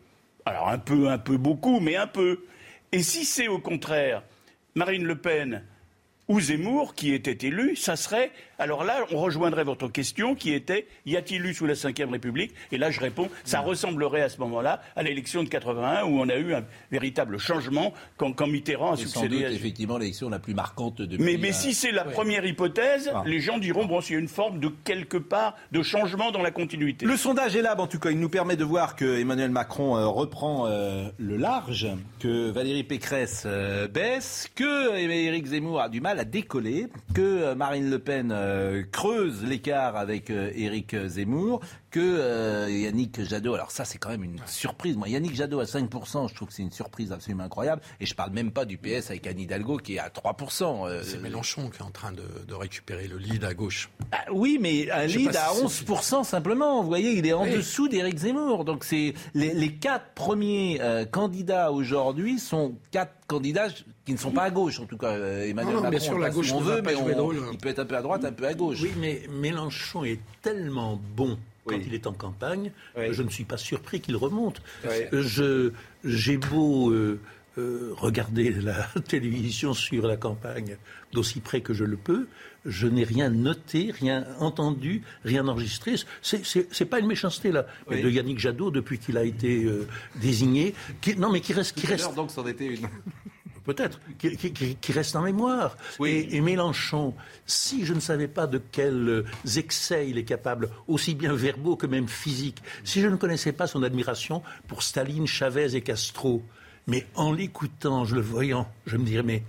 [0.45, 2.45] Alors un peu, un peu beaucoup, mais un peu.
[2.93, 4.23] Et si c'est au contraire
[4.75, 5.65] Marine Le Pen
[6.29, 8.31] ou Zemmour qui était élu, ça serait.
[8.59, 12.55] Alors là, on rejoindrait votre question qui était y a-t-il eu sous la Ve République?
[12.71, 16.29] Et là, je réponds ça ressemblerait à ce moment-là à l'élection de 81 où on
[16.29, 19.99] a eu un véritable changement quand, quand Mitterrand a C'est sans succédé doute à effectivement
[19.99, 21.23] l'élection la plus marquante depuis.
[21.23, 22.13] mais, mais euh, si c'est la ouais.
[22.13, 23.25] première hypothèse, Ah.
[23.27, 26.43] les gens diront bon, s'il y a une forme de quelque part de changement dans
[26.43, 27.05] la continuité.
[27.05, 29.97] Le sondage est là, en tout cas, il nous permet de voir que Emmanuel Macron
[29.97, 31.89] euh, reprend euh, le large,
[32.21, 37.91] que Valérie Pécresse euh, baisse, que Éric Zemmour a du mal à décoller, que Marine
[37.91, 38.35] Le Pen
[38.91, 41.61] creuse l'écart avec Éric Zemmour,
[41.93, 44.97] que Yannick Jadot, alors ça c'est quand même une surprise.
[44.97, 47.83] Moi, Yannick Jadot à 5%, je trouve que c'est une surprise absolument incroyable.
[48.01, 51.03] Et je parle même pas du PS avec Anne Hidalgo qui est à 3%.
[51.05, 53.91] C'est Mélenchon qui est en train de, récupérer le lead à gauche.
[54.11, 56.83] Ah, oui, mais un lead à 11% simplement.
[56.83, 58.65] Vous voyez, il est en dessous d'Éric Zemmour.
[58.65, 60.81] Donc c'est les, quatre premiers
[61.13, 63.69] candidats aujourd'hui sont quatre candidats
[64.05, 65.11] qui ne sont pas à gauche, en tout cas.
[65.11, 66.95] Euh, Emmanuel Macron, bien sûr, la gauche, on veut, mais
[67.53, 68.79] il peut être un peu à droite, un peu à gauche.
[68.83, 73.57] Oui, mais Mélenchon est tellement bon quand il est en campagne, je ne suis pas
[73.57, 74.63] surpris qu'il remonte.
[75.13, 75.73] Je,
[76.05, 77.21] j'ai beau euh,
[77.59, 80.79] euh, regarder la télévision sur la campagne
[81.13, 82.27] d'aussi près que je le peux,
[82.65, 85.97] je n'ai rien noté, rien entendu, rien enregistré.
[86.23, 89.87] C'est pas une méchanceté là de Yannick Jadot depuis qu'il a été euh,
[90.17, 90.75] désigné.
[91.01, 92.15] Qui, non, mais qui reste, qui reste.
[92.15, 92.89] donc, c'en était une.
[93.65, 95.77] Peut-être, qui, reste en mémoire.
[96.05, 97.15] Et, Mélenchon,
[97.47, 99.25] si je ne savais pas de quels euh,
[99.57, 103.67] excès il est capable, aussi bien verbaux que même physiques, si je ne connaissais pas
[103.67, 106.43] son admiration pour Staline, Chavez et Castro,
[106.89, 109.45] mais en l'écoutant, je le voyant, je me dirais, mais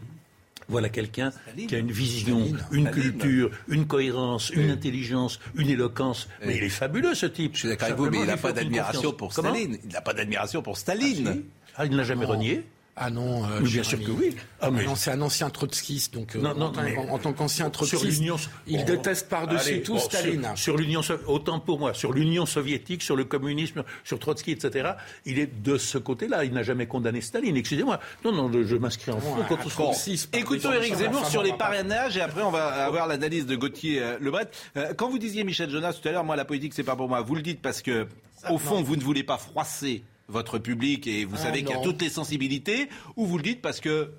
[0.69, 1.31] voilà quelqu'un
[1.67, 6.29] qui a une vision, une culture, une cohérence, une intelligence, une éloquence.
[6.45, 7.53] Mais il est fabuleux ce type.
[7.55, 9.77] Je suis d'accord avec vous, mais il n'a pas d'admiration pour Staline.
[9.83, 11.43] Il n'a pas d'admiration pour Staline.
[11.75, 12.63] Ah, il ne l'a jamais renié.
[12.95, 14.35] Ah non, euh, bien sûr que oui.
[14.61, 14.85] Ah, mais...
[14.95, 16.71] c'est un ancien trotskiste, donc euh, non, non,
[17.09, 18.21] en, tant qu'ancien trotskiste,
[18.67, 20.47] il déteste par-dessus tout Staline.
[20.55, 24.91] Sur, l'Union, autant pour moi, sur l'Union soviétique, sur le communisme, sur Trotsky, etc.
[25.25, 26.45] Il est de ce côté-là.
[26.45, 27.57] Il n'a jamais condamné Staline.
[27.57, 27.99] Excusez-moi.
[28.23, 32.21] Non, non, je m'inscris en fond contre ce Écoutons Éric Zemmour sur les parrainages et
[32.21, 34.49] après on va avoir l'analyse de Gauthier euh, Lebret.
[34.97, 37.21] quand vous disiez Michel Jonas tout à l'heure, moi la politique c'est pas pour moi.
[37.21, 38.07] Vous le dites parce que
[38.49, 41.79] au fond vous ne voulez pas froisser votre public et vous ah, savez qu'il y
[41.79, 44.11] a toutes les sensibilités, ou vous le dites parce que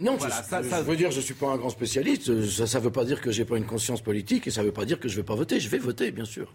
[0.00, 2.46] non, ça, veut dire que je ne suis pas un grand spécialiste.
[2.46, 4.72] Ça ne veut pas dire que j'ai pas une conscience politique et ça ne veut
[4.72, 5.60] pas dire que je ne vais pas voter.
[5.60, 6.54] Je vais voter, bien sûr.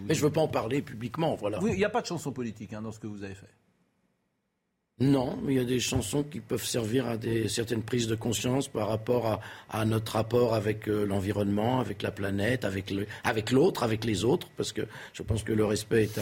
[0.00, 1.34] Mais je ne veux pas en parler publiquement.
[1.34, 1.58] Voilà.
[1.62, 3.50] Il n'y a pas de chanson politique hein, dans ce que vous avez fait.
[4.98, 8.14] Non, mais il y a des chansons qui peuvent servir à des, certaines prises de
[8.14, 12.90] conscience par rapport à, notre rapport avec euh, l'environnement, avec la planète, avec,
[13.52, 14.80] l'autre, avec les autres, parce que
[15.12, 16.18] je pense que le respect est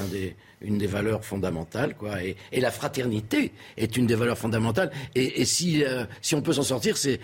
[0.60, 4.90] une des valeurs fondamentales, quoi, et, la fraternité est une des valeurs fondamentales.
[5.14, 7.20] Et, si, euh, si on peut s'en sortir, c'est,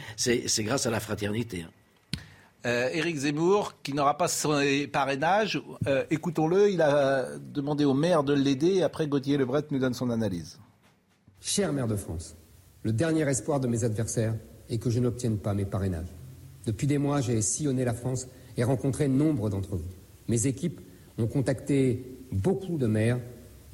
[0.61, 1.65] grâce à la fraternité.
[1.67, 2.21] Hein.
[2.67, 5.61] Euh, Éric Zemmour, qui n'aura pas son parrainage,
[6.11, 10.11] écoutons-le, il a demandé au maire de l'aider, et après Gauthier Lebret nous donne son
[10.11, 10.61] analyse.
[11.41, 12.37] Cher maire de France,
[12.83, 14.35] le dernier espoir de mes adversaires
[14.69, 16.15] est que je n'obtienne pas mes parrainages.
[16.67, 19.89] Depuis des mois, j'ai sillonné la France et rencontré nombre d'entre vous.
[20.29, 20.81] Mes équipes
[21.19, 23.19] ont contacté beaucoup de maires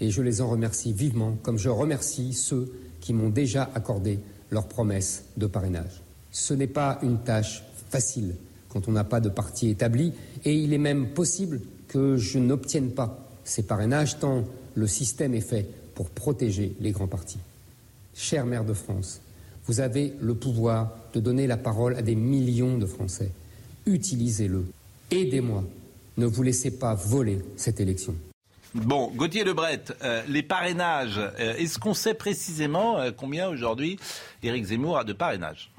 [0.01, 4.69] et je les en remercie vivement, comme je remercie ceux qui m'ont déjà accordé leur
[4.69, 6.03] promesse de parrainage.
[6.31, 8.37] Ce n'est pas une tâche facile
[8.69, 10.13] quand on n'a pas de parti établi
[10.45, 14.45] et il est même possible que je n'obtienne pas ces parrainages tant
[14.75, 17.39] le système est fait pour protéger les grands partis.
[18.17, 19.21] Chère mère de France,
[19.67, 23.31] vous avez le pouvoir de donner la parole à des millions de Français.
[23.85, 24.65] Utilisez-le.
[25.11, 25.63] Aidez-moi.
[26.17, 28.17] Ne vous laissez pas voler cette élection.
[28.75, 33.99] Bon, Gauthier Lebret, euh, les parrainages, euh, est-ce qu'on sait précisément euh, combien aujourd'hui
[34.43, 35.71] Éric Zemmour a de parrainages?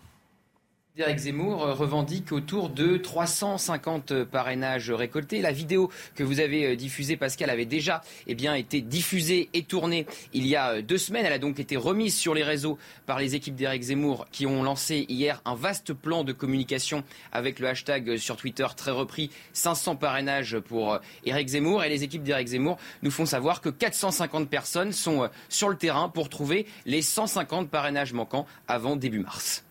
[0.99, 5.41] Éric Zemmour euh, revendique autour de 350 parrainages récoltés.
[5.41, 10.07] La vidéo que vous avez euh, diffusée, Pascal, avait déjà eh été diffusée et tournée
[10.33, 11.25] il y a euh, deux semaines.
[11.25, 14.63] Elle a donc été remise sur les réseaux par les équipes d'Éric Zemmour qui ont
[14.63, 19.97] lancé hier un vaste plan de communication avec le hashtag sur Twitter très repris 500
[19.97, 21.83] parrainages pour Éric Zemmour.
[21.83, 26.09] Et les équipes d'Éric Zemmour nous font savoir que 450 personnes sont sur le terrain
[26.09, 29.66] pour trouver les 150 parrainages manquants avant début mars.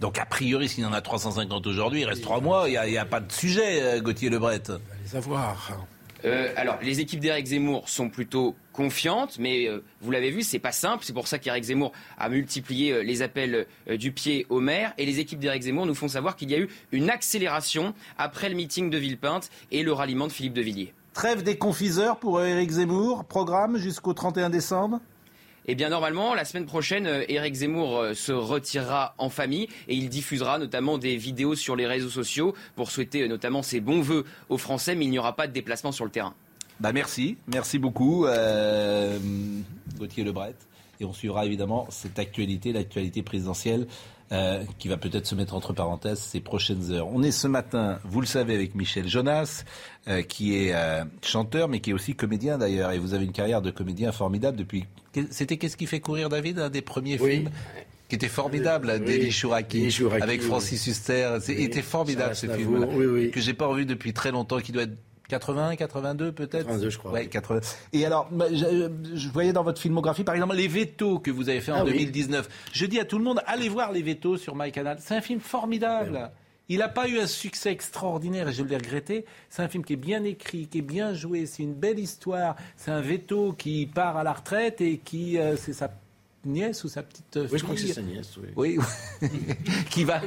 [0.00, 2.98] Donc a priori, s'il y en a 350 aujourd'hui, il reste trois mois, il n'y
[2.98, 4.62] a, pas de sujet, euh, Gauthier Lebret.
[4.68, 5.78] On va les avoir.
[6.24, 10.58] Euh, alors, les équipes d'Éric Zemmour sont plutôt confiantes, mais euh, vous l'avez vu, c'est
[10.58, 11.04] pas simple.
[11.04, 14.94] C'est pour ça qu'Éric Zemmour a multiplié les appels du pied au maire.
[14.98, 18.48] Et les équipes d'Éric Zemmour nous font savoir qu'il y a eu une accélération après
[18.48, 20.94] le meeting de Villepinte et le ralliement de Philippe de Villiers.
[21.12, 25.00] Trêve des confiseurs pour Éric Zemmour, programme jusqu'au 31 décembre
[25.66, 29.94] eh bien, normalement, la semaine prochaine, euh, Éric Zemmour euh, se retirera en famille et
[29.94, 34.00] il diffusera notamment des vidéos sur les réseaux sociaux pour souhaiter euh, notamment ses bons
[34.00, 36.34] voeux aux Français, mais il n'y aura pas de déplacement sur le terrain.
[36.80, 39.18] Bah merci, merci beaucoup, euh,
[39.96, 40.54] Gauthier Lebret.
[41.00, 43.86] Et on suivra évidemment cette actualité, l'actualité présidentielle,
[44.78, 47.08] qui va peut-être se mettre entre parenthèses ces prochaines heures.
[47.08, 49.64] On est ce matin, vous le savez, avec Michel Jonas,
[50.28, 50.74] qui est
[51.22, 52.90] chanteur, mais qui est aussi comédien d'ailleurs.
[52.92, 54.86] Et vous avez une carrière de comédien formidable depuis
[55.30, 57.50] c'était Qu'est-ce qui fait courir David, un des premiers films
[58.08, 59.88] qui était formidable, oui, Deli Chouraki,
[60.20, 61.38] avec Francis Huster.
[61.40, 64.96] C'était formidable ce film oui, que j'ai pas revu depuis très longtemps, qui doit être
[65.28, 67.12] 80, 82 peut-être 82 je crois.
[67.12, 67.60] Ouais, 80.
[67.92, 71.72] Et alors, je, voyais dans votre filmographie, par exemple, les vétos que vous avez fait
[71.72, 72.46] en 2019.
[72.48, 74.98] Ah je dis à tout le monde, allez voir les vétos sur MyCanal.
[75.00, 76.30] C'est un film formidable.
[76.68, 79.26] Il n'a pas eu un succès extraordinaire et je l'ai regretté.
[79.50, 82.56] C'est un film qui est bien écrit, qui est bien joué, c'est une belle histoire.
[82.76, 85.90] C'est un veto qui part à la retraite et qui, euh, c'est sa
[86.46, 87.48] nièce ou sa petite fille.
[87.50, 88.36] Oui, je crois que c'est sa nièce.
[88.56, 88.78] Oui.
[88.78, 89.28] oui.
[89.90, 90.20] qui va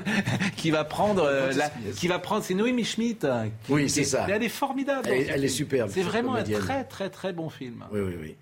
[0.56, 3.26] qui va prendre euh, la, qui va prendre c'est Noémie Schmidt.
[3.26, 4.26] Hein, oui, c'est ça.
[4.30, 5.08] Elle est formidable.
[5.10, 5.90] Elle, est superbe.
[5.94, 7.86] C'est vraiment un très très très bon film.
[7.92, 8.36] Oui, oui, oui.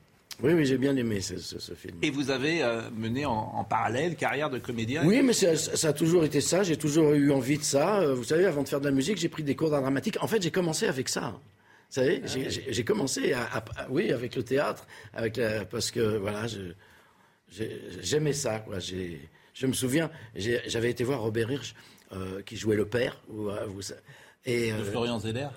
[0.44, 1.98] Oui, oui, j'ai bien aimé ce, film.
[2.02, 6.26] Et vous avez euh, mené en, parallèle carrière de comédien Oui, mais ça, a toujours
[6.26, 6.62] été ça.
[6.64, 8.02] J'ai toujours eu envie de ça.
[8.02, 10.18] Euh, vous savez, avant de faire de la musique, j'ai pris des cours d'art dramatique.
[10.22, 11.40] En fait, j'ai commencé avec ça.
[11.90, 15.40] Vous savez, ah j'ai commencé à, oui, avec le théâtre, avec
[15.70, 16.74] parce que voilà, je,
[18.02, 18.60] J'aimais ça.
[18.60, 18.80] Quoi.
[18.80, 21.73] Je me souviens, j'avais été voir Robert Hirsch,
[22.11, 23.19] euh, qui jouait le père.
[23.34, 23.68] Euh,
[24.45, 25.48] et, de euh, Florian Zeller.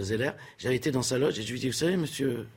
[0.00, 0.30] Zeller.
[0.58, 2.48] J'avais été dans sa loge et je lui ai dit, vous savez, monsieur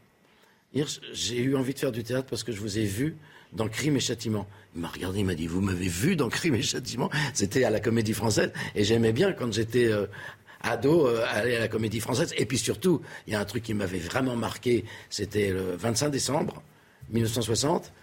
[0.73, 3.15] Hirsch, j'ai eu envie de faire du théâtre parce que je vous ai vu
[3.53, 4.47] dans Crime et Châtiment.
[4.75, 7.11] Il m'a regardé, il m'a dit, vous m'avez vu dans Crime et Châtiment?
[7.33, 9.91] C'était à la Comédie Française et j'aimais bien quand j'étais
[10.61, 12.33] ado aller à la Comédie Française.
[12.37, 16.09] Et puis surtout, il y a un truc qui m'avait vraiment marqué, c'était le 25
[16.09, 16.63] décembre
[17.11, 17.93] 1960.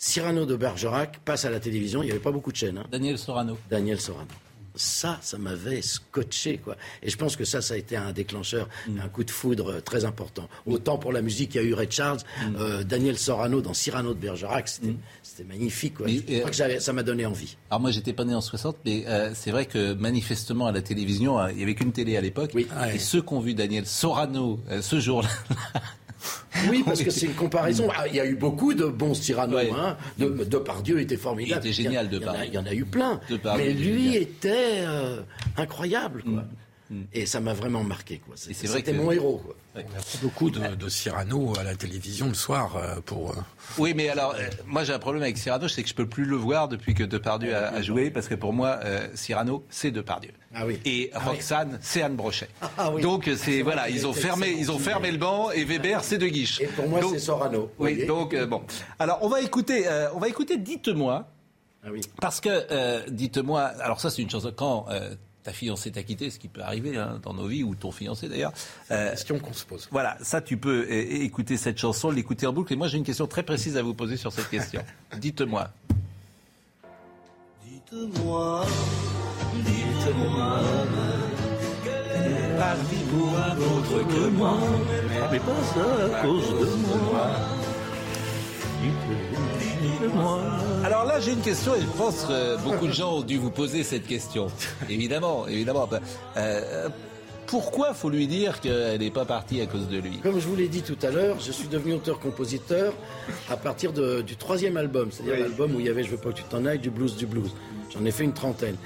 [0.00, 2.04] Cyrano de Bergerac passe à la télévision.
[2.04, 2.78] Il n'y avait pas beaucoup de chaînes.
[2.78, 2.86] Hein.
[2.88, 3.58] Daniel Sorano.
[3.68, 4.28] Daniel Sorano.
[4.76, 6.76] Ça, ça m'avait scotché, quoi.
[7.02, 9.00] Et je pense que ça, ça a été un déclencheur, mm.
[9.00, 10.48] un coup de foudre très important.
[10.66, 12.56] Autant pour la musique, il y a eu Ray Charles, mm.
[12.60, 15.48] euh, Daniel Sorano dans Cyrano de Bergerac, c'était mm.
[15.48, 16.06] magnifique, quoi.
[16.06, 17.56] je crois que ça m'a donné envie.
[17.68, 20.80] Alors moi, j'étais pas né en 60, mais euh, c'est vrai que manifestement à la
[20.80, 22.54] télévision, euh, il y avait qu'une télé à l'époque.
[22.54, 25.28] Et ceux qui ont vu Daniel Sorano ce jour-là,
[26.68, 27.88] oui, parce que c'est une comparaison.
[27.98, 29.58] Ah, il y a eu beaucoup de bons Cyrano.
[29.58, 29.96] Hein.
[30.18, 30.28] De,
[30.58, 31.62] Pardieu était formidable.
[31.64, 33.20] Il était génial, de Il y en a eu plein.
[33.56, 35.22] Mais lui était euh,
[35.56, 36.22] incroyable.
[36.22, 36.42] Quoi.
[36.42, 36.48] Mm.
[36.90, 37.02] Mm.
[37.12, 38.18] Et ça m'a vraiment marqué.
[38.18, 38.34] Quoi.
[38.36, 39.42] C'était mon héros.
[39.44, 39.54] Quoi.
[39.76, 43.30] On a beaucoup de, Cyrano à la télévision le soir euh, pour.
[43.30, 43.34] Euh,
[43.78, 44.34] oui, mais alors,
[44.66, 47.04] moi j'ai un problème avec Cyrano, c'est que je peux plus le voir depuis que
[47.04, 48.80] Depardieu a, a joué, parce que pour moi,
[49.14, 50.32] Cyrano, c'est Depardieu.
[50.54, 50.80] Ah oui.
[50.84, 52.48] Et ah Roxane, c'est Anne Brochet.
[52.78, 56.18] Ah donc c'est voilà, ils ont fermé, ils ont fermé le banc et Weber, c'est
[56.18, 56.60] De Guiche.
[56.60, 57.70] Et pour moi, c'est Sorano.
[57.78, 58.06] Oui.
[58.06, 58.62] Donc bon.
[58.98, 60.56] Alors on va écouter, on va écouter.
[60.56, 61.28] Dites-moi.
[61.84, 62.00] Ah oui.
[62.20, 63.62] Parce que dites-moi.
[63.62, 64.86] Alors ça, c'est une chanson quand
[65.42, 68.28] ta fiancée t'a quitté, ce qui peut arriver hein, dans nos vies, ou ton fiancé
[68.28, 68.52] d'ailleurs.
[68.90, 69.88] Euh, question qu'on se pose.
[69.90, 72.72] Voilà, ça tu peux écouter cette chanson, l'écouter en boucle.
[72.72, 74.82] Et moi j'ai une question très précise à vous poser sur cette question.
[75.18, 75.70] Dites-moi.
[77.64, 78.66] Dites-moi,
[79.64, 80.60] dites-moi,
[81.82, 84.58] qu'elle est partie pour un autre que moi,
[85.32, 87.30] mais pas ça à cause de moi.
[90.84, 93.50] Alors là, j'ai une question et je pense que beaucoup de gens ont dû vous
[93.50, 94.46] poser cette question.
[94.88, 95.88] évidemment, évidemment.
[96.36, 96.88] Euh,
[97.46, 100.18] pourquoi faut lui dire qu'elle n'est pas partie à cause de lui?
[100.18, 102.92] Comme je vous l'ai dit tout à l'heure, je suis devenu auteur-compositeur
[103.50, 106.36] à partir du troisième album, c'est-à-dire l'album où il y avait Je veux pas que
[106.36, 107.50] tu t'en ailles, du blues, du blues.
[107.92, 108.76] J'en ai fait une trentaine.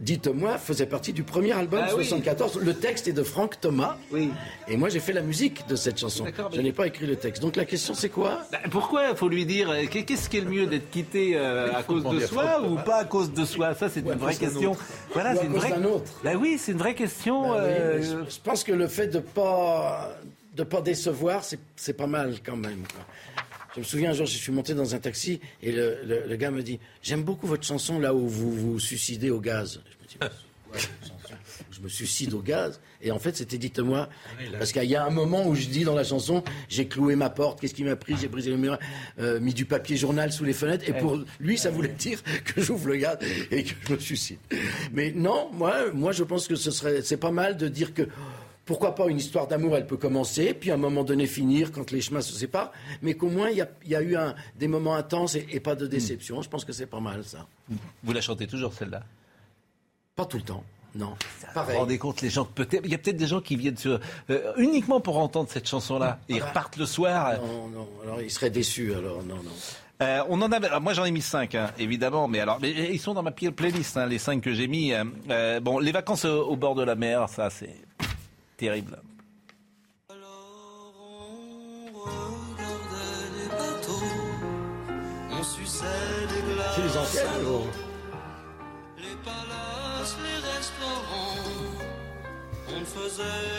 [0.00, 2.60] Dites-moi faisait partie du premier album ah, 74.
[2.62, 3.96] Le texte est de Franck Thomas.
[4.10, 4.30] Oui.
[4.68, 6.24] Et moi, j'ai fait la musique de cette chanson.
[6.52, 7.42] Je n'ai pas écrit le texte.
[7.42, 8.40] Donc la question, c'est quoi?
[8.50, 11.72] Bah, Pourquoi il faut lui dire euh, qu'est-ce qui est le mieux d'être quitté euh,
[11.74, 13.74] à cause de soi ou pas à cause de soi?
[13.74, 14.76] Ça, c'est une vraie question.
[15.12, 15.70] Voilà, c'est une vraie.
[15.80, 16.12] Autre.
[16.24, 17.50] Bah oui, c'est une vraie question.
[17.52, 20.10] Bah euh, je, pense que le fait de pas
[20.56, 21.42] de pas décevoir,
[21.76, 22.82] c'est pas mal quand même.
[23.74, 26.62] Je me souviens un jour, je suis monté dans un taxi et le, gars me
[26.62, 29.80] dit J'aime beaucoup votre chanson là où vous vous suicidez au gaz.
[29.84, 30.86] Je me dis
[31.70, 32.80] Je me suicide au gaz.
[33.00, 34.08] Et en fait, c'était dites-moi.
[34.10, 37.14] Ah parce qu'il y a un moment où je dis dans la chanson J'ai cloué
[37.14, 38.16] ma porte, qu'est-ce qui m'a pris?
[38.20, 38.76] J'ai brisé le mur,
[39.20, 40.88] euh, mis du papier journal sous les fenêtres.
[40.88, 43.18] Et pour lui, ça voulait dire que j'ouvre le gaz
[43.52, 44.38] et que je me suicide.
[44.92, 48.08] Mais non, moi, moi je pense que ce serait, c'est pas mal de dire que
[48.70, 51.90] pourquoi pas une histoire d'amour, elle peut commencer, puis à un moment donné finir quand
[51.90, 52.70] les chemins se séparent,
[53.02, 54.16] mais qu'au moins il y, a, eu
[54.60, 56.38] des moments intenses et, pas de déception.
[56.38, 56.42] Hmm.
[56.44, 57.48] Je pense que c'est pas mal ça.
[58.04, 59.02] Vous la chantez toujours celle-là?
[60.14, 60.62] Pas tout le temps.
[60.94, 61.16] Non.
[61.52, 63.76] Vous vous rendez compte, les gens, peut-être, il y a peut-être des gens qui viennent
[63.76, 63.98] sur,
[64.30, 66.20] euh, uniquement pour entendre cette chanson-là.
[66.28, 67.40] Et ils repartent le soir.
[67.40, 69.50] Non, non, alors ils seraient déçus, alors, non, non.
[70.02, 73.14] Euh, on en a, moi j'en ai mis cinq, hein, évidemment, mais alors, ils sont
[73.14, 74.92] dans ma playlist, hein, les cinq que j'ai mis.
[74.94, 77.74] Euh, bon, les vacances au, bord de la mer, ça c'est
[78.60, 79.00] terrible.
[80.10, 84.12] Alors on regardait les bateaux,
[85.30, 85.86] on suçait
[86.28, 86.76] des glaces.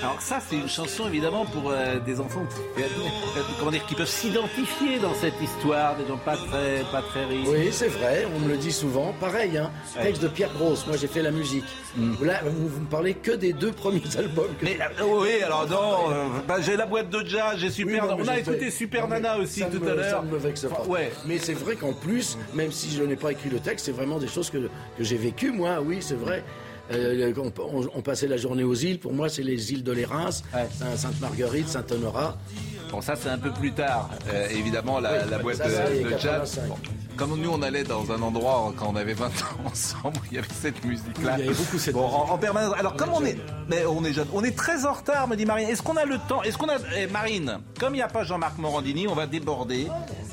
[0.02, 2.44] Alors ça, c'est une chanson évidemment pour euh, des enfants
[2.78, 2.82] euh,
[3.60, 7.48] comment dire, qui peuvent s'identifier dans cette histoire, des gens pas très, pas très riches.
[7.48, 9.14] Oui, c'est vrai, on me le dit souvent.
[9.20, 9.72] Pareil, hein,
[10.02, 11.66] texte de Pierre Grosse, moi j'ai fait la musique.
[11.95, 12.26] Mm.
[12.26, 14.52] Là, vous, vous, me parlez que des deux premiers albums.
[14.62, 18.40] mais euh, oui, alors non, bah, j'ai la boîte de jazz, j'ai Super On a
[18.40, 20.10] écouté Super Nana aussi tout à l'heure.
[20.10, 20.84] Ça me vexe pas.
[20.88, 21.12] ouais.
[21.26, 24.20] Mais c'est vrai qu'en plus, même si je n'ai pas écrit le texte, c'est vraiment
[24.20, 24.58] des choses que,
[24.98, 26.44] que j'ai vécues, moi, oui, c'est vrai.
[26.93, 27.34] Euh,
[27.95, 28.99] on, passait la journée aux îles.
[28.99, 32.38] Pour moi, c'est les îles de l'Érins, Sainte-Marguerite, Saint-Honorat.
[32.91, 34.09] Bon, ça, c'est un peu plus tard.
[34.27, 36.59] Euh, évidemment, la, boîte de, de jazz.
[37.22, 39.31] Comme nous, on allait dans un endroit quand on avait 20 ans
[39.65, 41.35] ensemble, il y avait cette musique-là.
[41.38, 42.11] Il y avait beaucoup cette musique.
[42.11, 42.73] En, permanence.
[42.80, 43.38] Alors, comme on est,
[43.69, 45.69] mais on est jeune, on est très en retard, me dit Marine.
[45.69, 48.23] Est-ce qu'on a le temps Est-ce qu'on a, eh, Marine, comme il n'y a pas
[48.23, 49.88] Jean-Marc Morandini, on va déborder.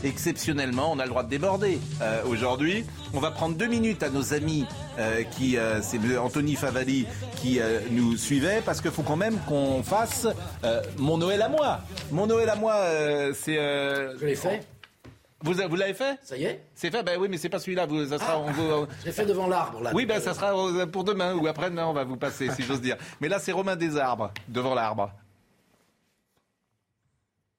[0.04, 1.78] Exceptionnellement, on a le droit de déborder.
[2.00, 4.64] Euh, aujourd'hui, on va prendre deux minutes à nos amis
[4.98, 7.06] euh, qui, euh, c'est Anthony Favali
[7.36, 7.60] qui
[7.90, 10.26] nous suivait, parce qu'il faut quand même qu'on fasse
[10.96, 11.80] mon Noël à moi.
[12.10, 12.74] Mon Noël à moi,
[13.34, 13.54] c'est.
[13.54, 14.66] Je l'ai fait.
[15.40, 16.18] Vous, vous l'avez fait?
[16.24, 17.86] Ça y est C'est fait Ben oui, mais c'est pas celui-là.
[17.86, 18.44] Vous, ça sera.
[18.46, 19.92] Ah, vous, J'ai fait devant l'arbre là.
[19.94, 20.52] Oui, ben ça sera
[20.88, 21.86] pour demain ou après-demain.
[21.86, 22.96] On va vous passer, si j'ose dire.
[23.20, 25.12] Mais là, c'est Romain des Arbres devant l'arbre.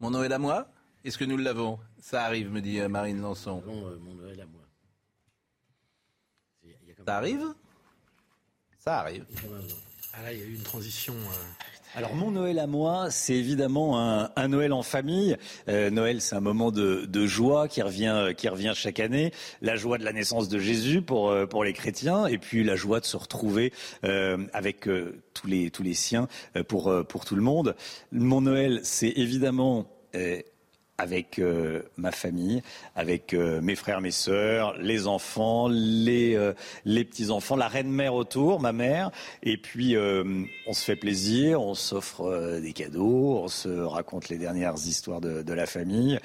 [0.00, 0.66] Mon Noël à moi
[1.04, 1.78] Est-ce que nous l'avons?
[2.00, 3.62] Ça arrive, me dit euh, Marine Lançon.
[3.68, 4.62] Euh, mon Noël à moi.
[7.04, 7.54] Ça arrive?
[8.78, 9.24] Ça arrive.
[10.18, 11.14] Ah là, il y a eu une transition.
[11.14, 11.64] Euh,
[11.94, 15.36] alors mon Noël à moi, c'est évidemment un, Noël en famille.
[15.68, 19.32] Euh, Noël, c'est un moment de, joie qui revient, qui revient chaque année.
[19.62, 22.76] La joie de la naissance de Jésus pour, euh, pour les chrétiens, et puis la
[22.76, 23.72] joie de se retrouver
[24.04, 24.88] euh, avec
[25.34, 26.28] tous les tous les siens
[26.68, 27.74] pour pour tout le monde.
[28.12, 29.86] Mon Noël, c'est évidemment
[30.98, 32.62] avec euh, ma famille,
[32.96, 36.52] avec euh, mes frères, mes sœurs, les enfants, les, euh,
[36.84, 39.12] les petits-enfants, la reine-mère autour, ma mère.
[39.44, 44.74] Et puis, on se fait plaisir, on s'offre des cadeaux, on se raconte les dernières
[44.74, 46.18] histoires de, de la famille.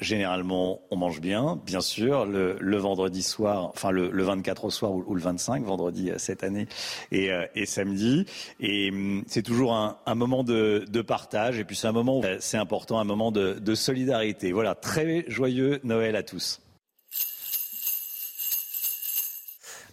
[0.00, 5.14] Généralement, on mange bien, bien sûr, le, vendredi soir, enfin le, 24 au soir ou,
[5.14, 6.68] le 25, vendredi euh, cette année,
[7.10, 8.24] et, euh, samedi.
[8.60, 12.58] Et hum, c'est toujours un, moment de, partage, et puis c'est un moment, euh, c'est
[12.58, 14.52] important, un moment de, de solidarité.
[14.52, 16.60] Voilà, très joyeux Noël à tous.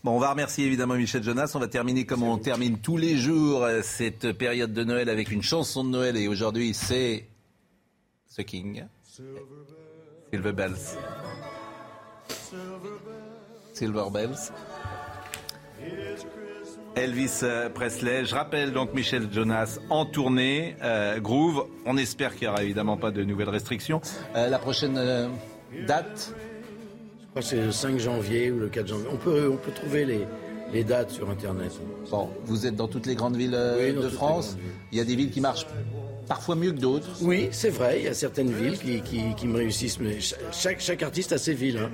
[0.04, 1.54] Bon, on va remercier évidemment Michel Jonas.
[1.56, 5.42] On va terminer comme on termine tous les jours cette période de Noël avec une
[5.42, 6.16] chanson de Noël.
[6.16, 7.26] Et aujourd'hui, c'est
[8.38, 8.84] The King.
[10.36, 10.98] Silver Bells.
[13.72, 14.52] Silver Bells.
[16.98, 18.26] Elvis euh, Presley.
[18.26, 20.76] Je rappelle donc Michel Jonas en tournée.
[20.84, 21.68] Euh, Groove.
[21.86, 24.02] On espère qu'il n'y aura évidemment pas de nouvelles restrictions.
[24.36, 25.00] Euh, la prochaine
[25.88, 26.34] date?
[26.34, 29.08] Je crois que c'est le 5 janvier ou le 4 janvier.
[29.14, 30.28] On peut, on peut trouver les,
[30.74, 31.72] les dates sur Internet.
[32.12, 34.58] Bon, vous êtes dans toutes les grandes villes de France.
[34.92, 35.68] Il y a des villes qui marchent
[36.28, 37.08] parfois mieux que d'autres.
[37.22, 38.00] Oui, c'est vrai.
[38.00, 39.02] Il y a certaines villes qui,
[39.36, 40.00] qui, me réussissent.
[40.00, 40.18] Mais
[40.52, 41.80] chaque, chaque artiste a ses villes.
[41.80, 41.90] Hein.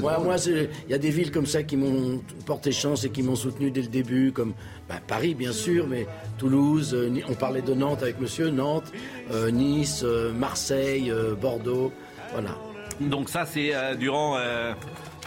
[0.00, 3.22] Moi, moi il y a des villes comme ça qui m'ont porté chance et qui
[3.22, 4.54] m'ont soutenu dès le début, comme
[4.88, 6.06] bah, Paris, bien sûr, mais
[6.38, 6.94] Toulouse.
[6.94, 8.92] Euh, on parlait de Nantes avec monsieur, Nantes,
[9.32, 11.92] euh, Nice, euh, Marseille, Bordeaux.
[12.32, 12.56] Voilà.
[13.00, 14.38] Donc ça, c'est durant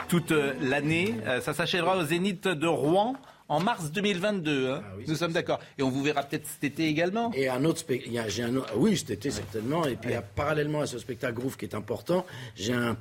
[0.09, 1.15] toute l'année.
[1.41, 3.15] ça s'achèvera au Zénith de Rouen
[3.51, 4.69] en mars 2022.
[4.71, 4.81] Hein.
[4.83, 5.59] Ah Nous sommes d'accord.
[5.77, 7.31] Et on vous verra peut-être cet été également.
[7.33, 8.61] Et un autre spectacle.
[8.77, 9.85] Oui, cet été certainement.
[9.85, 12.25] Et puis parallèlement à ce spectacle Groove qui est important,
[12.55, 12.95] j'ai un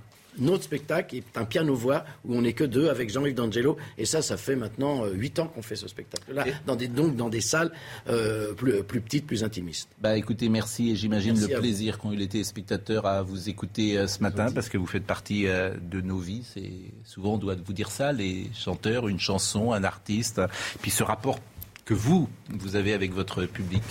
[0.49, 3.77] autre spectacle est un piano-voix où on n'est que deux avec Jean-Yves D'Angelo.
[3.99, 7.17] Et ça, ça fait maintenant euh, huit ans qu'on fait ce spectacle-là, dans des, donc
[7.17, 7.73] dans des salles
[8.09, 9.89] euh, plus, plus, petites, plus intimistes.
[10.01, 14.07] Bah écoutez, merci et j'imagine le plaisir qu'ont eu les téléspectateurs à vous écouter euh,
[14.07, 16.45] ce matin parce que vous faites partie de nos vies.
[16.53, 16.73] C'est
[17.05, 20.41] souvent on doit vous dire ça, les chanteurs, une chanson, un artiste,
[20.81, 21.39] puis ce rapport
[21.85, 23.83] que vous, vous avez avec votre public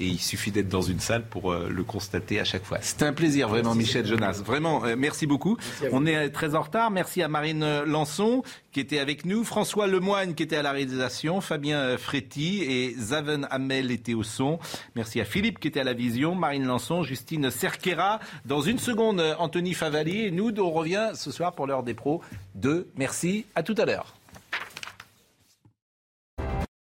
[0.00, 2.78] et il suffit d'être dans une salle pour euh, le constater à chaque fois.
[2.80, 4.40] C'était un plaisir vraiment Michel Jonas.
[4.44, 5.56] Vraiment, euh, merci beaucoup.
[5.92, 6.90] On est euh, très en retard.
[6.90, 8.42] Merci à Marine Lançon
[8.72, 13.46] qui était avec nous, François Lemoine qui était à la réalisation, Fabien Fréty et Zaven
[13.50, 14.58] Hamel étaient au son.
[14.94, 18.20] Merci à Philippe qui était à la vision, Marine Lançon, Justine Cerquera.
[18.44, 22.22] Dans une seconde, Anthony Favali et nous, on revient ce soir pour l'heure des pros.
[22.54, 22.88] Deux.
[22.96, 23.46] Merci.
[23.54, 24.17] À tout à l'heure.